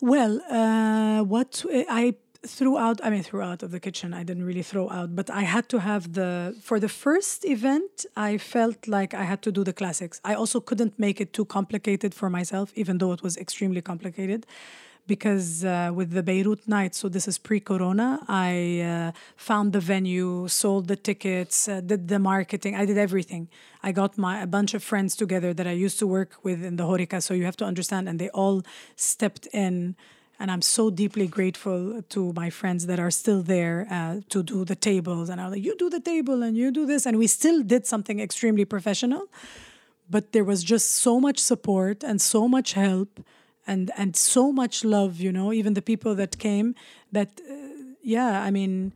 Well, 0.02 0.42
uh, 0.50 1.24
what 1.24 1.64
I 1.70 2.16
threw 2.44 2.76
out, 2.76 3.00
I 3.04 3.12
mean, 3.12 3.22
threw 3.22 3.42
out 3.42 3.62
of 3.62 3.70
the 3.70 3.80
kitchen, 3.80 4.16
I 4.16 4.24
didn't 4.24 4.46
really 4.46 4.64
throw 4.64 4.90
out, 4.90 5.16
but 5.16 5.30
I 5.30 5.42
had 5.42 5.70
to 5.70 5.80
have 5.80 6.14
the, 6.14 6.56
for 6.60 6.80
the 6.80 6.90
first 6.90 7.46
event, 7.46 8.08
I 8.18 8.40
felt 8.40 8.88
like 8.88 9.14
I 9.14 9.22
had 9.24 9.44
to 9.44 9.52
do 9.52 9.64
the 9.64 9.74
classics. 9.74 10.20
I 10.26 10.34
also 10.34 10.60
couldn't 10.60 10.98
make 10.98 11.22
it 11.22 11.34
too 11.34 11.46
complicated 11.46 12.16
for 12.16 12.32
myself, 12.32 12.72
even 12.76 12.98
though 12.98 13.12
it 13.12 13.22
was 13.22 13.38
extremely 13.38 13.82
complicated. 13.82 14.48
Because 15.08 15.66
uh, 15.66 15.92
with 15.94 16.12
the 16.12 16.24
Beirut 16.24 16.68
night, 16.68 16.96
so 16.96 17.10
this 17.10 17.28
is 17.28 17.38
pre 17.38 17.60
corona, 17.60 18.20
I 18.28 18.82
uh, 18.82 19.12
found 19.36 19.74
the 19.74 19.80
venue, 19.80 20.48
sold 20.48 20.88
the 20.88 20.96
tickets, 20.96 21.68
uh, 21.68 21.82
did 21.82 22.08
the 22.08 22.20
marketing, 22.20 22.76
I 22.76 22.86
did 22.86 22.98
everything. 22.98 23.50
I 23.84 23.92
got 23.92 24.18
my 24.18 24.42
a 24.42 24.48
bunch 24.48 24.74
of 24.74 24.84
friends 24.84 25.16
together 25.16 25.54
that 25.54 25.68
I 25.68 25.72
used 25.72 26.00
to 26.00 26.08
work 26.08 26.36
with 26.44 26.64
in 26.64 26.76
the 26.78 26.84
Horeca, 26.84 27.22
so 27.22 27.34
you 27.34 27.46
have 27.46 27.58
to 27.58 27.66
understand, 27.66 28.08
and 28.08 28.20
they 28.20 28.30
all 28.30 28.64
stepped 28.96 29.48
in 29.48 29.96
and 30.42 30.50
I'm 30.50 30.64
so 30.64 30.90
deeply 30.90 31.28
grateful 31.28 32.02
to 32.02 32.34
my 32.34 32.50
friends 32.50 32.88
that 32.88 33.00
are 33.00 33.12
still 33.12 33.44
there 33.44 33.86
uh, 33.92 34.22
to 34.30 34.42
do 34.42 34.66
the 34.66 34.76
tables. 34.76 35.30
And 35.30 35.40
I'm 35.40 35.52
like, 35.52 35.64
you 35.64 35.76
do 35.78 35.88
the 35.88 36.00
table 36.00 36.42
and 36.42 36.58
you 36.58 36.72
do 36.72 36.88
this. 36.88 37.06
And 37.06 37.20
we 37.20 37.28
still 37.28 37.62
did 37.62 37.86
something 37.86 38.20
extremely 38.20 38.66
professional, 38.66 39.28
but 40.10 40.32
there 40.32 40.44
was 40.44 40.64
just 40.64 40.96
so 40.96 41.20
much 41.20 41.38
support 41.38 42.04
and 42.04 42.20
so 42.20 42.48
much 42.48 42.74
help 42.74 43.20
and, 43.68 43.92
and 43.98 44.16
so 44.16 44.52
much 44.52 44.84
love, 44.84 45.20
you 45.20 45.32
know, 45.32 45.54
even 45.54 45.74
the 45.74 45.82
people 45.82 46.16
that 46.16 46.40
came 46.40 46.76
that, 47.12 47.42
uh, 47.50 47.54
yeah, 48.02 48.42
I 48.42 48.52
mean, 48.52 48.94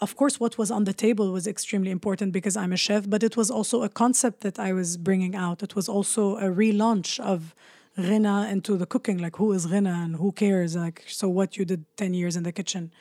of 0.00 0.16
course, 0.16 0.40
what 0.40 0.58
was 0.58 0.70
on 0.70 0.84
the 0.84 0.92
table 0.92 1.30
was 1.32 1.46
extremely 1.46 1.90
important 1.90 2.32
because 2.32 2.56
I'm 2.56 2.72
a 2.72 2.76
chef, 2.76 3.08
but 3.08 3.22
it 3.22 3.36
was 3.36 3.50
also 3.50 3.82
a 3.82 3.88
concept 3.88 4.40
that 4.40 4.58
I 4.58 4.72
was 4.72 4.96
bringing 4.96 5.34
out. 5.36 5.62
It 5.62 5.76
was 5.76 5.88
also 5.88 6.36
a 6.36 6.44
relaunch 6.44 7.20
of 7.20 7.54
Rina 7.96 8.48
into 8.50 8.76
the 8.76 8.86
cooking. 8.86 9.18
Like, 9.18 9.36
who 9.36 9.52
is 9.52 9.70
Rina 9.70 10.00
and 10.04 10.16
who 10.16 10.32
cares? 10.32 10.74
Like, 10.74 11.04
so 11.06 11.28
what 11.28 11.56
you 11.56 11.64
did 11.64 11.84
10 11.96 12.12
years 12.12 12.36
in 12.36 12.42
the 12.42 12.52
kitchen? 12.52 12.92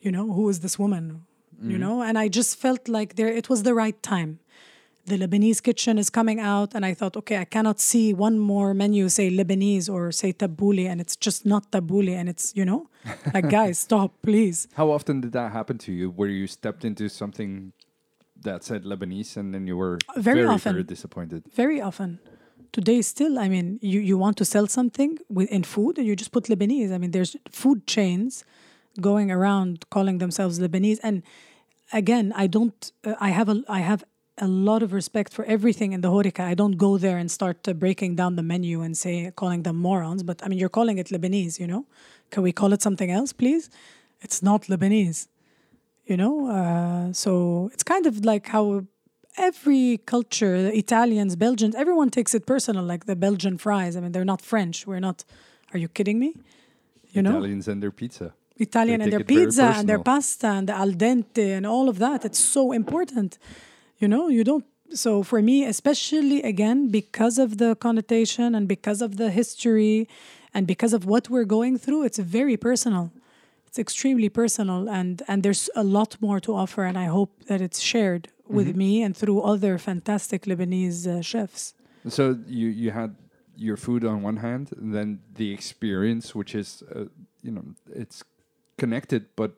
You 0.00 0.12
know, 0.12 0.32
who 0.32 0.48
is 0.50 0.60
this 0.60 0.78
woman? 0.78 1.24
You 1.70 1.78
know, 1.78 2.02
and 2.02 2.18
I 2.18 2.28
just 2.28 2.58
felt 2.58 2.88
like 2.88 3.16
there, 3.16 3.28
it 3.28 3.48
was 3.48 3.62
the 3.62 3.74
right 3.74 4.00
time. 4.02 4.40
The 5.06 5.18
Lebanese 5.18 5.62
kitchen 5.62 5.98
is 5.98 6.08
coming 6.08 6.40
out, 6.40 6.74
and 6.74 6.84
I 6.86 6.94
thought, 6.94 7.14
okay, 7.18 7.36
I 7.36 7.44
cannot 7.44 7.78
see 7.78 8.14
one 8.14 8.38
more 8.38 8.72
menu 8.72 9.10
say 9.10 9.30
Lebanese 9.30 9.90
or 9.92 10.10
say 10.12 10.32
tabbouleh, 10.32 10.86
and 10.88 10.98
it's 11.00 11.14
just 11.14 11.44
not 11.44 11.70
tabbouleh, 11.72 12.14
and 12.16 12.26
it's, 12.28 12.56
you 12.56 12.64
know, 12.64 12.88
like, 13.34 13.50
guys, 13.50 13.78
stop, 13.86 14.12
please. 14.22 14.66
How 14.74 14.90
often 14.90 15.20
did 15.20 15.32
that 15.32 15.52
happen 15.52 15.76
to 15.78 15.92
you, 15.92 16.10
where 16.10 16.30
you 16.30 16.46
stepped 16.46 16.86
into 16.86 17.10
something 17.10 17.72
that 18.44 18.64
said 18.64 18.84
Lebanese 18.84 19.36
and 19.36 19.54
then 19.54 19.66
you 19.66 19.76
were 19.76 19.98
Very 20.16 20.40
very, 20.40 20.46
often. 20.46 20.72
very 20.72 20.84
disappointed? 20.84 21.44
Very 21.54 21.80
often. 21.80 22.18
Today, 22.72 23.02
still, 23.02 23.38
I 23.38 23.48
mean, 23.48 23.78
you, 23.82 24.00
you 24.00 24.18
want 24.18 24.36
to 24.38 24.44
sell 24.44 24.66
something 24.66 25.18
with, 25.28 25.48
in 25.50 25.64
food 25.64 25.98
and 25.98 26.06
you 26.06 26.16
just 26.16 26.32
put 26.32 26.44
Lebanese. 26.44 26.92
I 26.92 26.98
mean, 26.98 27.12
there's 27.12 27.36
food 27.50 27.86
chains 27.86 28.44
going 29.00 29.30
around 29.30 29.88
calling 29.90 30.18
themselves 30.18 30.58
Lebanese. 30.58 30.98
And 31.02 31.22
again, 31.92 32.32
I 32.36 32.46
don't, 32.48 32.92
uh, 33.04 33.14
I 33.20 33.30
have 33.30 33.48
a, 33.48 33.62
I 33.68 33.80
have 33.80 34.04
a 34.38 34.48
lot 34.48 34.82
of 34.82 34.92
respect 34.92 35.32
for 35.32 35.44
everything 35.44 35.92
in 35.92 36.00
the 36.00 36.08
Horeca. 36.08 36.40
I 36.40 36.54
don't 36.54 36.76
go 36.76 36.98
there 36.98 37.18
and 37.18 37.30
start 37.30 37.68
uh, 37.68 37.72
breaking 37.72 38.16
down 38.16 38.36
the 38.36 38.42
menu 38.42 38.82
and 38.82 38.96
say, 38.96 39.30
calling 39.36 39.62
them 39.62 39.76
morons. 39.76 40.22
But 40.22 40.42
I 40.42 40.48
mean, 40.48 40.58
you're 40.58 40.68
calling 40.68 40.98
it 40.98 41.08
Lebanese, 41.08 41.60
you 41.60 41.66
know? 41.66 41.86
Can 42.30 42.42
we 42.42 42.52
call 42.52 42.72
it 42.72 42.82
something 42.82 43.10
else, 43.10 43.32
please? 43.32 43.70
It's 44.20 44.42
not 44.42 44.62
Lebanese, 44.62 45.28
you 46.04 46.16
know? 46.16 46.50
Uh, 46.50 47.12
so 47.12 47.70
it's 47.72 47.84
kind 47.84 48.06
of 48.06 48.24
like 48.24 48.48
how 48.48 48.84
every 49.36 49.98
culture, 49.98 50.62
the 50.62 50.76
Italians, 50.76 51.36
Belgians, 51.36 51.74
everyone 51.74 52.10
takes 52.10 52.34
it 52.34 52.44
personal, 52.46 52.84
like 52.84 53.06
the 53.06 53.16
Belgian 53.16 53.56
fries. 53.58 53.96
I 53.96 54.00
mean, 54.00 54.12
they're 54.12 54.24
not 54.24 54.42
French. 54.42 54.86
We're 54.86 55.00
not, 55.00 55.24
are 55.72 55.78
you 55.78 55.88
kidding 55.88 56.18
me? 56.18 56.34
You 57.12 57.22
know? 57.22 57.30
Italians 57.30 57.68
and 57.68 57.82
their 57.82 57.92
pizza. 57.92 58.34
Italian 58.56 58.98
They 58.98 59.04
and 59.04 59.12
their 59.12 59.18
take 59.20 59.30
it 59.30 59.34
very 59.34 59.46
pizza 59.46 59.64
and 59.76 59.88
their 59.88 59.98
pasta 59.98 60.46
and 60.46 60.68
the 60.68 60.72
al 60.72 60.92
dente 60.92 61.56
and 61.56 61.66
all 61.66 61.88
of 61.88 61.98
that. 61.98 62.24
It's 62.24 62.38
so 62.38 62.72
important. 62.72 63.38
You 63.98 64.08
know, 64.08 64.28
you 64.28 64.44
don't. 64.44 64.64
So 64.92 65.22
for 65.22 65.40
me, 65.42 65.64
especially 65.64 66.42
again, 66.42 66.90
because 66.90 67.38
of 67.38 67.58
the 67.58 67.74
connotation 67.74 68.54
and 68.54 68.68
because 68.68 69.00
of 69.02 69.16
the 69.16 69.30
history 69.30 70.08
and 70.52 70.66
because 70.66 70.92
of 70.92 71.04
what 71.06 71.28
we're 71.30 71.44
going 71.46 71.78
through, 71.78 72.04
it's 72.04 72.18
very 72.18 72.56
personal. 72.56 73.10
It's 73.66 73.78
extremely 73.78 74.28
personal 74.28 74.88
and 74.88 75.22
and 75.26 75.42
there's 75.42 75.68
a 75.74 75.82
lot 75.82 76.16
more 76.20 76.38
to 76.40 76.54
offer 76.54 76.84
and 76.84 76.96
I 76.96 77.06
hope 77.06 77.32
that 77.46 77.60
it's 77.60 77.80
shared 77.80 78.28
with 78.48 78.68
Mm-hmm. 78.68 78.78
me 78.78 79.02
and 79.02 79.16
through 79.16 79.40
other 79.40 79.78
fantastic 79.78 80.42
Lebanese 80.46 81.06
uh, 81.08 81.22
chefs. 81.22 81.74
So 82.08 82.38
you 82.46 82.68
you 82.68 82.90
had 82.92 83.16
your 83.56 83.76
food 83.76 84.04
on 84.04 84.22
one 84.22 84.36
hand, 84.36 84.70
and 84.76 84.92
then 84.94 85.20
the 85.34 85.52
experience, 85.52 86.34
which 86.34 86.54
is 86.54 86.82
uh, 86.94 87.06
you 87.42 87.50
know 87.50 87.64
it's 87.94 88.22
connected, 88.76 89.22
but 89.36 89.52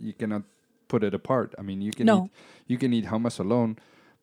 you 0.00 0.12
cannot 0.14 0.42
put 0.92 1.02
it 1.08 1.14
apart. 1.20 1.48
I 1.60 1.62
mean, 1.68 1.80
you 1.88 1.92
can 1.98 2.06
No. 2.12 2.16
eat 2.24 2.30
you 2.72 2.78
can 2.82 2.90
eat 2.98 3.06
hummus 3.12 3.38
alone, 3.46 3.70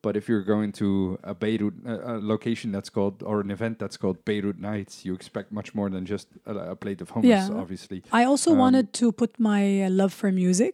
but 0.06 0.14
if 0.20 0.24
you're 0.30 0.48
going 0.56 0.72
to 0.82 0.88
a 1.24 1.34
Beirut 1.44 1.74
uh, 1.92 2.14
a 2.14 2.16
location 2.34 2.68
that's 2.76 2.92
called 2.98 3.16
or 3.30 3.36
an 3.46 3.52
event 3.58 3.76
that's 3.82 3.98
called 4.02 4.18
Beirut 4.30 4.60
Nights, 4.72 4.94
you 5.06 5.14
expect 5.20 5.48
much 5.60 5.70
more 5.78 5.90
than 5.96 6.04
just 6.14 6.28
a, 6.46 6.54
a 6.74 6.76
plate 6.84 7.02
of 7.04 7.08
hummus. 7.14 7.30
Yeah. 7.36 7.62
Obviously, 7.64 7.98
I 8.22 8.24
also 8.32 8.52
Um, 8.52 8.60
wanted 8.64 8.88
to 9.02 9.06
put 9.22 9.32
my 9.52 9.62
uh, 9.86 9.90
love 10.02 10.14
for 10.22 10.30
music, 10.44 10.74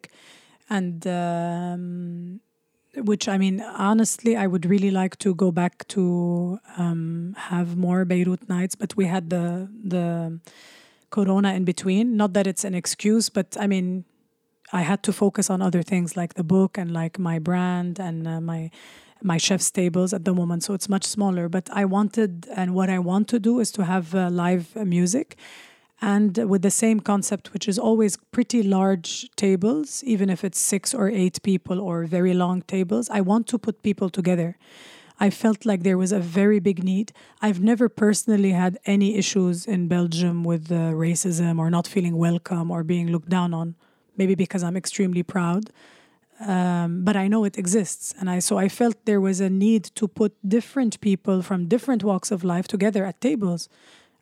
and 0.69 1.05
um, 1.07 2.39
which 3.11 3.25
I 3.27 3.37
mean, 3.43 3.55
honestly, 3.91 4.31
I 4.43 4.45
would 4.51 4.65
really 4.73 4.91
like 5.01 5.15
to 5.25 5.33
go 5.43 5.51
back 5.51 5.73
to 5.95 6.01
um, 6.77 7.33
have 7.51 7.67
more 7.77 8.05
Beirut 8.05 8.47
nights, 8.49 8.75
but 8.81 8.95
we 8.99 9.05
had 9.05 9.29
the 9.29 9.45
the 9.93 10.39
Corona 11.09 11.53
in 11.53 11.63
between. 11.65 12.05
Not 12.21 12.33
that 12.33 12.45
it's 12.47 12.63
an 12.65 12.73
excuse, 12.75 13.31
but 13.37 13.47
I 13.59 13.67
mean, 13.67 14.05
I 14.73 14.81
had 14.81 15.03
to 15.03 15.13
focus 15.13 15.49
on 15.49 15.61
other 15.61 15.83
things 15.83 16.17
like 16.17 16.33
the 16.33 16.43
book 16.43 16.77
and 16.77 16.91
like 16.91 17.19
my 17.19 17.39
brand 17.39 17.99
and 17.99 18.27
uh, 18.27 18.41
my 18.41 18.71
my 19.21 19.37
chef's 19.37 19.71
tables 19.71 20.13
at 20.13 20.25
the 20.25 20.33
moment. 20.33 20.63
So 20.63 20.73
it's 20.73 20.89
much 20.89 21.05
smaller. 21.05 21.47
But 21.47 21.69
I 21.71 21.85
wanted, 21.85 22.45
and 22.53 22.75
what 22.75 22.89
I 22.89 22.99
want 22.99 23.29
to 23.29 23.39
do 23.39 23.59
is 23.61 23.71
to 23.71 23.85
have 23.85 24.13
uh, 24.13 24.29
live 24.29 24.75
music 24.75 25.37
and 26.01 26.37
with 26.49 26.61
the 26.61 26.71
same 26.71 26.99
concept, 26.99 27.53
which 27.53 27.69
is 27.69 27.79
always 27.79 28.17
pretty 28.33 28.61
large 28.61 29.29
tables, 29.37 30.03
even 30.03 30.29
if 30.29 30.43
it's 30.43 30.59
six 30.59 30.93
or 30.93 31.09
eight 31.09 31.41
people 31.43 31.79
or 31.79 32.03
very 32.03 32.33
long 32.33 32.63
tables. 32.63 33.09
I 33.09 33.21
want 33.21 33.47
to 33.47 33.57
put 33.57 33.81
people 33.81 34.09
together. 34.09 34.57
I 35.19 35.29
felt 35.29 35.65
like 35.65 35.83
there 35.83 35.97
was 35.97 36.11
a 36.11 36.19
very 36.19 36.59
big 36.59 36.83
need. 36.83 37.13
I've 37.41 37.61
never 37.61 37.87
personally 37.87 38.51
had 38.51 38.77
any 38.85 39.15
issues 39.15 39.65
in 39.65 39.87
Belgium 39.87 40.43
with 40.43 40.69
uh, 40.69 40.91
racism 40.91 41.59
or 41.59 41.69
not 41.69 41.87
feeling 41.87 42.17
welcome 42.17 42.69
or 42.71 42.83
being 42.83 43.09
looked 43.09 43.29
down 43.29 43.53
on. 43.53 43.75
Maybe 44.17 44.35
because 44.35 44.63
I'm 44.63 44.77
extremely 44.77 45.23
proud, 45.23 45.69
um, 46.39 47.03
but 47.03 47.15
I 47.15 47.27
know 47.27 47.45
it 47.45 47.57
exists, 47.57 48.13
and 48.19 48.29
I 48.29 48.39
so 48.39 48.57
I 48.57 48.69
felt 48.69 48.95
there 49.05 49.21
was 49.21 49.39
a 49.41 49.49
need 49.49 49.83
to 49.95 50.07
put 50.07 50.31
different 50.47 50.99
people 50.99 51.41
from 51.41 51.67
different 51.67 52.03
walks 52.03 52.31
of 52.31 52.43
life 52.43 52.67
together 52.67 53.05
at 53.05 53.21
tables 53.21 53.69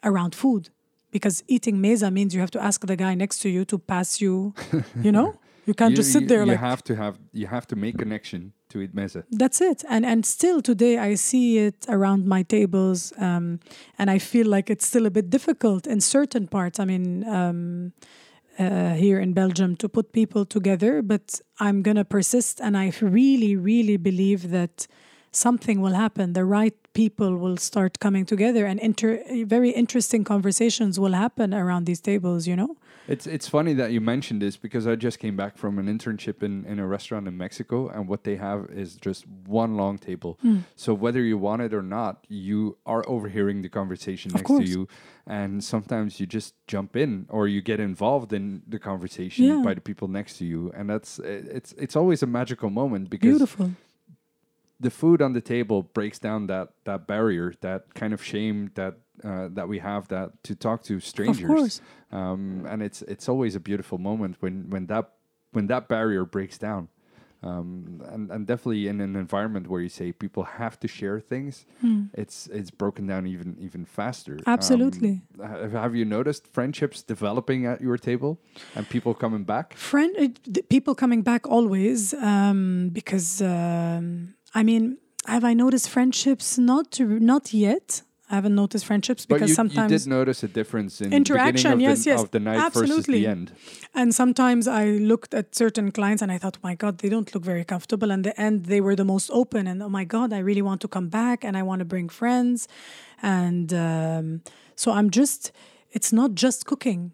around 0.03 0.35
food. 0.35 0.69
Because 1.11 1.43
eating 1.47 1.77
meza 1.81 2.09
means 2.11 2.33
you 2.33 2.39
have 2.39 2.51
to 2.51 2.61
ask 2.63 2.85
the 2.87 2.95
guy 2.95 3.15
next 3.15 3.39
to 3.41 3.49
you 3.49 3.65
to 3.65 3.77
pass 3.77 4.21
you 4.21 4.53
you 5.03 5.11
know? 5.11 5.35
You 5.65 5.73
can't 5.75 5.91
you, 5.91 5.97
just 5.97 6.11
sit 6.11 6.21
you- 6.23 6.27
there 6.27 6.39
you 6.45 6.51
like 6.51 6.59
have 6.59 6.83
to 6.85 6.95
have 6.95 7.19
you 7.33 7.47
have 7.47 7.65
to 7.67 7.75
make 7.75 7.97
connection 7.97 8.53
to 8.69 8.81
eat 8.81 8.95
meze. 8.95 9.23
that's 9.31 9.59
it. 9.61 9.83
And 9.89 10.05
and 10.05 10.25
still 10.25 10.61
today 10.61 10.97
i 10.97 11.15
see 11.15 11.57
it 11.67 11.85
around 11.87 12.25
my 12.25 12.43
tables 12.43 13.13
um, 13.17 13.59
and 13.99 14.09
i 14.09 14.19
feel 14.19 14.47
like 14.47 14.69
it's 14.73 14.85
still 14.87 15.05
a 15.05 15.11
bit 15.11 15.29
difficult 15.29 15.85
in 15.87 15.99
certain 16.01 16.47
parts. 16.47 16.79
I 16.79 16.85
mean 16.85 17.23
um, 17.27 17.91
uh, 18.61 18.93
here 18.93 19.19
in 19.19 19.33
belgium 19.33 19.75
to 19.75 19.89
put 19.89 20.11
people 20.11 20.45
together 20.45 21.01
but 21.01 21.41
i'm 21.59 21.81
gonna 21.81 22.05
persist 22.05 22.61
and 22.61 22.77
i 22.77 22.91
really 23.01 23.55
really 23.55 23.97
believe 23.97 24.51
that 24.51 24.87
something 25.31 25.81
will 25.81 25.93
happen. 25.93 26.33
The 26.33 26.45
right 26.45 26.75
people 26.93 27.37
will 27.37 27.57
start 27.57 27.99
coming 27.99 28.25
together 28.25 28.65
and 28.65 28.79
inter- 28.79 29.23
very 29.45 29.69
interesting 29.69 30.23
conversations 30.23 30.99
will 30.99 31.13
happen 31.13 31.53
around 31.53 31.85
these 31.85 32.01
tables 32.01 32.47
you 32.47 32.55
know 32.55 32.75
It's 33.11 33.27
it's 33.27 33.47
funny 33.47 33.73
that 33.73 33.91
you 33.91 33.99
mentioned 34.01 34.41
this 34.41 34.55
because 34.57 34.87
I 34.87 34.95
just 34.95 35.19
came 35.19 35.35
back 35.35 35.57
from 35.57 35.77
an 35.79 35.87
internship 35.87 36.41
in, 36.43 36.65
in 36.65 36.79
a 36.79 36.87
restaurant 36.87 37.27
in 37.27 37.35
Mexico 37.37 37.89
and 37.89 38.07
what 38.07 38.23
they 38.23 38.37
have 38.37 38.69
is 38.71 38.95
just 38.95 39.27
one 39.27 39.75
long 39.75 39.97
table. 39.97 40.37
Hmm. 40.41 40.59
So 40.75 40.93
whether 40.93 41.21
you 41.21 41.37
want 41.37 41.61
it 41.61 41.73
or 41.73 41.81
not, 41.81 42.25
you 42.29 42.77
are 42.85 43.03
overhearing 43.07 43.61
the 43.61 43.69
conversation 43.69 44.31
Of 44.31 44.35
next 44.35 44.49
to 44.49 44.63
you 44.63 44.87
and 45.27 45.63
sometimes 45.63 46.19
you 46.19 46.25
just 46.25 46.55
jump 46.67 46.95
in 46.95 47.25
or 47.29 47.47
you 47.47 47.61
get 47.61 47.79
involved 47.79 48.31
in 48.33 48.63
the 48.67 48.79
conversation 48.79 49.45
Yeah. 49.45 49.61
by 49.63 49.73
the 49.73 49.81
people 49.81 50.07
next 50.07 50.37
to 50.39 50.45
you 50.45 50.71
and 50.75 50.89
that's 50.89 51.19
it's 51.19 51.73
it's 51.73 51.95
always 51.95 52.23
a 52.23 52.27
magical 52.27 52.69
moment 52.69 53.09
because 53.09 53.37
Beautiful. 53.37 53.71
the 54.79 54.89
food 54.89 55.21
on 55.21 55.33
the 55.33 55.41
table 55.41 55.83
breaks 55.83 56.17
down 56.19 56.47
that 56.47 56.69
that 56.85 57.07
barrier, 57.07 57.53
that 57.61 57.93
kind 57.93 58.13
of 58.13 58.23
shame 58.23 58.71
that 58.75 58.93
uh, 59.23 59.49
that 59.51 59.67
we 59.67 59.79
have 59.79 60.07
that 60.09 60.43
to 60.43 60.55
talk 60.55 60.83
to 60.83 60.99
strangers. 60.99 61.47
course. 61.47 61.81
Um, 62.11 62.65
and 62.69 62.81
it's 62.81 63.01
it's 63.03 63.29
always 63.29 63.55
a 63.55 63.59
beautiful 63.59 63.97
moment 63.97 64.37
when 64.39 64.69
when 64.69 64.87
that 64.87 65.11
when 65.51 65.67
that 65.67 65.87
barrier 65.87 66.25
breaks 66.25 66.57
down. 66.57 66.89
Um, 67.43 68.03
and, 68.07 68.29
and 68.29 68.45
definitely 68.45 68.87
in 68.87 69.01
an 69.01 69.15
environment 69.15 69.67
where 69.67 69.81
you 69.81 69.89
say 69.89 70.11
people 70.11 70.43
have 70.43 70.79
to 70.81 70.87
share 70.87 71.19
things, 71.19 71.65
it's 72.13 72.47
it's 72.53 72.69
broken 72.69 73.07
down 73.07 73.25
even 73.25 73.57
even 73.59 73.83
faster. 73.83 74.33
Um, 74.33 74.43
Absolutely. 74.45 75.21
ha- 75.39 75.67
have 75.69 75.95
you 75.95 76.05
noticed 76.05 76.45
friendships 76.47 77.01
developing 77.01 77.65
at 77.65 77.81
your 77.81 77.97
table 77.97 78.39
and 78.75 78.87
people 78.87 79.15
coming 79.15 79.43
back? 79.43 79.73
friend 79.73 80.15
uh, 80.19 80.61
people 80.69 80.93
coming 80.93 81.23
back 81.23 81.47
always 81.47 82.13
um, 82.13 82.89
because 82.93 83.41
um, 83.41 84.35
I 84.53 84.61
mean 84.61 84.97
have 85.25 85.43
I 85.43 85.53
noticed 85.55 85.89
friendships 85.89 86.57
not 86.57 86.91
to, 86.91 87.19
not 87.19 87.53
yet 87.53 88.03
I 88.31 88.35
haven't 88.35 88.55
noticed 88.55 88.85
friendships 88.85 89.25
because 89.25 89.49
you, 89.49 89.55
sometimes 89.55 89.91
you 89.91 89.97
did 89.97 90.07
notice 90.07 90.41
a 90.41 90.47
difference 90.47 91.01
in 91.01 91.11
Interaction, 91.11 91.71
the 91.71 91.75
beginning 91.75 91.91
of, 91.91 91.97
yes, 91.97 92.03
the, 92.05 92.09
yes, 92.11 92.21
of 92.23 92.31
the 92.31 92.39
night 92.39 92.73
versus 92.73 92.81
absolutely. 92.83 93.19
the 93.19 93.27
end. 93.27 93.51
and 93.93 94.15
sometimes 94.15 94.67
I 94.67 94.85
looked 95.11 95.33
at 95.33 95.53
certain 95.53 95.91
clients 95.91 96.21
and 96.21 96.31
I 96.31 96.37
thought 96.37 96.57
my 96.63 96.75
god 96.75 96.99
they 96.99 97.09
don't 97.09 97.33
look 97.33 97.43
very 97.43 97.65
comfortable 97.65 98.09
and 98.09 98.23
the 98.23 98.39
end 98.39 98.65
they 98.65 98.79
were 98.79 98.95
the 98.95 99.05
most 99.05 99.29
open 99.31 99.67
and 99.67 99.83
oh 99.83 99.89
my 99.89 100.05
god 100.05 100.31
I 100.31 100.39
really 100.39 100.61
want 100.61 100.79
to 100.81 100.87
come 100.87 101.09
back 101.09 101.43
and 101.43 101.57
I 101.57 101.63
want 101.63 101.79
to 101.79 101.85
bring 101.85 102.07
friends 102.09 102.67
and 103.21 103.73
um, 103.73 104.41
so 104.75 104.91
I'm 104.91 105.09
just 105.09 105.51
it's 105.91 106.13
not 106.13 106.33
just 106.33 106.65
cooking 106.65 107.11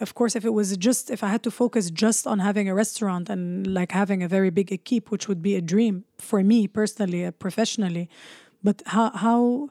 of 0.00 0.14
course 0.14 0.34
if 0.34 0.44
it 0.44 0.52
was 0.52 0.76
just 0.76 1.10
if 1.10 1.22
i 1.22 1.28
had 1.28 1.42
to 1.42 1.50
focus 1.50 1.90
just 1.90 2.26
on 2.26 2.40
having 2.40 2.68
a 2.68 2.74
restaurant 2.74 3.30
and 3.30 3.66
like 3.78 3.92
having 3.92 4.22
a 4.22 4.28
very 4.28 4.50
big 4.50 4.72
equipe 4.72 5.10
which 5.12 5.28
would 5.28 5.40
be 5.40 5.54
a 5.54 5.60
dream 5.60 6.04
for 6.18 6.42
me 6.42 6.66
personally 6.66 7.24
uh, 7.24 7.30
professionally 7.30 8.08
but 8.62 8.82
how 8.86 9.10
how 9.10 9.68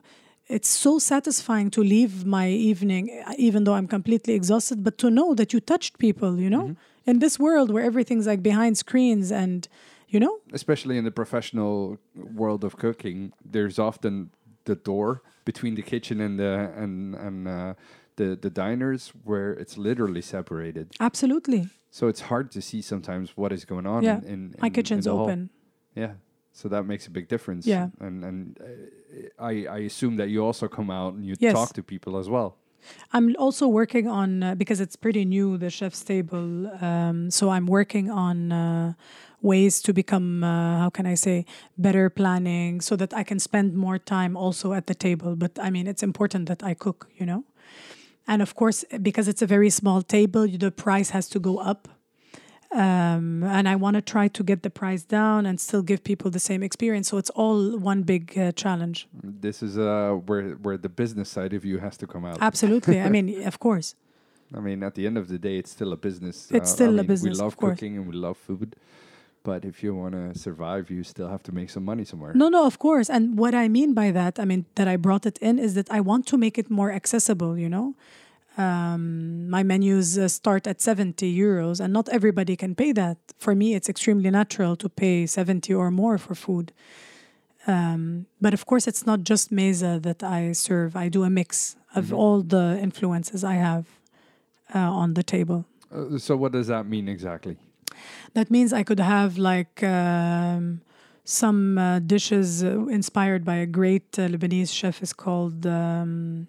it's 0.48 0.68
so 0.68 0.98
satisfying 0.98 1.70
to 1.70 1.82
leave 1.82 2.26
my 2.26 2.48
evening 2.48 3.10
uh, 3.26 3.32
even 3.38 3.64
though 3.64 3.74
i'm 3.74 3.86
completely 3.86 4.34
exhausted 4.34 4.82
but 4.84 4.98
to 4.98 5.10
know 5.10 5.34
that 5.34 5.52
you 5.52 5.60
touched 5.60 5.98
people 5.98 6.38
you 6.38 6.50
know 6.50 6.74
in 7.06 7.18
this 7.18 7.38
world 7.38 7.70
where 7.70 7.84
everything's 7.84 8.26
like 8.26 8.42
behind 8.42 8.78
screens 8.78 9.32
and 9.32 9.68
you 10.08 10.20
know 10.20 10.38
especially 10.52 10.96
in 10.98 11.04
the 11.04 11.10
professional 11.10 11.98
world 12.14 12.64
of 12.64 12.76
cooking, 12.76 13.32
there's 13.44 13.78
often 13.78 14.30
the 14.64 14.74
door 14.76 15.22
between 15.44 15.74
the 15.74 15.82
kitchen 15.82 16.20
and 16.20 16.38
the 16.38 16.72
and 16.76 17.14
and 17.14 17.48
uh, 17.48 17.74
the 18.16 18.36
the 18.36 18.50
diners 18.50 19.12
where 19.24 19.52
it's 19.52 19.76
literally 19.76 20.22
separated. 20.22 20.86
absolutely 21.00 21.68
So 21.90 22.08
it's 22.08 22.22
hard 22.22 22.50
to 22.52 22.60
see 22.62 22.82
sometimes 22.82 23.36
what 23.36 23.52
is 23.52 23.64
going 23.64 23.86
on. 23.86 24.02
Yeah. 24.02 24.18
in, 24.18 24.54
in 24.54 24.54
my 24.60 24.70
kitchen's 24.70 25.06
in 25.06 25.12
the 25.12 25.16
hall. 25.16 25.26
open 25.26 25.50
Yeah, 25.94 26.12
so 26.52 26.68
that 26.68 26.84
makes 26.86 27.06
a 27.06 27.10
big 27.10 27.28
difference. 27.28 27.66
Yeah. 27.66 27.88
and 28.00 28.24
and 28.24 28.58
uh, 28.60 28.64
I 29.38 29.66
I 29.66 29.78
assume 29.86 30.16
that 30.16 30.28
you 30.28 30.44
also 30.44 30.68
come 30.68 30.90
out 30.90 31.14
and 31.14 31.24
you 31.24 31.34
Yes. 31.38 31.52
talk 31.52 31.72
to 31.74 31.82
people 31.82 32.18
as 32.18 32.28
well. 32.28 32.56
I'm 33.12 33.34
also 33.38 33.68
working 33.68 34.08
on 34.08 34.42
uh, 34.42 34.54
because 34.56 34.80
it's 34.80 34.96
pretty 34.96 35.24
new 35.24 35.56
the 35.58 35.70
chef's 35.70 36.02
table. 36.04 36.66
Um, 36.82 37.30
so 37.30 37.50
I'm 37.50 37.66
working 37.66 38.10
on 38.10 38.50
uh, 38.52 38.92
ways 39.40 39.80
to 39.82 39.92
become 39.92 40.42
uh, 40.44 40.78
how 40.78 40.90
can 40.90 41.06
I 41.06 41.14
say 41.14 41.44
better 41.76 42.10
planning 42.10 42.80
so 42.80 42.96
that 42.96 43.14
I 43.14 43.22
can 43.24 43.38
spend 43.38 43.74
more 43.74 43.98
time 43.98 44.36
also 44.36 44.72
at 44.72 44.86
the 44.86 44.94
table. 44.94 45.36
But 45.36 45.58
I 45.60 45.70
mean, 45.70 45.86
it's 45.86 46.02
important 46.02 46.48
that 46.48 46.62
I 46.62 46.74
cook, 46.74 47.08
you 47.16 47.26
know. 47.26 47.44
And 48.26 48.42
of 48.42 48.54
course, 48.54 48.84
because 49.00 49.28
it's 49.28 49.42
a 49.42 49.46
very 49.46 49.70
small 49.70 50.02
table, 50.02 50.46
the 50.48 50.70
price 50.70 51.10
has 51.10 51.28
to 51.28 51.40
go 51.40 51.58
up. 51.58 51.88
Um, 52.74 53.42
and 53.44 53.68
I 53.68 53.76
want 53.76 53.96
to 53.96 54.02
try 54.02 54.28
to 54.28 54.42
get 54.42 54.62
the 54.62 54.70
price 54.70 55.02
down 55.02 55.44
and 55.46 55.60
still 55.60 55.82
give 55.82 56.02
people 56.04 56.30
the 56.30 56.40
same 56.40 56.62
experience. 56.62 57.08
So 57.08 57.18
it's 57.18 57.30
all 57.30 57.78
one 57.78 58.02
big 58.02 58.38
uh, 58.38 58.52
challenge. 58.52 59.08
This 59.22 59.62
is 59.62 59.76
uh 59.76 60.12
where 60.26 60.52
where 60.64 60.78
the 60.78 60.88
business 60.88 61.28
side 61.28 61.52
of 61.52 61.64
you 61.64 61.78
has 61.78 61.96
to 61.98 62.06
come 62.06 62.24
out. 62.24 62.38
Absolutely. 62.40 63.00
I 63.00 63.08
mean, 63.16 63.46
of 63.46 63.58
course. 63.58 63.94
I 64.54 64.60
mean, 64.60 64.82
at 64.82 64.94
the 64.94 65.06
end 65.06 65.16
of 65.18 65.28
the 65.28 65.38
day, 65.38 65.56
it's 65.58 65.70
still 65.70 65.92
a 65.92 65.96
business. 65.96 66.50
It's 66.50 66.70
Uh, 66.70 66.72
I 66.72 66.76
still 66.76 66.98
a 66.98 67.04
business, 67.04 67.38
We 67.38 67.44
love 67.44 67.56
cooking 67.56 67.96
and 67.96 68.06
we 68.06 68.14
love 68.14 68.36
food, 68.36 68.76
but 69.44 69.64
if 69.64 69.82
you 69.82 69.94
want 69.94 70.14
to 70.14 70.38
survive, 70.38 70.90
you 70.90 71.02
still 71.04 71.28
have 71.28 71.42
to 71.44 71.52
make 71.52 71.70
some 71.70 71.84
money 71.84 72.04
somewhere. 72.04 72.32
No, 72.34 72.48
no, 72.48 72.66
of 72.66 72.78
course. 72.78 73.08
And 73.10 73.38
what 73.38 73.54
I 73.54 73.68
mean 73.68 73.94
by 73.94 74.10
that, 74.12 74.38
I 74.38 74.44
mean, 74.44 74.64
that 74.74 74.88
I 74.88 74.96
brought 74.96 75.24
it 75.26 75.38
in 75.38 75.58
is 75.58 75.72
that 75.74 75.90
I 75.90 76.00
want 76.00 76.26
to 76.26 76.36
make 76.36 76.58
it 76.58 76.70
more 76.70 76.90
accessible, 76.92 77.58
you 77.58 77.68
know? 77.68 77.94
Um, 78.58 79.48
my 79.48 79.62
menus 79.62 80.18
uh, 80.18 80.28
start 80.28 80.66
at 80.66 80.80
70 80.80 81.26
euros, 81.38 81.80
and 81.80 81.92
not 81.92 82.08
everybody 82.10 82.56
can 82.56 82.74
pay 82.74 82.92
that. 82.92 83.16
For 83.38 83.54
me, 83.54 83.74
it's 83.74 83.88
extremely 83.88 84.30
natural 84.30 84.76
to 84.76 84.88
pay 84.88 85.26
70 85.26 85.72
or 85.72 85.90
more 85.90 86.18
for 86.18 86.34
food. 86.34 86.72
Um, 87.66 88.26
but 88.40 88.52
of 88.52 88.66
course, 88.66 88.86
it's 88.86 89.06
not 89.06 89.22
just 89.22 89.52
mesa 89.52 89.98
that 90.02 90.22
I 90.22 90.52
serve. 90.52 90.96
I 90.96 91.08
do 91.08 91.22
a 91.22 91.30
mix 91.30 91.76
of 91.94 92.12
all 92.12 92.42
the 92.42 92.78
influences 92.80 93.44
I 93.44 93.54
have 93.54 93.86
uh, 94.74 94.78
on 94.78 95.14
the 95.14 95.22
table. 95.22 95.64
Uh, 95.94 96.18
so 96.18 96.36
what 96.36 96.52
does 96.52 96.66
that 96.66 96.86
mean 96.86 97.08
exactly? 97.08 97.56
That 98.34 98.50
means 98.50 98.72
I 98.72 98.82
could 98.82 99.00
have 99.00 99.38
like 99.38 99.82
um, 99.82 100.80
some 101.24 101.78
uh, 101.78 101.98
dishes 102.00 102.64
uh, 102.64 102.86
inspired 102.86 103.44
by 103.44 103.56
a 103.56 103.66
great 103.66 104.18
uh, 104.18 104.28
Lebanese 104.28 104.72
chef. 104.72 105.02
is 105.02 105.12
called 105.12 105.66
um, 105.66 106.48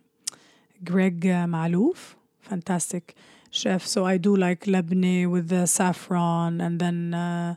Greg 0.84 1.26
uh, 1.26 1.46
Malouf, 1.46 2.16
fantastic 2.42 3.16
chef. 3.52 3.86
So 3.86 4.06
I 4.06 4.18
do 4.18 4.36
like 4.36 4.66
Lebanese 4.66 5.30
with 5.30 5.50
the 5.50 5.66
saffron, 5.68 6.62
and 6.62 6.80
then 6.80 7.14
uh, 7.14 7.56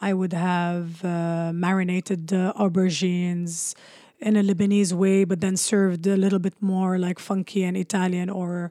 I 0.00 0.14
would 0.14 0.32
have 0.32 1.04
uh, 1.04 1.52
marinated 1.52 2.28
aubergines 2.28 3.74
in 4.20 4.36
a 4.36 4.42
Lebanese 4.42 4.92
way, 4.92 5.24
but 5.24 5.40
then 5.40 5.56
served 5.56 6.06
a 6.06 6.16
little 6.16 6.38
bit 6.38 6.54
more 6.60 6.98
like 6.98 7.18
funky 7.18 7.64
and 7.64 7.76
Italian 7.76 8.30
or 8.30 8.70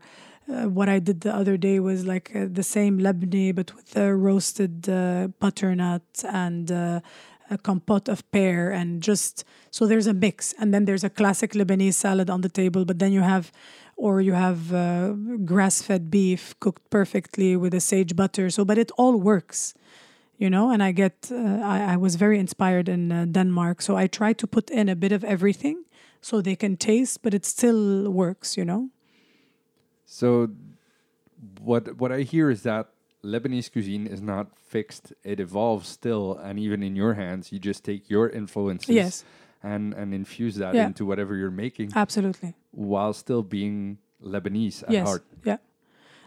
uh, 0.49 0.70
what 0.70 0.88
I 0.88 0.99
did 0.99 1.22
the 1.22 1.36
other 1.36 1.58
day 1.58 1.80
was 1.80 2.05
like 2.05 2.32
uh, 2.34 2.45
the 2.49 2.64
same 2.64 2.99
Lebanese, 2.99 3.55
but 3.55 3.76
with 3.76 3.91
the 3.91 4.14
roasted 4.16 4.88
uh, 4.88 5.28
butternut 5.39 6.03
and 6.24 6.72
a 7.49 7.58
compote 7.58 8.10
of 8.10 8.30
pear, 8.32 8.72
and 8.72 9.01
just 9.01 9.45
so 9.72 9.86
there's 9.88 10.08
a 10.08 10.14
mix. 10.14 10.53
And 10.60 10.74
then 10.74 10.86
there's 10.86 11.03
a 11.03 11.10
classic 11.10 11.53
Lebanese 11.53 11.93
salad 11.93 12.30
on 12.30 12.41
the 12.41 12.49
table, 12.49 12.86
but 12.86 12.99
then 12.99 13.12
you 13.12 13.22
have, 13.22 13.51
or 13.98 14.22
you 14.22 14.34
have 14.34 14.74
uh, 14.74 15.14
grass 15.43 15.82
fed 15.82 16.10
beef 16.10 16.56
cooked 16.60 16.89
perfectly 16.89 17.58
with 17.58 17.74
a 17.74 17.82
sage 17.82 18.16
butter. 18.16 18.50
So, 18.50 18.64
but 18.64 18.78
it 18.78 18.91
all 18.98 19.18
works. 19.18 19.74
You 20.38 20.52
know, 20.52 20.70
and 20.70 20.84
I 20.84 20.91
get, 20.91 21.32
uh, 21.32 21.36
I, 21.64 21.93
I 21.93 21.98
was 21.98 22.16
very 22.16 22.38
inspired 22.38 22.88
in 22.88 23.12
uh, 23.12 23.26
Denmark. 23.26 23.82
So 23.82 23.98
I 23.98 24.06
try 24.06 24.34
to 24.34 24.45
put 24.45 24.70
in 24.70 24.88
a 24.88 24.95
bit 24.95 25.12
of 25.12 25.24
everything 25.24 25.84
so 26.22 26.41
they 26.41 26.56
can 26.56 26.78
taste, 26.78 27.24
but 27.24 27.34
it 27.34 27.43
still 27.43 28.12
works, 28.12 28.56
you 28.56 28.64
know? 28.64 28.89
So 30.06 30.50
what 31.60 31.98
what 31.98 32.12
I 32.12 32.22
hear 32.22 32.50
is 32.50 32.62
that 32.64 32.89
Lebanese 33.24 33.72
cuisine 33.72 34.08
is 34.08 34.22
not 34.22 34.48
fixed; 34.58 35.14
it 35.24 35.39
evolves 35.39 35.89
still, 35.89 36.38
and 36.38 36.60
even 36.60 36.84
in 36.84 36.95
your 36.95 37.16
hands, 37.16 37.52
you 37.52 37.60
just 37.60 37.84
take 37.84 38.10
your 38.10 38.30
influences 38.30 38.95
Yes. 38.95 39.24
And 39.64 39.93
and 39.93 40.14
infuse 40.14 40.55
that 40.58 40.76
Yeah. 40.76 40.88
into 40.88 41.05
whatever 41.05 41.36
you're 41.36 41.49
making, 41.66 41.91
Absolutely. 41.95 42.53
while 42.72 43.14
still 43.14 43.43
being 43.43 43.97
Lebanese 44.24 44.84
at 44.84 44.91
yes. 44.91 45.08
heart. 45.08 45.26
Yeah. 45.43 45.58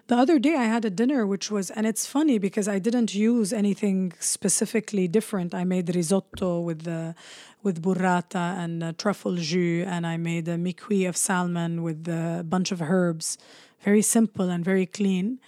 The 0.09 0.17
other 0.17 0.41
day 0.41 0.57
I 0.57 0.65
had 0.65 0.85
a 0.85 0.91
dinner 0.91 1.25
which 1.25 1.53
was, 1.53 1.71
and 1.71 1.87
it's 1.87 2.05
funny 2.05 2.39
because 2.39 2.67
I 2.67 2.81
didn't 2.81 3.15
use 3.15 3.53
anything 3.53 4.13
specifically 4.19 5.07
different. 5.07 5.55
I 5.55 5.63
made 5.63 5.95
risotto 5.95 6.61
with 6.61 6.83
the, 6.83 7.15
with 7.63 7.81
burrata 7.81 8.59
and 8.59 8.83
uh, 8.83 8.93
truffle 8.99 9.37
jus, 9.37 9.87
and 9.87 10.05
I 10.05 10.17
made 10.17 10.49
a 10.49 10.59
mi-cuit 10.59 11.07
of 11.07 11.17
salmon 11.17 11.85
with 11.85 12.09
a 12.09 12.43
bunch 12.43 12.73
of 12.73 12.83
herbs, 12.83 13.39
very 13.83 14.03
simple 14.03 14.51
and 14.51 14.65
very 14.65 14.87
clean. 14.87 15.39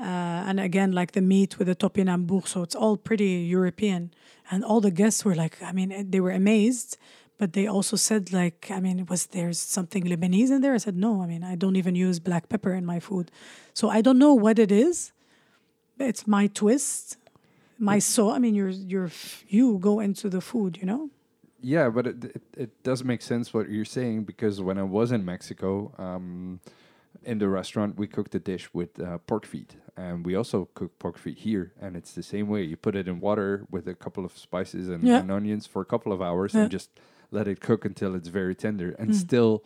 Uh, 0.00 0.48
and 0.48 0.58
again, 0.58 0.90
like 0.90 1.12
the 1.12 1.20
meat 1.20 1.58
with 1.58 1.68
the 1.68 1.76
topinambour, 1.76 2.48
so 2.48 2.62
it's 2.62 2.74
all 2.74 2.96
pretty 2.96 3.46
European. 3.58 4.10
And 4.50 4.64
all 4.64 4.80
the 4.80 4.90
guests 4.90 5.24
were 5.24 5.36
like, 5.36 5.62
I 5.62 5.70
mean, 5.70 6.10
they 6.10 6.18
were 6.18 6.32
amazed, 6.32 6.96
but 7.40 7.54
they 7.54 7.66
also 7.66 7.96
said, 7.96 8.22
like, 8.40 8.58
I 8.70 8.80
mean, 8.80 9.06
was 9.12 9.22
there 9.34 9.50
something 9.54 10.04
Lebanese 10.04 10.50
in 10.54 10.60
there? 10.60 10.74
I 10.74 10.78
said, 10.86 10.96
no. 11.06 11.22
I 11.24 11.26
mean, 11.32 11.42
I 11.52 11.54
don't 11.62 11.76
even 11.82 11.94
use 11.94 12.20
black 12.20 12.44
pepper 12.50 12.72
in 12.80 12.84
my 12.84 13.00
food, 13.00 13.26
so 13.72 13.84
I 13.88 14.00
don't 14.02 14.18
know 14.24 14.34
what 14.44 14.58
it 14.58 14.70
is. 14.70 15.12
It's 15.98 16.26
my 16.26 16.44
twist, 16.60 17.16
my 17.78 17.98
soul. 17.98 18.30
I 18.36 18.38
mean, 18.44 18.54
you're 18.54 18.74
you're 18.92 19.10
you 19.56 19.78
go 19.78 19.94
into 20.06 20.28
the 20.28 20.40
food, 20.50 20.72
you 20.80 20.86
know. 20.90 21.02
Yeah, 21.62 21.88
but 21.96 22.06
it, 22.06 22.24
it 22.36 22.42
it 22.64 22.70
does 22.88 23.00
make 23.04 23.22
sense 23.22 23.54
what 23.54 23.64
you're 23.74 23.90
saying 23.98 24.24
because 24.32 24.54
when 24.68 24.76
I 24.78 24.82
was 24.98 25.08
in 25.16 25.22
Mexico, 25.24 25.92
um, 26.06 26.60
in 27.30 27.38
the 27.38 27.48
restaurant 27.48 27.90
we 27.98 28.06
cooked 28.16 28.34
a 28.34 28.38
dish 28.52 28.64
with 28.78 28.92
uh, 29.00 29.18
pork 29.30 29.46
feet, 29.46 29.76
and 29.96 30.26
we 30.26 30.34
also 30.40 30.68
cook 30.74 30.92
pork 30.98 31.16
feet 31.18 31.38
here, 31.38 31.72
and 31.82 31.96
it's 31.96 32.12
the 32.20 32.22
same 32.22 32.46
way. 32.52 32.62
You 32.70 32.76
put 32.76 32.94
it 32.96 33.06
in 33.08 33.16
water 33.20 33.64
with 33.70 33.88
a 33.88 33.94
couple 34.04 34.24
of 34.28 34.32
spices 34.36 34.88
and, 34.92 35.02
Yeah. 35.04 35.20
and 35.20 35.30
onions 35.30 35.66
for 35.72 35.80
a 35.82 35.88
couple 35.92 36.12
of 36.12 36.20
hours, 36.28 36.52
Yeah. 36.54 36.62
and 36.62 36.70
just 36.78 36.90
let 37.30 37.46
it 37.48 37.60
cook 37.60 37.84
until 37.84 38.14
it's 38.14 38.28
very 38.28 38.54
tender. 38.54 38.90
And 38.98 39.10
Mm. 39.10 39.14
still, 39.14 39.64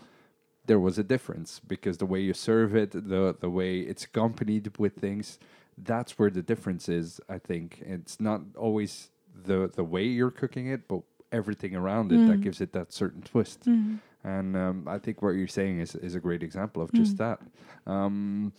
there 0.67 0.81
was 0.81 0.99
a 0.99 1.05
difference 1.05 1.61
because 1.67 1.99
the 1.99 2.07
way 2.07 2.21
you 2.21 2.33
serve 2.35 2.75
it, 2.77 2.91
the 2.93 3.37
the 3.39 3.51
way 3.51 3.81
it's 3.81 4.05
accompanied 4.05 4.77
with 4.79 4.95
things, 4.97 5.39
that's 5.77 6.19
where 6.19 6.31
the 6.31 6.43
difference 6.43 6.89
is. 6.89 7.21
I 7.29 7.39
think 7.39 7.83
it's 7.85 8.21
not 8.21 8.41
always 8.57 9.11
the 9.45 9.69
the 9.75 9.85
way 9.85 10.05
you're 10.05 10.31
cooking 10.31 10.67
it, 10.69 10.87
but 10.89 11.03
everything 11.33 11.75
around 11.75 12.13
it 12.13 12.27
that 12.29 12.39
Mm. 12.39 12.43
gives 12.43 12.61
it 12.61 12.73
that 12.73 12.93
certain 12.93 13.23
twist. 13.23 13.65
Mm. 13.67 13.99
And 14.23 14.57
um, 14.57 14.89
I 14.89 14.99
think 14.99 15.21
what 15.21 15.31
you're 15.31 15.49
saying 15.49 15.81
is, 15.81 15.95
is 15.97 16.15
a 16.15 16.21
great 16.21 16.43
example 16.43 16.81
of 16.83 16.93
just 16.93 17.17
Mm. 17.17 17.19
that. 17.19 17.41
Um, 17.93 18.53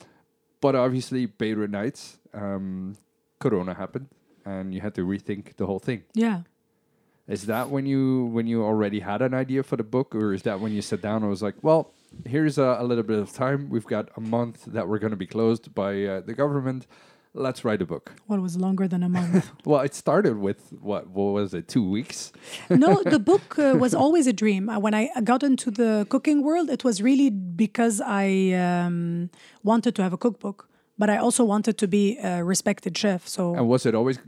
but 0.61 0.75
obviously, 0.75 1.25
Beirut 1.25 1.71
Nights, 1.71 2.19
um, 2.33 2.95
Corona 3.39 3.73
happened, 3.73 4.07
and 4.45 4.73
you 4.75 4.81
had 4.81 4.93
to 4.95 5.01
rethink 5.05 5.55
the 5.55 5.65
whole 5.65 5.79
thing. 5.79 6.03
Yeah. 6.13 6.41
Is 7.27 7.47
that 7.47 7.71
when 7.71 7.85
you 7.87 8.25
when 8.25 8.45
you 8.45 8.63
already 8.63 8.99
had 8.99 9.21
an 9.21 9.33
idea 9.33 9.63
for 9.63 9.77
the 9.77 9.83
book, 9.83 10.13
or 10.13 10.33
is 10.33 10.43
that 10.43 10.59
when 10.59 10.71
you 10.73 10.81
sat 10.81 11.01
down 11.01 11.21
and 11.23 11.29
was 11.29 11.41
like, 11.41 11.55
well, 11.63 11.91
here's 12.25 12.57
a, 12.59 12.77
a 12.79 12.83
little 12.83 13.03
bit 13.03 13.17
of 13.19 13.33
time. 13.33 13.67
We've 13.69 13.85
got 13.85 14.09
a 14.15 14.21
month 14.21 14.65
that 14.67 14.87
we're 14.87 14.99
going 14.99 15.11
to 15.11 15.17
be 15.17 15.25
closed 15.25 15.73
by 15.73 16.03
uh, 16.05 16.21
the 16.21 16.33
government. 16.35 16.85
Let's 17.33 17.65
write 17.65 17.81
a 17.81 17.85
book. 17.85 18.13
What 18.27 18.41
was 18.41 18.55
longer 18.55 18.87
than 18.87 19.03
a 19.03 19.09
month? 19.09 19.51
Well, 19.65 19.81
it 19.81 19.93
started 19.93 20.37
with 20.37 20.71
what? 20.81 21.09
What 21.09 21.33
was 21.33 21.53
it? 21.53 21.67
Two 21.67 21.89
weeks. 21.89 22.31
no, 22.69 23.03
the 23.03 23.19
book 23.31 23.57
uh, 23.59 23.75
was 23.77 23.93
always 23.93 24.27
a 24.27 24.33
dream. 24.33 24.69
Uh, 24.69 24.79
When 24.79 24.93
I 24.93 25.09
got 25.23 25.41
into 25.43 25.69
the 25.71 26.05
cooking 26.09 26.43
world, 26.43 26.69
it 26.69 26.83
was 26.83 27.01
really 27.01 27.29
because 27.31 27.99
I 28.01 28.53
um, 28.53 29.29
wanted 29.63 29.95
to 29.95 30.03
have 30.03 30.13
a 30.13 30.17
cookbook, 30.17 30.69
but 30.97 31.09
I 31.09 31.17
also 31.17 31.43
wanted 31.43 31.77
to 31.79 31.87
be 31.87 32.17
a 32.23 32.43
respected 32.43 32.95
chef. 32.97 33.27
So 33.27 33.55
And 33.55 33.67
was 33.67 33.85
it 33.85 33.95
always? 33.95 34.19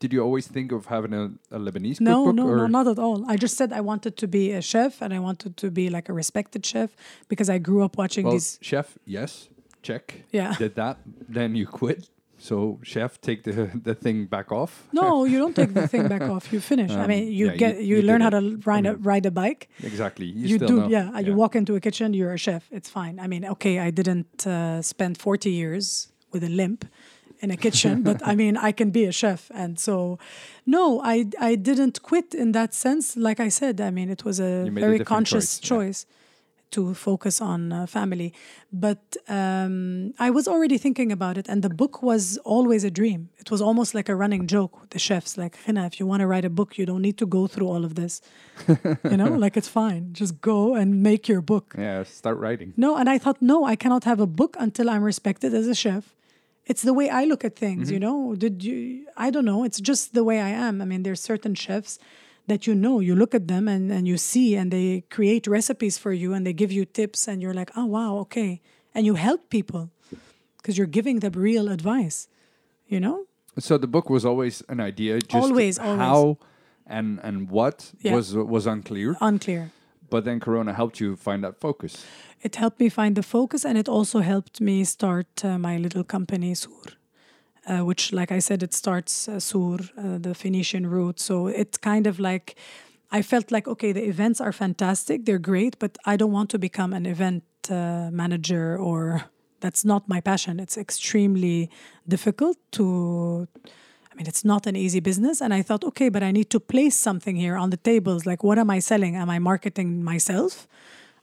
Did 0.00 0.12
you 0.14 0.22
always 0.22 0.46
think 0.48 0.72
of 0.72 0.86
having 0.86 1.12
a, 1.12 1.24
a 1.50 1.58
Lebanese 1.58 2.00
no, 2.00 2.24
cookbook? 2.24 2.34
no, 2.36 2.48
or? 2.48 2.56
no, 2.56 2.66
not 2.66 2.86
at 2.88 2.98
all. 2.98 3.24
I 3.28 3.36
just 3.36 3.56
said 3.56 3.70
I 3.72 3.80
wanted 3.82 4.16
to 4.16 4.26
be 4.26 4.52
a 4.52 4.62
chef 4.62 5.02
and 5.02 5.12
I 5.12 5.18
wanted 5.18 5.56
to 5.58 5.70
be 5.70 5.90
like 5.90 6.08
a 6.08 6.14
respected 6.14 6.64
chef 6.64 6.90
because 7.28 7.48
I 7.50 7.58
grew 7.58 7.82
up 7.84 7.98
watching 7.98 8.24
Well, 8.24 8.32
these. 8.34 8.58
chef, 8.62 8.98
yes, 9.04 9.48
check. 9.82 10.22
Yeah. 10.32 10.54
Did 10.58 10.74
that, 10.76 10.96
then 11.28 11.54
you 11.54 11.66
quit. 11.66 12.08
So, 12.42 12.78
chef, 12.82 13.20
take 13.20 13.42
the 13.42 13.52
the 13.88 13.94
thing 13.94 14.24
back 14.24 14.50
off. 14.50 14.88
No, 14.92 15.24
you 15.30 15.38
don't 15.38 15.54
take 15.54 15.74
the 15.74 15.86
thing 15.86 16.08
back 16.08 16.22
off. 16.22 16.50
You 16.52 16.60
finish. 16.60 16.90
I 16.90 17.02
Um, 17.02 17.08
mean, 17.08 17.24
you 17.30 17.46
yeah, 17.48 17.56
get 17.56 17.76
you- 17.76 17.84
you, 17.88 17.96
you 17.96 18.02
learn 18.02 18.22
how 18.22 18.30
to 18.30 18.40
ride 18.64 18.86
a, 18.86 18.96
ride 18.96 19.26
a 19.26 19.30
bike. 19.30 19.68
Exactly. 19.82 20.24
You, 20.26 20.46
You, 20.52 20.58
do, 20.58 20.76
know. 20.80 20.88
yeah. 20.88 21.18
You 21.20 21.34
walk 21.34 21.54
into 21.54 21.74
a 21.76 21.80
kitchen, 21.80 22.14
you're 22.14 22.32
a 22.32 22.38
chef. 22.38 22.62
It's 22.70 22.88
fine. 22.88 23.20
I 23.20 23.26
mean, 23.26 23.44
okay, 23.44 23.78
I 23.78 23.90
didn't 23.90 24.46
uh, 24.46 24.80
spend 24.80 25.18
40 25.18 25.50
years 25.50 26.08
with 26.32 26.42
a 26.42 26.48
limp 26.48 26.84
in 27.42 27.50
a 27.50 27.56
kitchen, 27.56 28.02
but 28.02 28.20
I 28.26 28.34
mean, 28.40 28.56
I 28.56 28.72
can 28.72 28.90
be 28.90 29.04
a 29.06 29.12
chef. 29.12 29.50
And 29.54 29.78
so, 29.78 30.18
no, 30.66 31.00
I 31.02 31.26
I 31.50 31.56
didn't 31.56 32.02
quit 32.02 32.34
in 32.34 32.52
that 32.52 32.74
sense. 32.74 33.16
Like 33.16 33.40
I 33.40 33.50
said, 33.50 33.80
I 33.80 33.90
mean, 33.90 34.10
it 34.10 34.24
was 34.24 34.38
a 34.40 34.70
made 34.70 34.82
a 34.82 34.86
very 34.86 34.98
conscious 35.04 35.58
choice, 35.60 36.06
yeah. 36.08 36.16
To 36.76 36.94
focus 36.94 37.40
on 37.40 37.72
uh, 37.72 37.86
family, 37.86 38.32
but 38.70 39.16
um, 39.28 40.14
I 40.20 40.30
was 40.30 40.46
already 40.46 40.78
thinking 40.78 41.10
about 41.10 41.36
it, 41.36 41.48
and 41.48 41.62
the 41.62 41.68
book 41.68 42.00
was 42.00 42.38
always 42.44 42.84
a 42.84 42.90
dream. 42.90 43.28
It 43.42 43.50
was 43.50 43.60
almost 43.60 43.92
like 43.92 44.08
a 44.08 44.14
running 44.14 44.46
joke 44.46 44.80
with 44.80 44.90
the 44.90 45.00
chefs, 45.00 45.36
like, 45.36 45.58
"Rina, 45.66 45.84
if 45.86 45.98
you 45.98 46.06
want 46.06 46.20
to 46.20 46.28
write 46.28 46.44
a 46.44 46.50
book, 46.50 46.78
you 46.78 46.86
don't 46.86 47.02
need 47.02 47.18
to 47.18 47.26
go 47.26 47.48
through 47.48 47.66
all 47.66 47.84
of 47.84 47.92
this. 47.94 48.22
you 49.12 49.16
know, 49.16 49.30
like 49.44 49.56
it's 49.56 49.66
fine. 49.82 50.12
Just 50.12 50.40
go 50.40 50.76
and 50.76 51.02
make 51.02 51.22
your 51.32 51.40
book. 51.42 51.74
Yeah, 51.76 52.04
start 52.04 52.38
writing. 52.38 52.72
No, 52.76 52.96
and 52.96 53.08
I 53.14 53.18
thought, 53.18 53.38
no, 53.40 53.64
I 53.72 53.74
cannot 53.74 54.04
have 54.04 54.20
a 54.20 54.26
book 54.40 54.56
until 54.60 54.88
I'm 54.88 55.02
respected 55.02 55.52
as 55.54 55.66
a 55.66 55.74
chef. 55.74 56.14
It's 56.70 56.82
the 56.82 56.94
way 57.00 57.08
I 57.20 57.22
look 57.30 57.42
at 57.44 57.54
things, 57.64 57.90
you 57.90 57.98
mm-hmm. 57.98 58.30
know. 58.30 58.36
Did 58.44 58.62
you? 58.62 58.76
I 59.16 59.28
don't 59.34 59.44
know. 59.50 59.60
It's 59.68 59.80
just 59.90 60.14
the 60.18 60.24
way 60.30 60.38
I 60.40 60.50
am. 60.68 60.74
I 60.82 60.84
mean, 60.90 61.02
there's 61.06 61.22
certain 61.32 61.54
chefs 61.64 61.98
that 62.46 62.60
you 62.66 62.74
know, 62.84 63.00
you 63.08 63.14
look 63.22 63.34
at 63.34 63.48
them 63.48 63.64
and, 63.74 63.90
and 63.96 64.06
you 64.06 64.16
see, 64.16 64.48
and 64.60 64.70
they 64.76 65.02
create 65.16 65.44
recipes 65.58 65.98
for 65.98 66.12
you 66.12 66.32
and 66.34 66.46
they 66.46 66.52
give 66.52 66.72
you 66.78 66.84
tips, 66.84 67.28
and 67.28 67.36
you're 67.42 67.58
like, 67.60 67.70
oh, 67.76 67.86
wow, 67.96 68.12
okay. 68.24 68.60
And 68.94 69.04
you 69.04 69.14
help 69.14 69.50
people 69.50 69.90
because 70.58 70.78
you're 70.78 70.92
giving 70.98 71.20
them 71.20 71.32
real 71.34 71.68
advice, 71.68 72.28
you 72.86 73.00
know? 73.00 73.26
So 73.58 73.76
the 73.76 73.86
book 73.88 74.08
was 74.08 74.24
always 74.24 74.62
an 74.68 74.80
idea. 74.80 75.18
Just 75.20 75.34
Always, 75.34 75.78
always. 75.78 75.98
how 75.98 76.38
and 76.86 77.18
and 77.22 77.36
what 77.50 77.92
Yeah. 78.00 78.14
was 78.14 78.34
was 78.34 78.66
unclear. 78.66 79.16
Unclear. 79.20 79.70
But 80.10 80.24
then 80.24 80.40
Corona 80.40 80.72
helped 80.74 81.00
you 81.00 81.16
find 81.16 81.42
that 81.44 81.60
focus. 81.60 82.04
It 82.42 82.56
helped 82.56 82.80
me 82.80 82.88
find 82.88 83.16
the 83.16 83.22
focus 83.22 83.64
and 83.64 83.78
it 83.78 83.88
also 83.88 84.20
helped 84.20 84.60
me 84.60 84.84
start 84.84 85.44
uh, 85.44 85.58
my 85.58 85.78
little 85.78 86.04
company, 86.04 86.54
Sur, 86.54 86.70
uh, 87.66 87.84
which, 87.84 88.12
like 88.12 88.32
I 88.32 88.40
said, 88.40 88.62
it 88.62 88.74
starts 88.74 89.28
uh, 89.28 89.38
Sur, 89.38 89.78
uh, 89.96 90.18
the 90.18 90.34
Phoenician 90.34 90.86
root. 90.86 91.20
So 91.20 91.46
it's 91.46 91.78
kind 91.78 92.06
of 92.06 92.18
like, 92.18 92.56
I 93.12 93.22
felt 93.22 93.50
like, 93.50 93.68
okay, 93.68 93.92
the 93.92 94.04
events 94.08 94.40
are 94.40 94.52
fantastic, 94.52 95.26
they're 95.26 95.38
great, 95.38 95.78
but 95.78 95.98
I 96.06 96.16
don't 96.16 96.32
want 96.32 96.50
to 96.50 96.58
become 96.58 96.92
an 96.92 97.06
event 97.06 97.44
uh, 97.70 98.10
manager 98.10 98.76
or 98.76 99.24
that's 99.60 99.84
not 99.84 100.08
my 100.08 100.20
passion. 100.20 100.58
It's 100.58 100.76
extremely 100.76 101.70
difficult 102.08 102.56
to. 102.72 103.46
I 104.10 104.16
mean, 104.16 104.26
it's 104.26 104.44
not 104.44 104.66
an 104.66 104.76
easy 104.76 105.00
business. 105.00 105.40
And 105.40 105.54
I 105.54 105.62
thought, 105.62 105.84
okay, 105.84 106.08
but 106.08 106.22
I 106.22 106.30
need 106.30 106.50
to 106.50 106.60
place 106.60 106.96
something 106.96 107.36
here 107.36 107.56
on 107.56 107.70
the 107.70 107.76
tables. 107.76 108.26
Like, 108.26 108.42
what 108.42 108.58
am 108.58 108.70
I 108.70 108.80
selling? 108.80 109.16
Am 109.16 109.30
I 109.30 109.38
marketing 109.38 110.02
myself? 110.02 110.66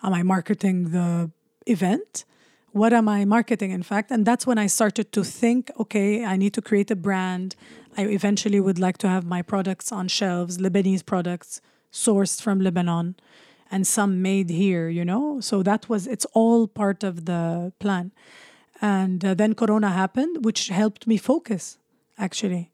Am 0.02 0.14
I 0.14 0.24
marketing 0.24 0.92
the 0.92 1.32
event? 1.66 2.26
What 2.72 2.94
am 2.94 3.10
I 3.10 3.26
marketing, 3.26 3.72
in 3.72 3.84
fact? 3.84 4.12
And 4.12 4.26
that's 4.26 4.46
when 4.46 4.58
I 4.58 4.68
started 4.68 5.12
to 5.14 5.24
think 5.24 5.72
okay, 5.80 6.24
I 6.24 6.38
need 6.38 6.54
to 6.54 6.62
create 6.62 6.92
a 6.92 6.96
brand. 6.96 7.56
I 7.98 8.04
eventually 8.04 8.60
would 8.60 8.78
like 8.78 8.98
to 9.00 9.10
have 9.10 9.26
my 9.26 9.42
products 9.42 9.92
on 9.92 10.08
shelves, 10.08 10.60
Lebanese 10.60 11.04
products 11.04 11.62
sourced 11.92 12.42
from 12.42 12.62
Lebanon 12.62 13.16
and 13.72 13.86
some 13.86 14.22
made 14.22 14.50
here, 14.50 14.90
you 14.90 15.04
know? 15.04 15.40
So 15.42 15.64
that 15.64 15.90
was, 15.90 16.08
it's 16.08 16.26
all 16.34 16.68
part 16.68 17.04
of 17.04 17.26
the 17.26 17.74
plan. 17.80 18.12
And 18.82 19.26
uh, 19.26 19.34
then 19.34 19.56
Corona 19.56 19.90
happened, 19.90 20.46
which 20.46 20.68
helped 20.68 21.08
me 21.08 21.18
focus, 21.18 21.78
actually. 22.18 22.70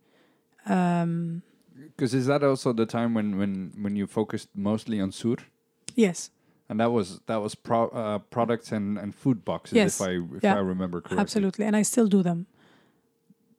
Because 0.66 2.14
is 2.14 2.26
that 2.28 2.44
also 2.44 2.74
the 2.74 2.86
time 2.86 3.14
when 3.14 3.38
when 3.38 3.72
when 3.82 3.96
you 3.96 4.08
focused 4.08 4.50
mostly 4.56 5.02
on 5.02 5.12
sur? 5.12 5.36
Yes, 5.96 6.32
And 6.70 6.80
that 6.80 6.92
was 6.92 7.20
that 7.26 7.42
was 7.42 7.56
pro, 7.56 7.88
uh, 7.90 8.20
products 8.30 8.72
and, 8.72 8.98
and 8.98 9.14
food 9.14 9.44
boxes, 9.46 9.76
Yes. 9.76 10.02
if 10.02 10.08
I 10.08 10.12
if 10.38 10.44
Yeah. 10.44 10.56
I 10.58 10.62
remember 10.62 11.02
correctly. 11.02 11.22
absolutely. 11.22 11.66
And 11.66 11.76
I 11.76 11.84
still 11.84 12.08
do 12.08 12.24
them. 12.24 12.46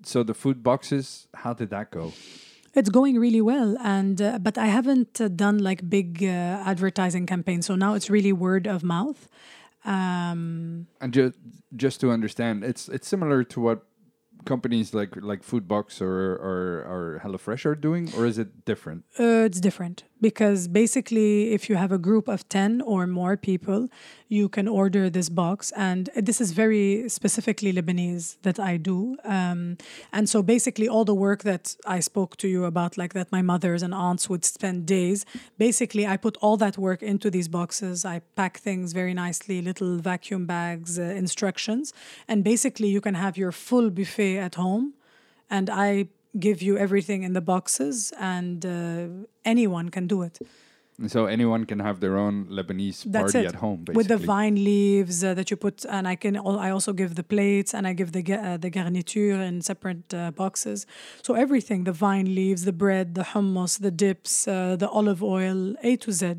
So 0.02 0.24
the 0.24 0.34
food 0.34 0.62
boxes, 0.62 1.28
how 1.34 1.54
did 1.54 1.70
that 1.70 1.90
go? 1.90 2.12
It's 2.74 2.90
going 2.90 3.20
really 3.20 3.40
well, 3.40 3.76
and 3.78 4.20
uh, 4.20 4.38
but 4.38 4.58
I 4.58 4.66
haven't 4.66 5.20
uh, 5.20 5.28
done 5.28 5.58
like 5.58 5.88
big 5.88 6.22
uh, 6.24 6.70
advertising 6.72 7.26
campaigns. 7.26 7.66
So 7.66 7.76
now 7.76 7.94
it's 7.94 8.10
really 8.10 8.32
word 8.32 8.66
of 8.66 8.82
mouth. 8.82 9.28
Um, 9.84 10.86
And 11.00 11.14
just 11.14 11.34
just 11.76 12.00
to 12.00 12.10
understand, 12.10 12.64
it's 12.64 12.88
it's 12.88 13.06
similar 13.08 13.44
to 13.44 13.60
what 13.60 13.78
companies 14.44 14.94
like 14.94 15.16
like 15.16 15.42
Foodbox 15.42 16.00
or 16.00 16.34
or, 16.34 16.60
or 16.94 17.20
HelloFresh 17.24 17.64
are 17.66 17.74
doing, 17.74 18.10
or 18.16 18.26
is 18.26 18.38
it 18.38 18.64
different? 18.64 19.04
uh, 19.18 19.44
it's 19.48 19.60
different 19.60 20.04
because 20.24 20.68
basically, 20.68 21.52
if 21.52 21.68
you 21.68 21.76
have 21.76 21.92
a 21.92 21.98
group 21.98 22.28
of 22.28 22.48
ten 22.48 22.80
or 22.80 23.06
more 23.06 23.36
people, 23.36 23.88
you 24.28 24.48
can 24.48 24.66
order 24.66 25.10
this 25.10 25.28
box, 25.28 25.70
and 25.76 26.08
this 26.16 26.40
is 26.40 26.52
very 26.52 27.10
specifically 27.10 27.74
Lebanese 27.74 28.38
that 28.40 28.58
I 28.58 28.78
do. 28.78 29.18
Um, 29.24 29.76
and 30.14 30.26
so 30.26 30.42
basically, 30.42 30.88
all 30.88 31.04
the 31.04 31.18
work 31.28 31.42
that 31.42 31.76
I 31.96 32.00
spoke 32.00 32.38
to 32.38 32.48
you 32.48 32.64
about, 32.64 32.96
like 32.96 33.12
that, 33.12 33.30
my 33.30 33.42
mothers 33.42 33.82
and 33.82 33.92
aunts 33.92 34.30
would 34.30 34.46
spend 34.46 34.86
days. 34.86 35.26
Basically, 35.58 36.06
I 36.06 36.16
put 36.16 36.38
all 36.40 36.56
that 36.56 36.78
work 36.78 37.02
into 37.02 37.28
these 37.30 37.48
boxes. 37.48 38.06
I 38.06 38.22
pack 38.34 38.54
things 38.60 38.94
very 38.94 39.12
nicely, 39.12 39.60
little 39.60 39.98
vacuum 39.98 40.46
bags, 40.46 40.98
uh, 40.98 41.02
instructions, 41.02 41.92
and 42.26 42.42
basically, 42.42 42.88
you 42.88 43.02
can 43.02 43.14
have 43.14 43.36
your 43.36 43.52
full 43.52 43.90
buffet 43.90 44.38
at 44.38 44.54
home. 44.54 44.94
And 45.50 45.68
I 45.68 46.08
give 46.38 46.62
you 46.62 46.76
everything 46.76 47.22
in 47.22 47.32
the 47.32 47.40
boxes, 47.40 48.12
and 48.18 48.64
uh, 48.66 49.06
anyone 49.44 49.90
can 49.90 50.06
do 50.06 50.22
it. 50.22 50.38
So 51.08 51.26
anyone 51.26 51.64
can 51.66 51.80
have 51.80 51.98
their 51.98 52.16
own 52.16 52.46
Lebanese 52.46 53.02
That's 53.04 53.32
party 53.32 53.46
it. 53.46 53.54
at 53.54 53.56
home, 53.56 53.78
basically. 53.78 53.96
with 53.96 54.08
the 54.08 54.16
vine 54.16 54.54
leaves 54.62 55.24
uh, 55.24 55.34
that 55.34 55.50
you 55.50 55.56
put, 55.56 55.84
and 55.86 56.06
I 56.06 56.14
can. 56.14 56.36
I 56.36 56.70
also 56.70 56.92
give 56.92 57.16
the 57.16 57.24
plates, 57.24 57.74
and 57.74 57.84
I 57.84 57.94
give 57.94 58.12
the 58.12 58.22
uh, 58.32 58.56
the 58.58 58.70
garniture 58.70 59.42
in 59.42 59.60
separate 59.60 60.14
uh, 60.14 60.30
boxes. 60.30 60.86
So 61.22 61.34
everything: 61.34 61.82
the 61.82 61.92
vine 61.92 62.32
leaves, 62.34 62.64
the 62.64 62.72
bread, 62.72 63.16
the 63.16 63.24
hummus, 63.24 63.80
the 63.80 63.90
dips, 63.90 64.46
uh, 64.46 64.76
the 64.76 64.88
olive 64.88 65.20
oil, 65.22 65.74
A 65.82 65.96
to 65.96 66.12
Z. 66.12 66.34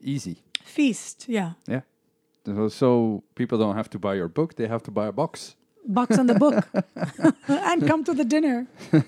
Easy. 0.00 0.42
Feast, 0.64 1.26
yeah. 1.28 1.52
Yeah. 1.66 1.82
So, 2.44 2.68
so 2.68 3.22
people 3.36 3.58
don't 3.58 3.76
have 3.76 3.90
to 3.90 3.98
buy 4.00 4.14
your 4.14 4.28
book; 4.28 4.56
they 4.56 4.66
have 4.66 4.82
to 4.82 4.90
buy 4.90 5.06
a 5.06 5.12
box. 5.12 5.54
Box 5.88 6.18
on 6.18 6.26
the 6.26 6.34
book, 6.34 6.68
and 7.48 7.86
come 7.86 8.04
to 8.04 8.14
the 8.14 8.24
dinner. 8.24 8.66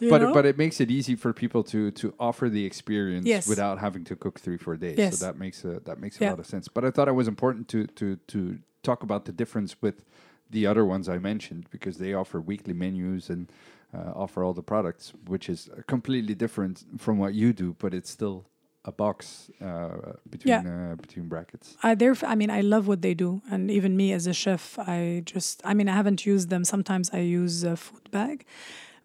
But 0.00 0.20
know? 0.20 0.32
but 0.34 0.44
it 0.44 0.58
makes 0.58 0.80
it 0.80 0.90
easy 0.90 1.14
for 1.16 1.32
people 1.32 1.62
to 1.64 1.90
to 1.92 2.12
offer 2.18 2.48
the 2.50 2.64
experience 2.66 3.26
Yes. 3.26 3.46
without 3.48 3.78
having 3.78 4.04
to 4.04 4.16
cook 4.16 4.40
three 4.40 4.58
four 4.58 4.76
days. 4.76 4.98
Yes. 4.98 5.18
So 5.18 5.26
that 5.26 5.38
makes 5.38 5.64
a 5.64 5.80
that 5.84 5.98
makes 6.00 6.20
a 6.20 6.24
lot 6.24 6.40
of 6.40 6.46
sense. 6.46 6.68
But 6.68 6.84
I 6.84 6.90
thought 6.90 7.08
it 7.08 7.14
was 7.14 7.28
important 7.28 7.68
to 7.68 7.86
to 7.86 8.16
to 8.32 8.58
talk 8.82 9.02
about 9.02 9.24
the 9.24 9.32
difference 9.32 9.76
with 9.80 10.04
the 10.50 10.66
other 10.66 10.84
ones 10.84 11.08
I 11.08 11.18
mentioned 11.18 11.66
because 11.70 11.98
they 11.98 12.12
offer 12.12 12.40
weekly 12.40 12.74
menus 12.74 13.30
and 13.30 13.50
uh, 13.94 14.12
offer 14.14 14.42
all 14.44 14.52
the 14.52 14.62
products, 14.62 15.12
which 15.26 15.48
is 15.48 15.70
completely 15.86 16.34
different 16.34 16.84
from 16.98 17.16
what 17.18 17.32
you 17.34 17.52
do, 17.52 17.76
but 17.78 17.94
it's 17.94 18.10
still 18.10 18.44
a 18.84 18.92
box 18.92 19.50
uh, 19.60 20.12
between 20.28 20.66
uh, 20.66 20.96
between 21.00 21.28
brackets. 21.28 21.76
I 21.82 21.94
there. 21.94 22.14
I 22.22 22.34
mean, 22.34 22.50
I 22.50 22.60
love 22.60 22.86
what 22.86 23.00
they 23.02 23.14
do, 23.14 23.40
and 23.50 23.70
even 23.70 23.96
me 23.96 24.12
as 24.12 24.26
a 24.26 24.32
chef, 24.32 24.78
I 24.78 25.22
just. 25.24 25.62
I 25.64 25.74
mean, 25.74 25.88
I 25.88 25.94
haven't 25.94 26.26
used 26.26 26.48
them. 26.50 26.64
Sometimes 26.64 27.10
I 27.12 27.20
use 27.20 27.64
a 27.64 27.76
food 27.76 28.10
bag, 28.10 28.44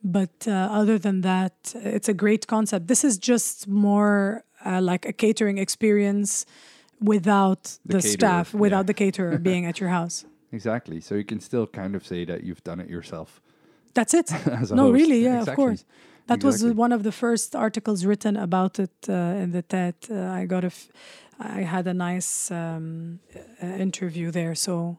but 0.03 0.47
uh, 0.47 0.51
other 0.79 0.97
than 0.99 1.21
that, 1.21 1.53
it's 1.75 2.09
a 2.09 2.13
great 2.13 2.47
concept. 2.47 2.87
This 2.87 3.03
is 3.03 3.17
just 3.17 3.67
more 3.67 4.43
uh, 4.65 4.81
like 4.81 5.05
a 5.05 5.13
catering 5.13 5.57
experience 5.57 6.45
without 7.01 7.63
The 7.85 7.93
the, 7.97 8.01
caterer, 8.01 8.11
staff, 8.11 8.53
yeah. 8.53 8.59
without 8.59 8.85
the 8.87 8.93
caterer 8.93 9.37
being 9.49 9.65
at 9.65 9.79
your 9.79 9.89
house. 9.89 10.25
Exactly. 10.51 10.99
So 11.01 11.15
you 11.15 11.23
can 11.23 11.39
still 11.39 11.67
kind 11.67 11.95
of 11.95 12.05
say 12.05 12.25
that 12.25 12.43
you've 12.43 12.63
done 12.63 12.79
it 12.79 12.89
yourself. 12.89 13.39
That's 13.93 14.13
it. 14.13 14.31
no, 14.47 14.55
host. 14.55 14.71
really, 14.93 15.23
yeah, 15.23 15.39
Exactly. 15.39 15.51
of 15.51 15.55
course. 15.55 15.85
That 16.29 16.43
was 16.43 16.63
one 16.63 16.91
of 16.95 17.01
the 17.03 17.11
first 17.11 17.55
articles 17.55 18.05
written 18.05 18.37
about 18.37 18.79
it 18.79 18.91
uh, 19.09 19.13
in 19.43 19.51
the 19.51 19.61
TED. 19.61 19.95
Uh, 20.09 20.41
I 20.41 20.45
got 20.45 20.63
a, 20.63 20.67
f- 20.67 20.89
I 21.39 21.61
had 21.63 21.87
a 21.87 21.93
nice 21.93 22.51
um, 22.51 23.19
uh, 23.61 23.65
interview 23.85 24.31
there. 24.31 24.55
So, 24.55 24.97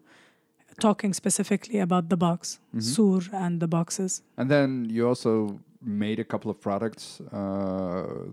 talking 0.81 1.15
specifically 1.15 1.79
about 1.81 2.09
the 2.09 2.17
box, 2.17 2.59
Mhm. 2.75 2.83
Sur 2.83 3.21
and 3.33 3.61
the 3.61 3.67
boxes. 3.69 4.23
And 4.37 4.49
then 4.51 4.87
you 4.91 5.09
also 5.09 5.59
made 5.83 6.21
a 6.21 6.25
couple 6.25 6.51
of 6.51 6.59
products, 6.61 7.21
uh, 7.33 8.33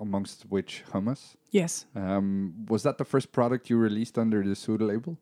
amongst 0.00 0.44
which 0.50 0.84
hummus. 0.92 1.36
Yes. 1.50 1.86
Um, 1.94 2.52
was 2.68 2.82
that 2.82 2.96
the 2.96 3.04
first 3.04 3.32
product 3.32 3.70
you 3.70 3.76
released 3.82 4.18
under 4.18 4.42
the 4.42 4.54
Suda 4.54 4.84
label? 4.84 5.16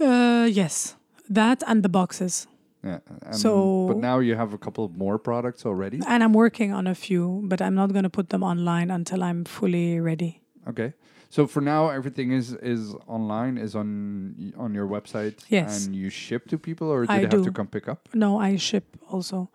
Uh, 0.00 0.46
yes, 0.50 0.96
that 1.34 1.62
and 1.66 1.82
the 1.82 1.88
boxes. 1.88 2.46
Yeah. 2.84 2.98
Um, 3.26 3.32
So- 3.32 3.86
but 3.88 3.96
now 3.96 4.18
you 4.20 4.36
have 4.36 4.52
a 4.54 4.58
couple 4.58 4.84
of 4.84 4.96
more 4.96 5.18
products 5.18 5.66
already. 5.66 6.00
And 6.06 6.22
I'm 6.22 6.32
working 6.32 6.72
on 6.72 6.86
a 6.86 6.94
few, 6.94 7.42
but 7.44 7.60
I'm 7.60 7.74
not 7.74 7.92
going 7.92 8.04
to 8.04 8.10
put 8.10 8.28
them 8.30 8.42
online 8.42 8.90
until 8.90 9.22
I'm 9.22 9.44
fully 9.44 10.00
ready. 10.00 10.40
Okay. 10.68 10.92
So 11.30 11.46
for 11.46 11.60
now, 11.60 11.90
everything 11.90 12.32
is 12.32 12.54
is 12.62 12.94
online, 13.06 13.58
is 13.58 13.74
on 13.74 14.52
on 14.56 14.74
your 14.74 14.88
website, 14.88 15.34
Yes. 15.50 15.86
and 15.86 15.94
you 15.94 16.08
ship 16.10 16.48
to 16.48 16.58
people, 16.58 16.86
or 16.88 17.04
do 17.06 17.12
I 17.12 17.16
they 17.26 17.36
have 17.36 17.44
to 17.44 17.52
come 17.52 17.66
pick 17.68 17.86
up? 17.88 18.08
No, 18.14 18.40
I 18.40 18.56
ship 18.56 18.84
also. 19.10 19.48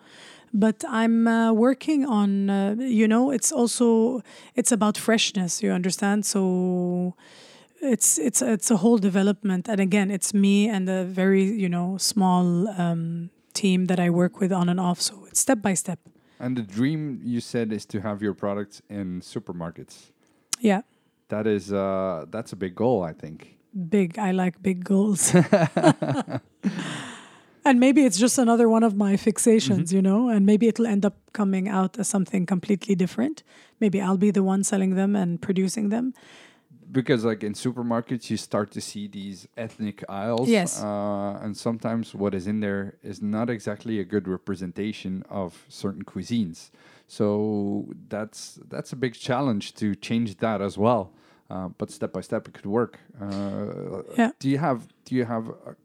But 0.54 0.84
I'm 0.88 1.28
uh, 1.28 1.52
working 1.52 2.06
on, 2.06 2.50
uh, 2.50 2.76
you 2.78 3.08
know, 3.08 3.32
it's 3.34 3.52
also 3.52 4.22
it's 4.56 4.72
about 4.72 4.98
freshness. 5.00 5.64
You 5.64 5.72
understand? 5.74 6.26
So 6.26 6.42
it's 7.84 8.18
it's 8.18 8.42
it's 8.42 8.72
a 8.72 8.78
whole 8.78 8.98
development, 8.98 9.68
and 9.70 9.80
again, 9.80 10.12
it's 10.12 10.34
me 10.34 10.68
and 10.70 10.90
a 10.90 11.04
very 11.04 11.44
you 11.44 11.70
know 11.70 11.98
small 11.98 12.68
um, 12.82 13.30
team 13.54 13.86
that 13.86 14.00
I 14.00 14.10
work 14.10 14.40
with 14.40 14.52
on 14.52 14.70
and 14.70 14.80
off. 14.80 15.02
So 15.02 15.26
it's 15.28 15.40
step 15.40 15.62
by 15.62 15.76
step. 15.76 16.00
And 16.40 16.58
the 16.58 16.64
dream 16.64 17.20
you 17.24 17.40
said 17.42 17.72
is 17.72 17.86
to 17.86 18.02
have 18.02 18.22
your 18.22 18.34
products 18.34 18.82
in 18.90 19.22
supermarkets. 19.22 20.12
Yeah, 20.60 20.82
That 21.30 21.48
is 21.48 21.72
uh, 21.72 22.26
that's 22.32 22.54
a 22.54 22.56
big 22.56 22.76
goal, 22.76 23.04
I 23.04 23.14
think. 23.14 23.58
big. 23.90 24.18
I 24.20 24.32
like 24.32 24.62
big 24.62 24.84
goals. 24.84 25.34
And 27.66 27.80
maybe 27.80 28.04
it's 28.04 28.18
just 28.20 28.38
another 28.38 28.68
one 28.68 28.84
of 28.84 28.98
my 28.98 29.14
fixations, 29.16 29.94
you 29.94 30.02
know, 30.02 30.28
and 30.28 30.46
maybe 30.46 30.68
it'll 30.68 30.86
end 30.86 31.06
up 31.06 31.16
coming 31.32 31.70
out 31.70 31.98
as 31.98 32.10
something 32.10 32.46
completely 32.46 32.94
different. 32.94 33.42
Maybe 33.80 34.02
I'll 34.02 34.18
be 34.18 34.32
the 34.32 34.44
one 34.44 34.66
selling 34.66 34.96
them 34.96 35.16
and 35.16 35.42
producing 35.42 35.88
them. 35.88 36.14
Because 37.00 37.22
like 37.32 37.42
in 37.50 37.54
supermarkets 37.54 38.26
you 38.32 38.38
start 38.38 38.68
to 38.78 38.82
see 38.90 39.06
these 39.20 39.38
ethnic 39.66 39.98
aisles 40.24 40.48
Yes. 40.60 40.72
uh, 40.84 41.44
and 41.44 41.52
sometimes 41.68 42.06
what 42.22 42.34
is 42.40 42.46
in 42.52 42.60
there 42.68 42.84
is 43.12 43.18
not 43.36 43.50
exactly 43.50 43.96
a 44.00 44.06
good 44.14 44.26
representation 44.38 45.14
of 45.42 45.50
certain 45.70 46.04
cuisines 46.12 46.60
so 47.08 47.26
that's 48.14 48.60
that's 48.74 48.92
a 48.94 48.96
big 49.06 49.14
challenge 49.28 49.66
to 49.82 49.88
change 50.08 50.30
that 50.46 50.60
as 50.62 50.78
well 50.78 51.04
uh, 51.54 51.68
but 51.80 51.88
step 51.92 52.12
by 52.14 52.22
step 52.30 52.48
it 52.48 52.54
could 52.58 52.70
work 52.82 52.94
uh, 53.22 54.02
Yeah. 54.18 54.32
do 54.40 54.48
you 54.54 54.60
have 54.68 54.80
do 55.06 55.12
you 55.16 55.26
have 55.26 55.46
a, 55.50 55.76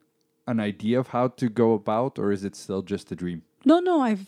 an 0.51 0.59
idea 0.59 0.99
of 0.99 1.07
how 1.17 1.25
to 1.41 1.45
go 1.49 1.67
about 1.81 2.19
or 2.19 2.31
is 2.31 2.43
it 2.43 2.55
still 2.55 2.81
just 2.93 3.11
a 3.11 3.15
dream 3.23 3.41
No, 3.65 3.77
no, 3.89 3.95
I've 4.09 4.27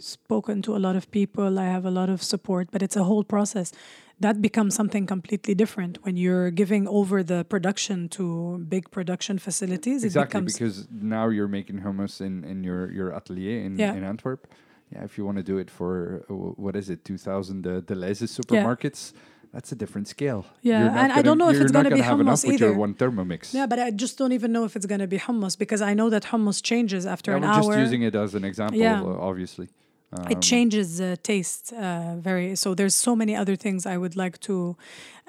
spoken 0.00 0.62
to 0.62 0.70
a 0.74 0.80
lot 0.86 0.96
of 0.96 1.04
people. 1.10 1.58
I 1.64 1.66
have 1.76 1.84
a 1.88 1.90
lot 2.00 2.08
of 2.14 2.22
support, 2.22 2.66
but 2.72 2.80
it's 2.82 2.96
a 2.96 3.04
whole 3.04 3.24
process. 3.24 3.72
That 4.20 4.42
becomes 4.42 4.74
something 4.74 5.06
completely 5.06 5.54
different 5.54 5.98
when 6.04 6.16
you're 6.16 6.50
giving 6.50 6.86
over 6.86 7.22
the 7.22 7.44
production 7.44 8.08
to 8.10 8.58
big 8.68 8.90
production 8.90 9.38
facilities. 9.38 10.04
Exactly 10.04 10.42
because 10.42 10.86
now 10.90 11.28
you're 11.28 11.48
making 11.48 11.80
hummus 11.80 12.20
in, 12.20 12.44
in 12.44 12.62
your, 12.62 12.90
your 12.92 13.08
atelier 13.18 13.64
in, 13.66 13.78
Yeah. 13.78 13.94
in 13.94 14.04
Antwerp. 14.04 14.46
Yeah, 14.92 15.04
if 15.04 15.16
you 15.16 15.24
want 15.24 15.38
to 15.38 15.42
do 15.52 15.56
it 15.58 15.70
for 15.70 16.24
what 16.66 16.74
is 16.76 16.90
it, 16.90 17.04
two 17.04 17.16
thousand 17.16 17.64
uh, 17.66 17.80
Delhaize 17.88 18.26
supermarkets, 18.38 19.12
that's 19.54 19.70
a 19.72 19.76
different 19.76 20.06
scale. 20.08 20.44
Yeah, 20.62 20.80
and 20.88 20.98
I 20.98 21.08
gonna- 21.08 21.22
don't 21.22 21.38
know 21.38 21.48
if 21.50 21.60
it's 21.60 21.72
not 21.72 21.84
gonna 21.84 21.94
be 21.94 22.02
hummus 22.02 22.44
with 22.46 22.60
your 22.60 22.70
either. 22.70 22.78
one 22.78 22.94
Thermomix. 22.94 23.54
Yeah, 23.54 23.66
but 23.66 23.78
I 23.78 23.90
just 23.92 24.18
don't 24.18 24.32
even 24.32 24.50
know 24.52 24.64
if 24.64 24.74
it's 24.76 24.86
going 24.86 25.00
to 25.00 25.06
be 25.06 25.18
hummus 25.18 25.56
because 25.56 25.80
I 25.80 25.94
know 25.94 26.08
that 26.10 26.24
hummus 26.24 26.60
changes 26.62 27.06
after 27.06 27.30
Yeah, 27.30 27.36
an 27.38 27.42
we're 27.42 27.48
hour. 27.48 27.62
just 27.62 27.78
using 27.86 28.02
it 28.02 28.14
as 28.16 28.34
an 28.34 28.44
example, 28.44 28.78
Yeah. 28.78 29.00
uh, 29.00 29.28
obviously. 29.30 29.68
Um, 30.12 30.26
it 30.32 30.40
changes 30.42 31.00
uh, 31.00 31.14
taste 31.22 31.72
uh, 31.72 32.16
very 32.18 32.56
so 32.56 32.74
there's 32.74 32.96
so 32.96 33.14
many 33.14 33.36
other 33.36 33.54
things 33.56 33.86
i 33.86 33.96
would 33.96 34.16
like 34.16 34.38
to 34.40 34.76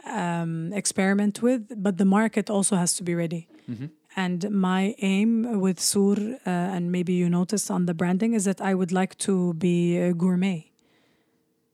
um, 0.07 0.73
experiment 0.73 1.41
with 1.43 1.61
but 1.77 1.97
the 1.97 2.05
market 2.05 2.49
also 2.49 2.75
has 2.75 2.95
to 2.95 3.03
be 3.03 3.13
ready. 3.15 3.47
Mhm. 3.69 3.89
and 4.15 4.49
my 4.49 4.95
aim 5.13 5.59
with 5.65 5.79
sur 5.79 6.17
uh, 6.45 6.75
and 6.75 6.91
maybe 6.91 7.13
you 7.13 7.29
noticed 7.29 7.69
on 7.71 7.85
the 7.85 7.93
branding 7.93 8.33
is 8.33 8.43
that 8.45 8.59
i 8.59 8.73
would 8.73 8.91
like 8.91 9.13
to 9.27 9.53
be 9.53 9.97
a 10.09 10.13
gourmet. 10.13 10.71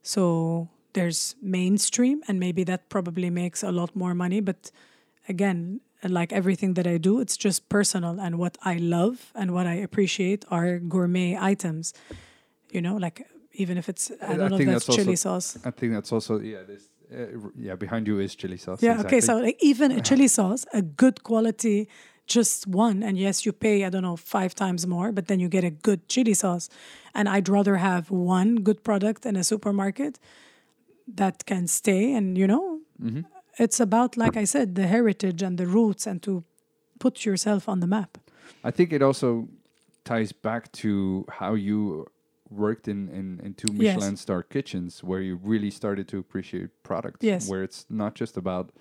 So 0.02 0.24
there's 0.94 1.36
mainstream 1.42 2.22
and 2.28 2.40
maybe 2.40 2.64
that 2.66 2.90
probably 2.90 3.30
makes 3.30 3.64
a 3.64 3.72
lot 3.72 3.96
more 3.96 4.14
money 4.14 4.40
but 4.42 4.72
again 5.30 5.80
like 6.04 6.32
everything 6.34 6.74
that 6.76 6.88
i 6.88 6.98
do 6.98 7.20
it's 7.20 7.38
just 7.38 7.70
personal 7.70 8.20
and 8.20 8.38
what 8.38 8.58
i 8.64 8.76
love 8.78 9.32
and 9.36 9.54
what 9.54 9.66
i 9.68 9.74
appreciate 9.88 10.46
are 10.50 10.80
gourmet 10.80 11.38
items 11.40 11.94
you 12.72 12.82
know 12.82 12.96
like 12.98 13.26
even 13.54 13.78
if 13.78 13.88
it's 13.90 14.12
i 14.22 14.34
I 14.34 14.38
don't 14.38 14.52
know 14.52 14.58
if 14.58 14.66
that's, 14.66 14.86
that's 14.86 14.98
chili 14.98 15.16
sauce 15.16 15.58
I 15.66 15.72
think 15.72 15.94
that's 15.94 16.12
also 16.12 16.40
yeah. 16.40 16.64
This 16.68 16.84
uh, 17.12 17.50
yeah 17.56 17.76
behind 17.78 18.08
you 18.08 18.20
is 18.20 18.36
chili 18.36 18.58
sauce. 18.58 18.84
yeah 18.84 19.00
okay 19.04 19.22
so 19.22 19.34
like 19.48 19.58
even 19.72 19.92
a 19.92 20.02
chili 20.02 20.28
sauce 20.28 20.66
a 20.74 20.82
good 20.82 21.24
quality 21.24 21.88
just 22.36 22.68
one 22.68 23.02
and 23.08 23.18
yes 23.18 23.46
you 23.46 23.54
pay 23.54 23.86
i 23.86 23.90
don't 23.90 24.04
know 24.04 24.18
five 24.18 24.54
times 24.54 24.86
more 24.86 25.12
but 25.14 25.26
then 25.28 25.40
you 25.40 25.48
get 25.50 25.64
a 25.64 25.70
good 25.70 26.00
chili 26.10 26.34
sauce 26.34 26.68
and 27.14 27.30
i'd 27.30 27.48
rather 27.50 27.76
have 27.78 28.04
one 28.12 28.56
good 28.68 28.80
product 28.84 29.26
in 29.26 29.36
a 29.38 29.44
supermarket 29.44 30.20
that 31.08 31.46
can 31.46 31.68
stay 31.68 32.14
and 32.18 32.38
you 32.38 32.48
know 32.48 32.80
Mhm. 33.02 33.24
it's 33.60 33.80
about 33.80 34.18
like 34.18 34.36
i 34.44 34.46
said 34.46 34.76
the 34.76 34.88
heritage 34.88 35.42
and 35.46 35.58
the 35.58 35.66
roots 35.66 36.08
and 36.08 36.22
to 36.24 36.44
put 37.00 37.26
yourself 37.26 37.70
on 37.70 37.80
the 37.80 37.88
map 37.88 38.18
I 38.64 38.72
think 38.72 38.92
it 38.92 39.02
also 39.02 39.48
ties 40.04 40.32
back 40.34 40.72
to 40.84 41.26
how 41.40 41.54
you 41.56 42.06
worked 42.50 42.88
in, 42.88 43.10
in, 43.10 43.40
in 43.44 43.54
two 43.54 43.68
Yes. 43.74 43.96
Michelin 43.96 44.16
star 44.18 44.44
kitchens 44.44 45.04
where 45.04 45.22
you 45.22 45.36
really 45.44 45.70
started 45.72 46.08
to 46.10 46.18
appreciate 46.18 46.70
product. 46.84 47.24
Yes. 47.24 47.50
Where 47.50 47.64
it's 47.64 47.86
not 47.90 48.16
just 48.16 48.38
about 48.38 48.72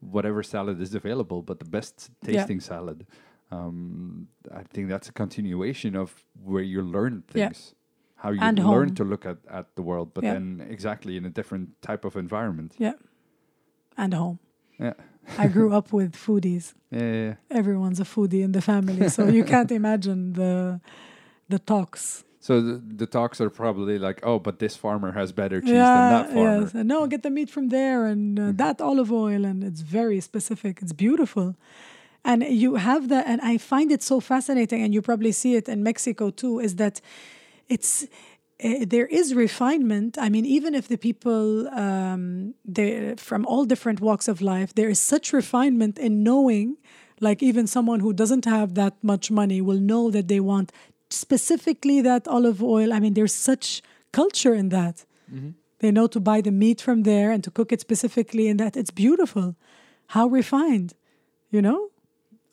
whatever 0.00 0.42
salad 0.42 0.80
is 0.80 0.94
available, 0.94 1.42
but 1.42 1.58
the 1.58 1.64
best 1.64 2.10
Yeah. 2.22 2.32
tasting 2.38 2.60
salad. 2.60 3.06
Um, 3.50 4.28
I 4.54 4.62
think 4.62 4.88
that's 4.88 5.08
a 5.08 5.12
continuation 5.12 5.96
of 5.96 6.24
where 6.44 6.62
you 6.62 6.82
learn 6.82 7.24
Yeah. 7.34 7.48
things. 7.48 7.74
How 8.16 8.30
you 8.30 8.40
And 8.40 8.58
learn 8.58 8.88
home. 8.88 8.94
to 8.96 9.04
look 9.04 9.24
at, 9.26 9.38
at 9.48 9.74
the 9.76 9.82
world, 9.82 10.12
but 10.14 10.24
Yeah. 10.24 10.34
then 10.34 10.66
exactly 10.68 11.16
in 11.16 11.24
a 11.24 11.30
different 11.30 11.80
type 11.82 12.04
of 12.04 12.16
environment. 12.16 12.74
Yeah. 12.78 12.94
And 13.96 14.14
home 14.14 14.38
Yeah. 14.78 14.94
i 15.38 15.46
grew 15.48 15.72
up 15.78 15.92
with 15.98 16.12
foodies 16.14 16.74
Yeah, 16.90 17.00
yeah, 17.00 17.24
yeah. 17.26 17.34
everyone's 17.50 18.00
a 18.00 18.04
foodie 18.04 18.42
in 18.42 18.52
the 18.52 18.60
family 18.62 19.08
so 19.10 19.26
you 19.28 19.44
can't 19.44 19.70
imagine 19.80 20.32
the 20.34 20.80
the 21.48 21.58
talks 21.58 22.24
So 22.48 22.62
the, 22.62 22.82
the 23.02 23.06
talks 23.06 23.42
are 23.42 23.50
probably 23.50 23.98
like, 23.98 24.20
oh, 24.22 24.38
but 24.38 24.58
this 24.58 24.74
farmer 24.74 25.12
has 25.12 25.32
better 25.32 25.60
cheese 25.60 25.82
than 25.98 26.10
that 26.16 26.26
farmer. 26.32 26.62
Yes. 26.62 26.72
And 26.72 26.88
no, 26.88 27.06
get 27.06 27.22
the 27.22 27.34
meat 27.38 27.50
from 27.50 27.68
there 27.68 28.06
and 28.06 28.40
uh, 28.40 28.52
that 28.54 28.80
olive 28.80 29.12
oil, 29.12 29.44
and 29.44 29.62
it's 29.62 29.82
very 29.82 30.18
specific. 30.30 30.78
It's 30.80 30.94
beautiful. 30.94 31.56
And 32.24 32.42
you 32.42 32.76
have 32.76 33.10
that, 33.10 33.26
and 33.26 33.38
I 33.42 33.58
find 33.58 33.92
it 33.92 34.02
so 34.02 34.16
fascinating, 34.32 34.80
and 34.82 34.94
you 34.94 35.02
probably 35.02 35.30
see 35.30 35.56
it 35.56 35.68
in 35.68 35.82
Mexico 35.82 36.30
too, 36.30 36.58
is 36.58 36.76
that 36.76 37.02
it's 37.68 37.90
uh, 38.64 38.86
there 38.94 39.08
is 39.20 39.34
refinement. 39.34 40.16
I 40.18 40.30
mean, 40.30 40.46
even 40.46 40.74
if 40.74 40.88
the 40.88 40.96
people 41.08 41.68
um, 41.68 42.54
they 42.64 43.14
from 43.28 43.44
all 43.44 43.66
different 43.66 44.00
walks 44.00 44.26
of 44.26 44.40
life, 44.40 44.70
there 44.74 44.88
is 44.88 44.98
such 44.98 45.34
refinement 45.34 45.98
in 45.98 46.22
knowing, 46.22 46.78
like 47.20 47.42
even 47.42 47.66
someone 47.66 48.00
who 48.00 48.14
doesn't 48.14 48.46
have 48.46 48.72
that 48.72 48.94
much 49.02 49.30
money 49.30 49.60
will 49.60 49.82
know 49.90 50.10
that 50.10 50.28
they 50.28 50.40
want 50.40 50.72
specifically 51.10 52.00
that 52.02 52.26
olive 52.28 52.62
oil. 52.62 52.92
I 52.92 53.00
mean, 53.00 53.14
there's 53.14 53.34
such 53.34 53.82
culture 54.12 54.54
in 54.54 54.68
that. 54.70 55.04
Mm-hmm. 55.32 55.50
They 55.80 55.90
know 55.90 56.06
to 56.08 56.20
buy 56.20 56.40
the 56.40 56.50
meat 56.50 56.80
from 56.80 57.02
there 57.04 57.30
and 57.30 57.42
to 57.44 57.50
cook 57.50 57.72
it 57.72 57.80
specifically, 57.80 58.48
and 58.48 58.58
that 58.60 58.76
it's 58.76 58.90
beautiful. 58.90 59.54
How 60.08 60.26
refined, 60.26 60.94
you 61.50 61.62
know? 61.62 61.90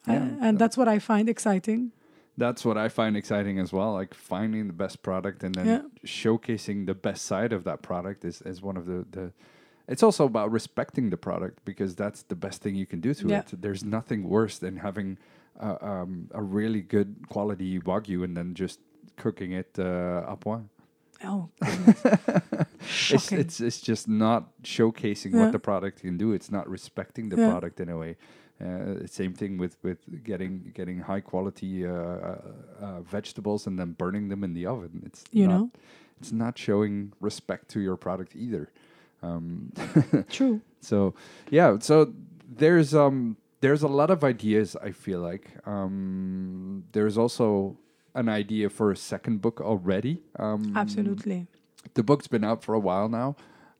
Yeah. 0.07 0.27
and 0.39 0.59
that's 0.59 0.77
what 0.77 0.87
I 0.87 0.99
find 0.99 1.27
exciting. 1.27 1.91
That's 2.37 2.63
what 2.63 2.77
I 2.77 2.89
find 2.89 3.17
exciting 3.17 3.57
as 3.57 3.73
well. 3.73 3.93
Like 3.93 4.13
finding 4.13 4.67
the 4.67 4.73
best 4.73 5.01
product 5.01 5.43
and 5.43 5.55
then 5.55 5.65
Yeah. 5.65 5.81
showcasing 6.05 6.85
the 6.85 6.93
best 6.93 7.25
side 7.25 7.51
of 7.53 7.63
that 7.63 7.81
product 7.81 8.23
is, 8.23 8.41
is 8.43 8.61
one 8.61 8.77
of 8.77 8.85
the, 8.85 9.05
the. 9.09 9.31
It's 9.87 10.03
also 10.03 10.25
about 10.25 10.51
respecting 10.51 11.09
the 11.09 11.17
product 11.17 11.65
because 11.65 11.95
that's 11.95 12.21
the 12.23 12.35
best 12.35 12.61
thing 12.61 12.75
you 12.75 12.85
can 12.85 12.99
do 13.01 13.13
to 13.15 13.27
Yeah. 13.27 13.39
it. 13.39 13.61
There's 13.61 13.83
nothing 13.83 14.29
worse 14.29 14.59
than 14.59 14.77
having 14.77 15.17
uh, 15.59 15.77
um, 15.81 16.27
a 16.33 16.41
really 16.41 16.81
good 16.81 17.15
quality 17.29 17.79
wagyu 17.79 18.23
and 18.23 18.35
then 18.35 18.53
just 18.53 18.79
cooking 19.17 19.51
it 19.53 19.77
uh, 19.79 20.23
à 20.27 20.39
point. 20.39 20.69
Oh. 21.23 21.49
It's, 23.09 23.31
it's 23.31 23.59
it's 23.61 23.81
just 23.81 24.07
not 24.07 24.43
showcasing 24.63 25.33
Yeah. 25.33 25.39
what 25.45 25.51
the 25.51 25.59
product 25.59 26.01
can 26.01 26.17
do. 26.17 26.33
It's 26.33 26.51
not 26.51 26.69
respecting 26.69 27.29
the 27.29 27.37
Yeah. 27.37 27.49
product 27.49 27.79
in 27.79 27.89
a 27.89 27.97
way. 27.97 28.15
Uh, 28.61 29.05
same 29.07 29.33
thing 29.33 29.57
with 29.57 29.77
with 29.83 29.97
getting 30.23 30.71
getting 30.75 30.99
high 30.99 31.21
quality 31.21 31.85
uh, 31.85 31.91
uh, 31.91 32.37
uh, 32.81 33.01
vegetables 33.01 33.67
and 33.67 33.77
then 33.79 33.93
burning 33.97 34.29
them 34.29 34.43
in 34.43 34.53
the 34.53 34.65
oven. 34.67 35.01
It's 35.05 35.23
you 35.31 35.47
not, 35.47 35.57
know, 35.59 35.69
it's 36.21 36.31
not 36.31 36.57
showing 36.57 37.11
respect 37.19 37.67
to 37.69 37.79
your 37.79 37.97
product 37.97 38.35
either. 38.35 38.69
Um, 39.23 39.71
true. 40.29 40.61
so 40.81 41.13
yeah, 41.49 41.79
so 41.79 42.13
there's 42.57 42.93
um 42.93 43.37
there's 43.61 43.83
a 43.83 43.87
lot 43.87 44.09
of 44.09 44.23
ideas. 44.23 44.75
I 44.81 44.91
feel 44.91 45.19
like 45.19 45.51
um, 45.65 46.83
there's 46.91 47.17
also 47.17 47.77
an 48.13 48.29
idea 48.29 48.69
for 48.69 48.91
a 48.91 48.95
second 48.97 49.41
book 49.41 49.61
already. 49.61 50.21
Um, 50.39 50.73
Absolutely. 50.75 51.47
the 51.93 52.03
book's 52.03 52.27
been 52.27 52.43
out 52.43 52.63
for 52.63 52.73
a 52.73 52.79
while 52.79 53.09
now. 53.09 53.35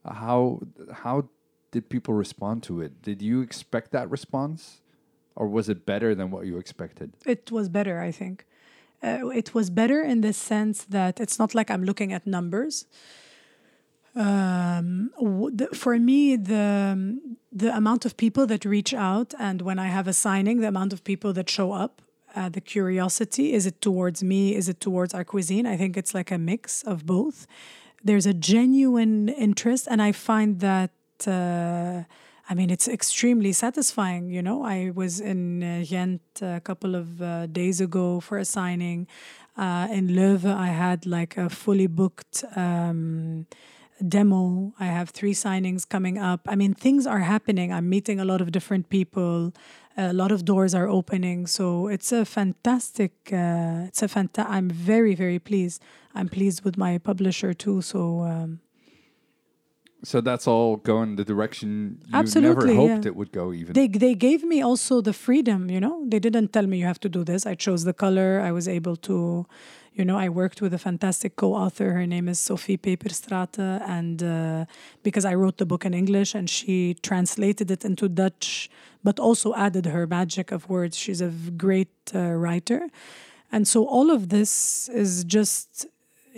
How 0.05 0.61
how 0.93 1.29
did 1.71 1.89
people 1.89 2.13
respond 2.13 2.63
to 2.63 2.81
it? 2.81 3.01
Did 3.01 3.21
you 3.21 3.41
expect 3.41 3.91
that 3.91 4.09
response, 4.09 4.81
or 5.35 5.47
was 5.47 5.67
it 5.69 5.85
better 5.85 6.13
than 6.15 6.31
what 6.31 6.45
you 6.45 6.57
expected? 6.57 7.13
It 7.25 7.51
was 7.51 7.69
better, 7.69 7.99
I 7.99 8.11
think. 8.11 8.45
Uh, 9.03 9.29
it 9.29 9.53
was 9.53 9.69
better 9.69 10.01
in 10.01 10.21
the 10.21 10.33
sense 10.33 10.85
that 10.85 11.19
it's 11.19 11.37
not 11.37 11.53
like 11.53 11.69
I'm 11.69 11.83
looking 11.83 12.13
at 12.13 12.25
numbers. 12.25 12.85
Um, 14.15 15.11
the, 15.53 15.67
for 15.73 15.99
me, 15.99 16.37
the 16.37 17.19
the 17.51 17.75
amount 17.75 18.05
of 18.05 18.17
people 18.17 18.45
that 18.47 18.65
reach 18.65 18.93
out 18.93 19.33
and 19.39 19.61
when 19.61 19.79
I 19.79 19.87
have 19.87 20.07
a 20.07 20.13
signing, 20.13 20.59
the 20.59 20.67
amount 20.67 20.91
of 20.93 21.03
people 21.03 21.31
that 21.33 21.49
show 21.49 21.71
up, 21.71 22.01
uh, 22.35 22.49
the 22.49 22.61
curiosity 22.61 23.53
is 23.53 23.65
it 23.65 23.81
towards 23.81 24.23
me? 24.23 24.55
Is 24.55 24.67
it 24.67 24.79
towards 24.79 25.13
our 25.13 25.23
cuisine? 25.23 25.65
I 25.65 25.77
think 25.77 25.95
it's 25.97 26.13
like 26.13 26.31
a 26.31 26.37
mix 26.37 26.83
of 26.83 27.05
both. 27.05 27.47
There's 28.03 28.25
a 28.25 28.33
genuine 28.33 29.29
interest, 29.29 29.87
and 29.89 30.01
I 30.01 30.11
find 30.11 30.59
that. 30.59 30.91
Uh, 31.25 32.03
I 32.47 32.53
mean, 32.53 32.69
it's 32.69 32.87
extremely 32.87 33.53
satisfying. 33.53 34.29
You 34.29 34.43
know, 34.43 34.63
I 34.63 34.91
was 34.93 35.19
in 35.19 35.63
uh, 35.63 35.83
Ghent 35.89 36.21
a 36.41 36.59
couple 36.59 36.93
of 36.93 37.19
uh, 37.19 37.47
days 37.47 37.81
ago 37.81 38.19
for 38.19 38.37
a 38.37 38.45
signing. 38.45 39.07
Uh, 39.57 39.87
in 39.89 40.09
Leuven, 40.09 40.55
I 40.55 40.67
had 40.67 41.07
like 41.07 41.37
a 41.37 41.49
fully 41.49 41.87
booked 41.87 42.43
um, 42.55 43.47
demo. 44.07 44.73
I 44.79 44.85
have 44.85 45.09
three 45.09 45.33
signings 45.33 45.87
coming 45.87 46.17
up. 46.17 46.41
I 46.47 46.55
mean, 46.55 46.73
things 46.73 47.07
are 47.07 47.19
happening. 47.19 47.71
I'm 47.71 47.89
meeting 47.89 48.19
a 48.19 48.25
lot 48.25 48.41
of 48.41 48.51
different 48.51 48.89
people. 48.89 49.53
A 49.97 50.11
lot 50.13 50.31
of 50.31 50.43
doors 50.43 50.73
are 50.75 50.87
opening. 50.87 51.47
So 51.47 51.87
it's 51.87 52.11
a 52.11 52.25
fantastic. 52.25 53.11
Uh, 53.31 53.87
it's 53.87 54.01
a 54.03 54.07
fanta- 54.07 54.49
I'm 54.49 54.69
very 54.69 55.15
very 55.15 55.39
pleased. 55.39 55.81
I'm 56.13 56.27
pleased 56.27 56.63
with 56.65 56.77
my 56.77 56.97
publisher 56.97 57.53
too. 57.53 57.81
So. 57.81 58.21
Um, 58.21 58.59
So 60.13 60.21
that's 60.21 60.47
all 60.47 60.77
going 60.77 61.15
the 61.15 61.25
direction 61.25 61.97
you 62.05 62.13
Absolutely, 62.13 62.75
never 62.75 62.81
hoped 62.81 63.05
yeah. 63.05 63.11
it 63.11 63.15
would 63.15 63.31
go. 63.31 63.45
Even 63.53 63.73
they 63.73 63.87
they 63.87 64.13
gave 64.13 64.43
me 64.43 64.61
also 64.61 65.01
the 65.01 65.13
freedom 65.13 65.69
you 65.75 65.79
know 65.85 65.95
they 66.11 66.19
didn't 66.19 66.49
tell 66.55 66.67
me 66.67 66.75
you 66.77 66.85
have 66.85 66.99
to 66.99 67.09
do 67.09 67.23
this 67.23 67.41
i 67.51 67.55
chose 67.55 67.81
the 67.89 67.93
color 68.05 68.29
i 68.49 68.51
was 68.51 68.67
able 68.67 68.95
to 69.09 69.15
you 69.95 70.05
know 70.05 70.17
i 70.17 70.29
worked 70.29 70.61
with 70.61 70.73
a 70.73 70.77
fantastic 70.77 71.35
co-author. 71.35 71.91
Her 71.93 72.05
name 72.05 72.27
is 72.27 72.39
sophie 72.39 72.77
peperstrate 72.77 73.57
and 73.57 74.21
uh, 74.21 74.65
because 75.03 75.25
i 75.25 75.33
wrote 75.33 75.57
the 75.57 75.65
book 75.65 75.85
in 75.85 75.93
english 75.93 76.35
and 76.35 76.49
she 76.49 76.95
translated 77.01 77.71
it 77.71 77.85
into 77.85 78.07
dutch 78.09 78.69
but 79.05 79.19
also 79.19 79.53
added 79.53 79.85
her 79.85 80.07
magic 80.07 80.51
of 80.51 80.67
words. 80.67 80.97
She's 80.97 81.21
a 81.21 81.29
great 81.55 81.95
uh, 82.15 82.31
writer. 82.43 82.89
And 83.51 83.67
so 83.67 83.85
all 83.85 84.09
of 84.09 84.29
this 84.29 84.89
is 84.89 85.23
just 85.23 85.85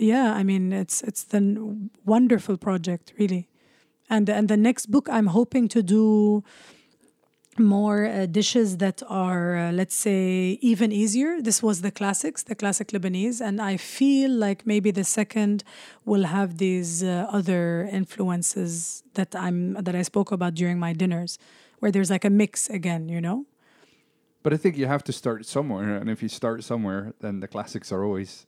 yeah 0.00 0.32
i 0.40 0.44
mean 0.44 0.72
it's 0.72 1.02
it's 1.02 1.24
the 1.24 1.40
wonderful 2.04 2.56
project 2.56 3.12
really. 3.18 3.48
And 4.10 4.28
and 4.28 4.48
the 4.48 4.56
next 4.56 4.86
book 4.86 5.08
i'm 5.10 5.28
hoping 5.38 5.68
to 5.68 5.82
do 5.82 6.44
more 7.58 8.06
uh, 8.06 8.26
dishes 8.26 8.78
that 8.78 9.02
are 9.08 9.56
uh, 9.56 9.72
let's 9.72 9.94
say 9.94 10.58
even 10.60 10.92
easier. 10.92 11.40
This 11.40 11.62
was 11.62 11.82
the 11.82 11.90
classics 11.90 12.42
the 12.42 12.54
classic 12.54 12.88
lebanese 12.88 13.40
and 13.40 13.60
i 13.60 13.76
feel 13.76 14.30
like 14.30 14.66
maybe 14.66 14.90
the 14.90 15.04
second 15.04 15.64
will 16.04 16.24
have 16.24 16.58
these 16.58 17.02
uh, 17.02 17.26
other 17.30 17.88
influences 17.92 19.02
that 19.14 19.34
i'm 19.34 19.74
that 19.74 19.94
i 19.94 20.02
spoke 20.02 20.30
about 20.32 20.54
during 20.54 20.78
my 20.78 20.92
dinners 20.92 21.38
where 21.80 21.90
there's 21.92 22.10
like 22.10 22.24
a 22.24 22.30
mix 22.30 22.68
again 22.70 23.08
you 23.08 23.20
know? 23.20 23.46
But 24.42 24.52
I 24.52 24.56
think 24.56 24.76
you 24.76 24.86
have 24.86 25.04
to 25.04 25.12
start 25.12 25.44
somewhere, 25.46 25.96
and 25.96 26.08
if 26.08 26.22
you 26.22 26.28
start 26.28 26.62
somewhere, 26.62 27.12
then 27.20 27.40
the 27.40 27.48
classics 27.48 27.90
are 27.90 28.04
always 28.04 28.46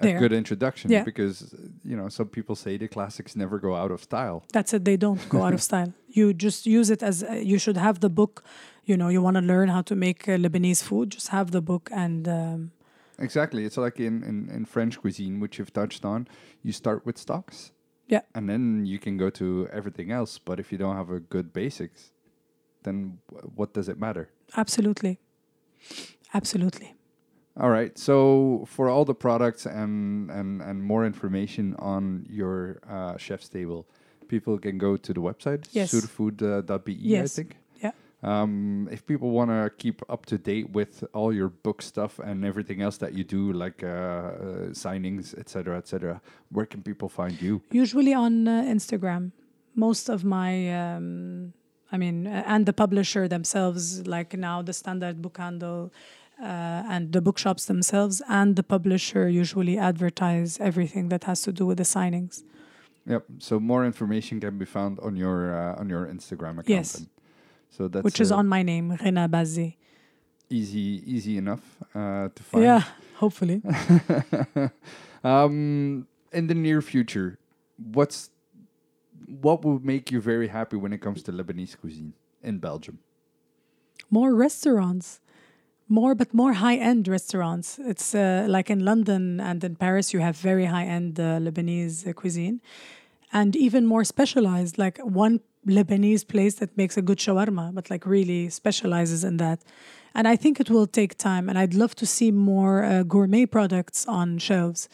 a 0.00 0.02
There. 0.02 0.18
good 0.18 0.32
introduction. 0.32 0.90
Yeah. 0.90 1.04
Because 1.04 1.54
you 1.84 1.96
know 1.96 2.08
some 2.08 2.28
people 2.28 2.54
say 2.56 2.78
the 2.78 2.88
classics 2.88 3.34
never 3.36 3.58
go 3.58 3.74
out 3.74 3.90
of 3.90 4.00
style. 4.02 4.42
That's 4.52 4.72
it. 4.74 4.84
They 4.84 4.96
don't 4.96 5.20
go 5.28 5.42
out 5.42 5.54
of 5.54 5.60
style. 5.62 5.92
You 6.18 6.34
just 6.34 6.66
use 6.66 6.90
it 6.90 7.02
as 7.02 7.22
uh, 7.22 7.34
you 7.50 7.58
should 7.58 7.76
have 7.76 7.98
the 8.00 8.08
book. 8.08 8.42
You 8.84 8.96
know, 8.96 9.08
you 9.10 9.22
want 9.22 9.36
to 9.36 9.42
learn 9.42 9.68
how 9.68 9.82
to 9.82 9.94
make 9.94 10.28
uh, 10.28 10.36
Lebanese 10.38 10.82
food. 10.82 11.10
Just 11.10 11.28
have 11.28 11.50
the 11.50 11.60
book, 11.60 11.88
and 11.92 12.26
um, 12.28 12.70
Exactly. 13.18 13.64
It's 13.64 13.76
like 13.76 14.00
in, 14.00 14.24
in, 14.24 14.48
in 14.56 14.64
French 14.64 14.98
cuisine, 15.00 15.38
which 15.40 15.58
you've 15.58 15.72
touched 15.72 16.04
on. 16.04 16.26
You 16.64 16.72
start 16.72 17.04
with 17.06 17.16
stocks. 17.18 17.72
Yeah. 18.08 18.22
And 18.34 18.48
then 18.48 18.86
you 18.86 18.98
can 18.98 19.16
go 19.18 19.30
to 19.30 19.68
everything 19.72 20.10
else. 20.10 20.38
But 20.44 20.58
if 20.58 20.72
you 20.72 20.78
don't 20.78 20.96
have 20.96 21.10
a 21.10 21.20
good 21.20 21.52
basics, 21.52 22.10
then 22.82 23.18
w- 23.30 23.52
what 23.54 23.72
does 23.74 23.88
it 23.88 23.98
matter? 24.00 24.30
absolutely, 24.56 25.18
absolutely. 26.34 26.94
All 27.60 27.68
right. 27.70 27.96
So 27.98 28.64
for 28.66 28.88
all 28.88 29.04
the 29.04 29.14
products 29.14 29.66
and 29.66 30.30
and, 30.30 30.62
and 30.62 30.82
more 30.82 31.04
information 31.04 31.74
on 31.78 32.26
your 32.28 32.80
uh, 32.88 33.16
chef's 33.18 33.48
table, 33.48 33.86
people 34.28 34.58
can 34.58 34.78
go 34.78 34.96
to 34.96 35.12
the 35.12 35.20
website 35.20 35.68
Yes. 35.72 35.92
surfood.be. 35.92 36.92
Yes. 36.94 37.38
I 37.38 37.42
think. 37.42 37.56
Yeah. 37.82 37.92
Um, 38.22 38.88
if 38.90 39.04
people 39.06 39.30
want 39.30 39.50
to 39.50 39.70
keep 39.76 40.02
up 40.08 40.26
to 40.26 40.38
date 40.38 40.70
with 40.70 41.04
all 41.12 41.32
your 41.34 41.48
book 41.48 41.82
stuff 41.82 42.18
and 42.18 42.44
everything 42.44 42.80
else 42.82 42.96
that 42.98 43.12
you 43.12 43.24
do, 43.24 43.52
like 43.52 43.82
uh, 43.82 43.86
uh, 43.86 44.32
signings, 44.72 45.34
etc., 45.38 45.76
etc., 45.78 46.20
where 46.50 46.66
can 46.66 46.82
people 46.82 47.08
find 47.08 47.40
you? 47.40 47.60
Usually 47.70 48.14
on 48.14 48.46
uh, 48.48 48.62
Instagram. 48.76 49.32
Most 49.74 50.08
of 50.10 50.24
my, 50.24 50.52
um, 50.82 51.52
I 51.92 51.96
mean, 51.98 52.26
uh, 52.26 52.42
and 52.46 52.66
the 52.66 52.72
publisher 52.72 53.28
themselves, 53.28 54.06
like 54.06 54.34
now 54.36 54.62
the 54.62 54.72
Standaard 54.72 55.20
Boekhandel. 55.22 55.90
Uh, 56.40 56.82
and 56.88 57.12
the 57.12 57.20
bookshops 57.20 57.66
themselves 57.66 58.22
and 58.28 58.56
the 58.56 58.62
publisher 58.62 59.28
usually 59.28 59.76
advertise 59.76 60.58
everything 60.58 61.10
that 61.10 61.24
has 61.24 61.42
to 61.42 61.52
do 61.52 61.66
with 61.66 61.76
the 61.76 61.84
signings. 61.84 62.44
Yep. 63.06 63.24
So 63.38 63.60
more 63.60 63.84
information 63.84 64.40
can 64.40 64.56
be 64.56 64.64
found 64.64 64.98
on 65.00 65.16
your 65.16 65.54
uh, 65.54 65.80
on 65.80 65.88
your 65.88 66.06
Instagram 66.06 66.52
account. 66.60 66.68
Yes. 66.68 66.92
then. 66.92 67.08
So 67.70 67.88
that's 67.88 68.04
which 68.04 68.20
is 68.20 68.32
on 68.32 68.46
my 68.48 68.62
name, 68.62 68.96
Rina 69.02 69.28
Bazzi. 69.28 69.76
easy 70.48 71.02
easy 71.06 71.36
enough 71.36 71.64
uh, 71.94 72.28
to 72.34 72.42
find. 72.42 72.64
Yeah, 72.64 72.82
hopefully. 73.16 73.62
um, 75.24 76.06
in 76.32 76.46
the 76.46 76.54
near 76.54 76.80
future, 76.82 77.38
what's 77.76 78.30
what 79.26 79.64
will 79.64 79.80
make 79.80 80.10
you 80.10 80.20
very 80.20 80.48
happy 80.48 80.76
when 80.76 80.92
it 80.92 81.00
comes 81.00 81.22
to 81.24 81.32
Lebanese 81.32 81.78
cuisine 81.78 82.14
in 82.42 82.58
Belgium? 82.58 82.98
more 84.10 84.34
restaurants 84.34 85.20
more 85.90 86.14
but 86.14 86.32
more 86.32 86.54
high-end 86.54 87.08
restaurants. 87.08 87.78
It's 87.80 88.14
uh, 88.14 88.46
like 88.48 88.70
in 88.70 88.84
london 88.84 89.40
and 89.40 89.62
in 89.64 89.74
paris 89.74 90.14
you 90.14 90.20
have 90.20 90.36
very 90.36 90.66
high-end 90.66 91.18
uh, 91.18 91.38
lebanese 91.38 92.06
uh, 92.06 92.12
cuisine. 92.12 92.60
And 93.32 93.54
even 93.54 93.86
more 93.86 94.04
specialized 94.04 94.78
like 94.78 94.98
one 94.98 95.40
lebanese 95.66 96.26
place 96.26 96.54
that 96.54 96.76
makes 96.76 96.96
a 96.96 97.02
good 97.02 97.18
shawarma 97.18 97.74
but 97.74 97.90
like 97.90 98.06
really 98.06 98.48
specializes 98.48 99.24
in 99.24 99.36
that. 99.36 99.60
And 100.14 100.26
i 100.26 100.36
think 100.36 100.60
it 100.60 100.70
will 100.70 100.86
take 100.86 101.16
time 101.16 101.48
and 101.48 101.58
i'd 101.58 101.74
love 101.74 101.94
to 101.96 102.06
see 102.06 102.30
more 102.30 102.82
uh, 102.84 103.02
gourmet 103.02 103.46
products 103.46 104.06
on 104.06 104.38
shelves 104.38 104.88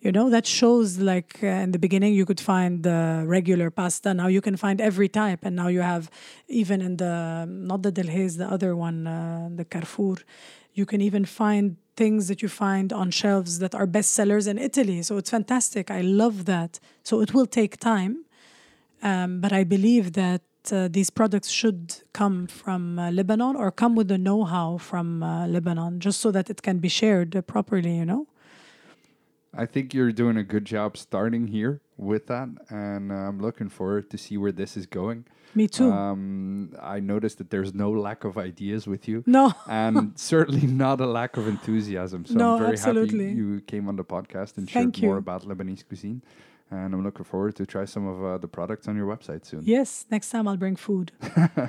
you 0.00 0.12
know 0.12 0.28
that 0.30 0.46
shows 0.46 0.98
like 0.98 1.38
uh, 1.42 1.46
in 1.46 1.72
the 1.72 1.78
beginning 1.78 2.14
you 2.14 2.26
could 2.26 2.40
find 2.40 2.82
the 2.82 3.24
regular 3.26 3.70
pasta. 3.70 4.12
Now 4.14 4.28
you 4.28 4.40
can 4.40 4.56
find 4.56 4.80
every 4.80 5.08
type. 5.08 5.40
And 5.42 5.56
now 5.56 5.68
you 5.68 5.80
have 5.80 6.10
even 6.48 6.80
in 6.80 6.96
the 6.98 7.46
not 7.48 7.82
the 7.82 7.92
delhaize 7.92 8.36
the 8.38 8.46
other 8.46 8.76
one 8.76 9.06
uh, 9.06 9.48
the 9.54 9.64
carrefour 9.64 10.16
you 10.74 10.84
can 10.84 11.00
even 11.00 11.24
find 11.24 11.76
things 11.96 12.28
that 12.28 12.42
you 12.42 12.48
find 12.48 12.92
on 12.92 13.10
shelves 13.10 13.58
that 13.60 13.74
are 13.74 13.86
bestsellers 13.86 14.46
in 14.46 14.58
italy. 14.58 15.02
So 15.02 15.16
it's 15.16 15.30
fantastic. 15.30 15.90
I 15.90 16.02
love 16.02 16.44
that. 16.44 16.78
So 17.02 17.22
it 17.22 17.32
will 17.32 17.46
take 17.46 17.78
time. 17.78 18.24
Um, 19.02 19.40
but 19.40 19.52
i 19.52 19.62
believe 19.64 20.12
that 20.14 20.42
uh, 20.72 20.88
these 20.88 21.10
products 21.10 21.48
should 21.48 21.94
come 22.12 22.46
from 22.46 22.98
uh, 22.98 23.10
Lebanon 23.10 23.54
or 23.56 23.70
come 23.70 23.94
with 23.94 24.08
the 24.08 24.18
know-how 24.18 24.78
from 24.78 25.22
uh, 25.22 25.46
Lebanon, 25.46 26.00
just 26.00 26.20
so 26.20 26.30
that 26.32 26.50
it 26.50 26.62
can 26.62 26.78
be 26.78 26.88
shared 26.88 27.30
properly. 27.46 27.96
You 27.96 28.04
know. 28.04 28.26
I 29.56 29.66
think 29.66 29.94
you're 29.94 30.12
doing 30.12 30.36
a 30.36 30.42
good 30.44 30.64
job 30.64 30.96
starting 30.96 31.46
here 31.48 31.80
with 31.96 32.26
that, 32.26 32.48
and 32.68 33.10
uh, 33.10 33.14
I'm 33.14 33.40
looking 33.40 33.68
forward 33.68 34.10
to 34.10 34.18
see 34.18 34.36
where 34.36 34.52
this 34.52 34.76
is 34.76 34.86
going. 34.86 35.24
Me 35.54 35.66
too. 35.66 35.90
Um, 35.90 36.74
I 36.82 37.00
noticed 37.00 37.38
that 37.38 37.48
there's 37.48 37.72
no 37.72 37.90
lack 37.90 38.24
of 38.24 38.36
ideas 38.36 38.86
with 38.86 39.08
you. 39.08 39.24
no. 39.26 39.54
and 39.68 40.12
certainly 40.18 40.66
not 40.66 41.00
a 41.00 41.06
lack 41.06 41.38
of 41.38 41.48
enthusiasm. 41.48 42.26
So 42.26 42.34
No, 42.34 42.54
I'm 42.54 42.58
very 42.60 42.72
absolutely. 42.72 43.28
happy 43.28 43.38
you 43.38 43.60
came 43.62 43.88
on 43.88 43.96
the 43.96 44.04
podcast 44.04 44.58
and 44.58 44.68
Thank 44.68 44.96
shared 44.96 45.04
more 45.06 45.16
about 45.16 45.44
Lebanese 45.44 45.86
cuisine. 45.88 46.20
And 46.68 46.92
I'm 46.94 47.04
looking 47.04 47.24
forward 47.24 47.54
to 47.56 47.66
try 47.66 47.84
some 47.84 48.08
of 48.08 48.24
uh, 48.24 48.38
the 48.38 48.48
products 48.48 48.88
on 48.88 48.96
your 48.96 49.06
website 49.06 49.46
soon. 49.46 49.60
Yes. 49.64 50.04
Next 50.10 50.30
time 50.30 50.48
I'll 50.48 50.56
bring 50.56 50.74
food. 50.74 51.12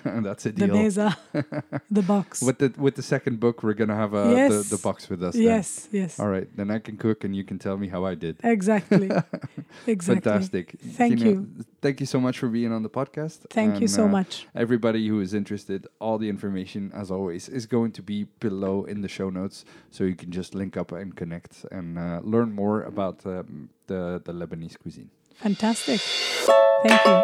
That's 0.04 0.48
a 0.48 0.52
deal. 0.52 0.68
The 0.68 0.74
mesa, 0.74 1.18
the 1.92 2.02
box. 2.02 2.42
With 2.42 2.58
the 2.58 2.74
with 2.78 2.96
the 2.96 3.04
second 3.04 3.40
book, 3.40 3.62
we're 3.62 3.74
gonna 3.74 3.96
have 3.96 4.16
uh, 4.16 4.30
Yes. 4.30 4.52
the, 4.70 4.76
the 4.76 4.82
box 4.82 5.08
with 5.08 5.22
us. 5.22 5.36
then. 5.36 5.44
yes. 5.44 5.88
Yes. 5.92 6.20
All 6.20 6.28
right, 6.28 6.48
then 6.58 6.72
I 6.72 6.80
can 6.80 6.98
cook 6.98 7.24
and 7.24 7.36
you 7.36 7.44
can 7.44 7.60
tell 7.60 7.78
me 7.78 7.88
how 7.90 8.06
I 8.06 8.16
did. 8.16 8.38
Exactly. 8.44 9.12
exactly. 9.88 10.16
Fantastic. 10.16 10.76
Thank 10.82 11.20
you. 11.20 11.48
Thank 11.80 12.00
you 12.00 12.08
so 12.08 12.20
much 12.20 12.40
for 12.40 12.48
being 12.48 12.72
on 12.72 12.82
the 12.82 12.90
podcast. 12.90 13.50
Thank 13.52 13.80
you 13.80 13.88
so 13.88 14.06
uh, 14.06 14.08
much. 14.08 14.48
Everybody 14.56 15.08
who 15.08 15.20
is 15.22 15.34
interested, 15.36 15.86
all 16.00 16.18
the 16.18 16.28
information, 16.30 16.92
as 16.96 17.12
always, 17.12 17.48
is 17.50 17.68
going 17.68 17.92
to 17.94 18.02
be 18.02 18.24
below 18.40 18.84
in 18.86 19.02
the 19.02 19.08
show 19.08 19.30
notes, 19.30 19.64
so 19.92 20.04
you 20.06 20.16
can 20.16 20.32
just 20.32 20.56
link 20.56 20.76
up 20.76 20.92
and 20.92 21.16
connect 21.16 21.66
and 21.72 22.00
uh, 22.00 22.20
learn 22.24 22.52
more 22.52 22.82
about 22.82 23.24
um, 23.26 23.70
the 23.88 24.20
the 24.24 24.34
Lebanese 24.34 24.78
cuisine. 24.78 25.08
Fantastic. 25.34 26.00
Thank 26.84 27.04
you. 27.04 27.22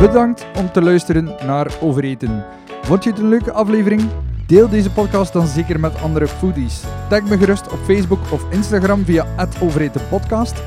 Bedankt 0.00 0.46
om 0.56 0.72
te 0.72 0.82
luisteren 0.82 1.24
naar 1.24 1.72
Overeten. 1.80 2.44
Vond 2.82 3.04
je 3.04 3.10
het 3.10 3.18
een 3.18 3.28
leuke 3.28 3.52
aflevering? 3.52 4.02
Deel 4.46 4.68
deze 4.68 4.90
podcast 4.90 5.32
dan 5.32 5.46
zeker 5.46 5.80
met 5.80 6.02
andere 6.02 6.28
foodies. 6.28 6.82
Tag 7.08 7.22
me 7.22 7.38
gerust 7.38 7.72
op 7.72 7.78
Facebook 7.78 8.32
of 8.32 8.52
Instagram 8.52 9.04
via 9.04 9.26
@overetenpodcast. 9.62 10.62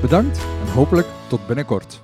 Bedankt 0.00 0.40
hopelijk 0.74 1.06
tot 1.28 1.46
binnenkort. 1.46 2.00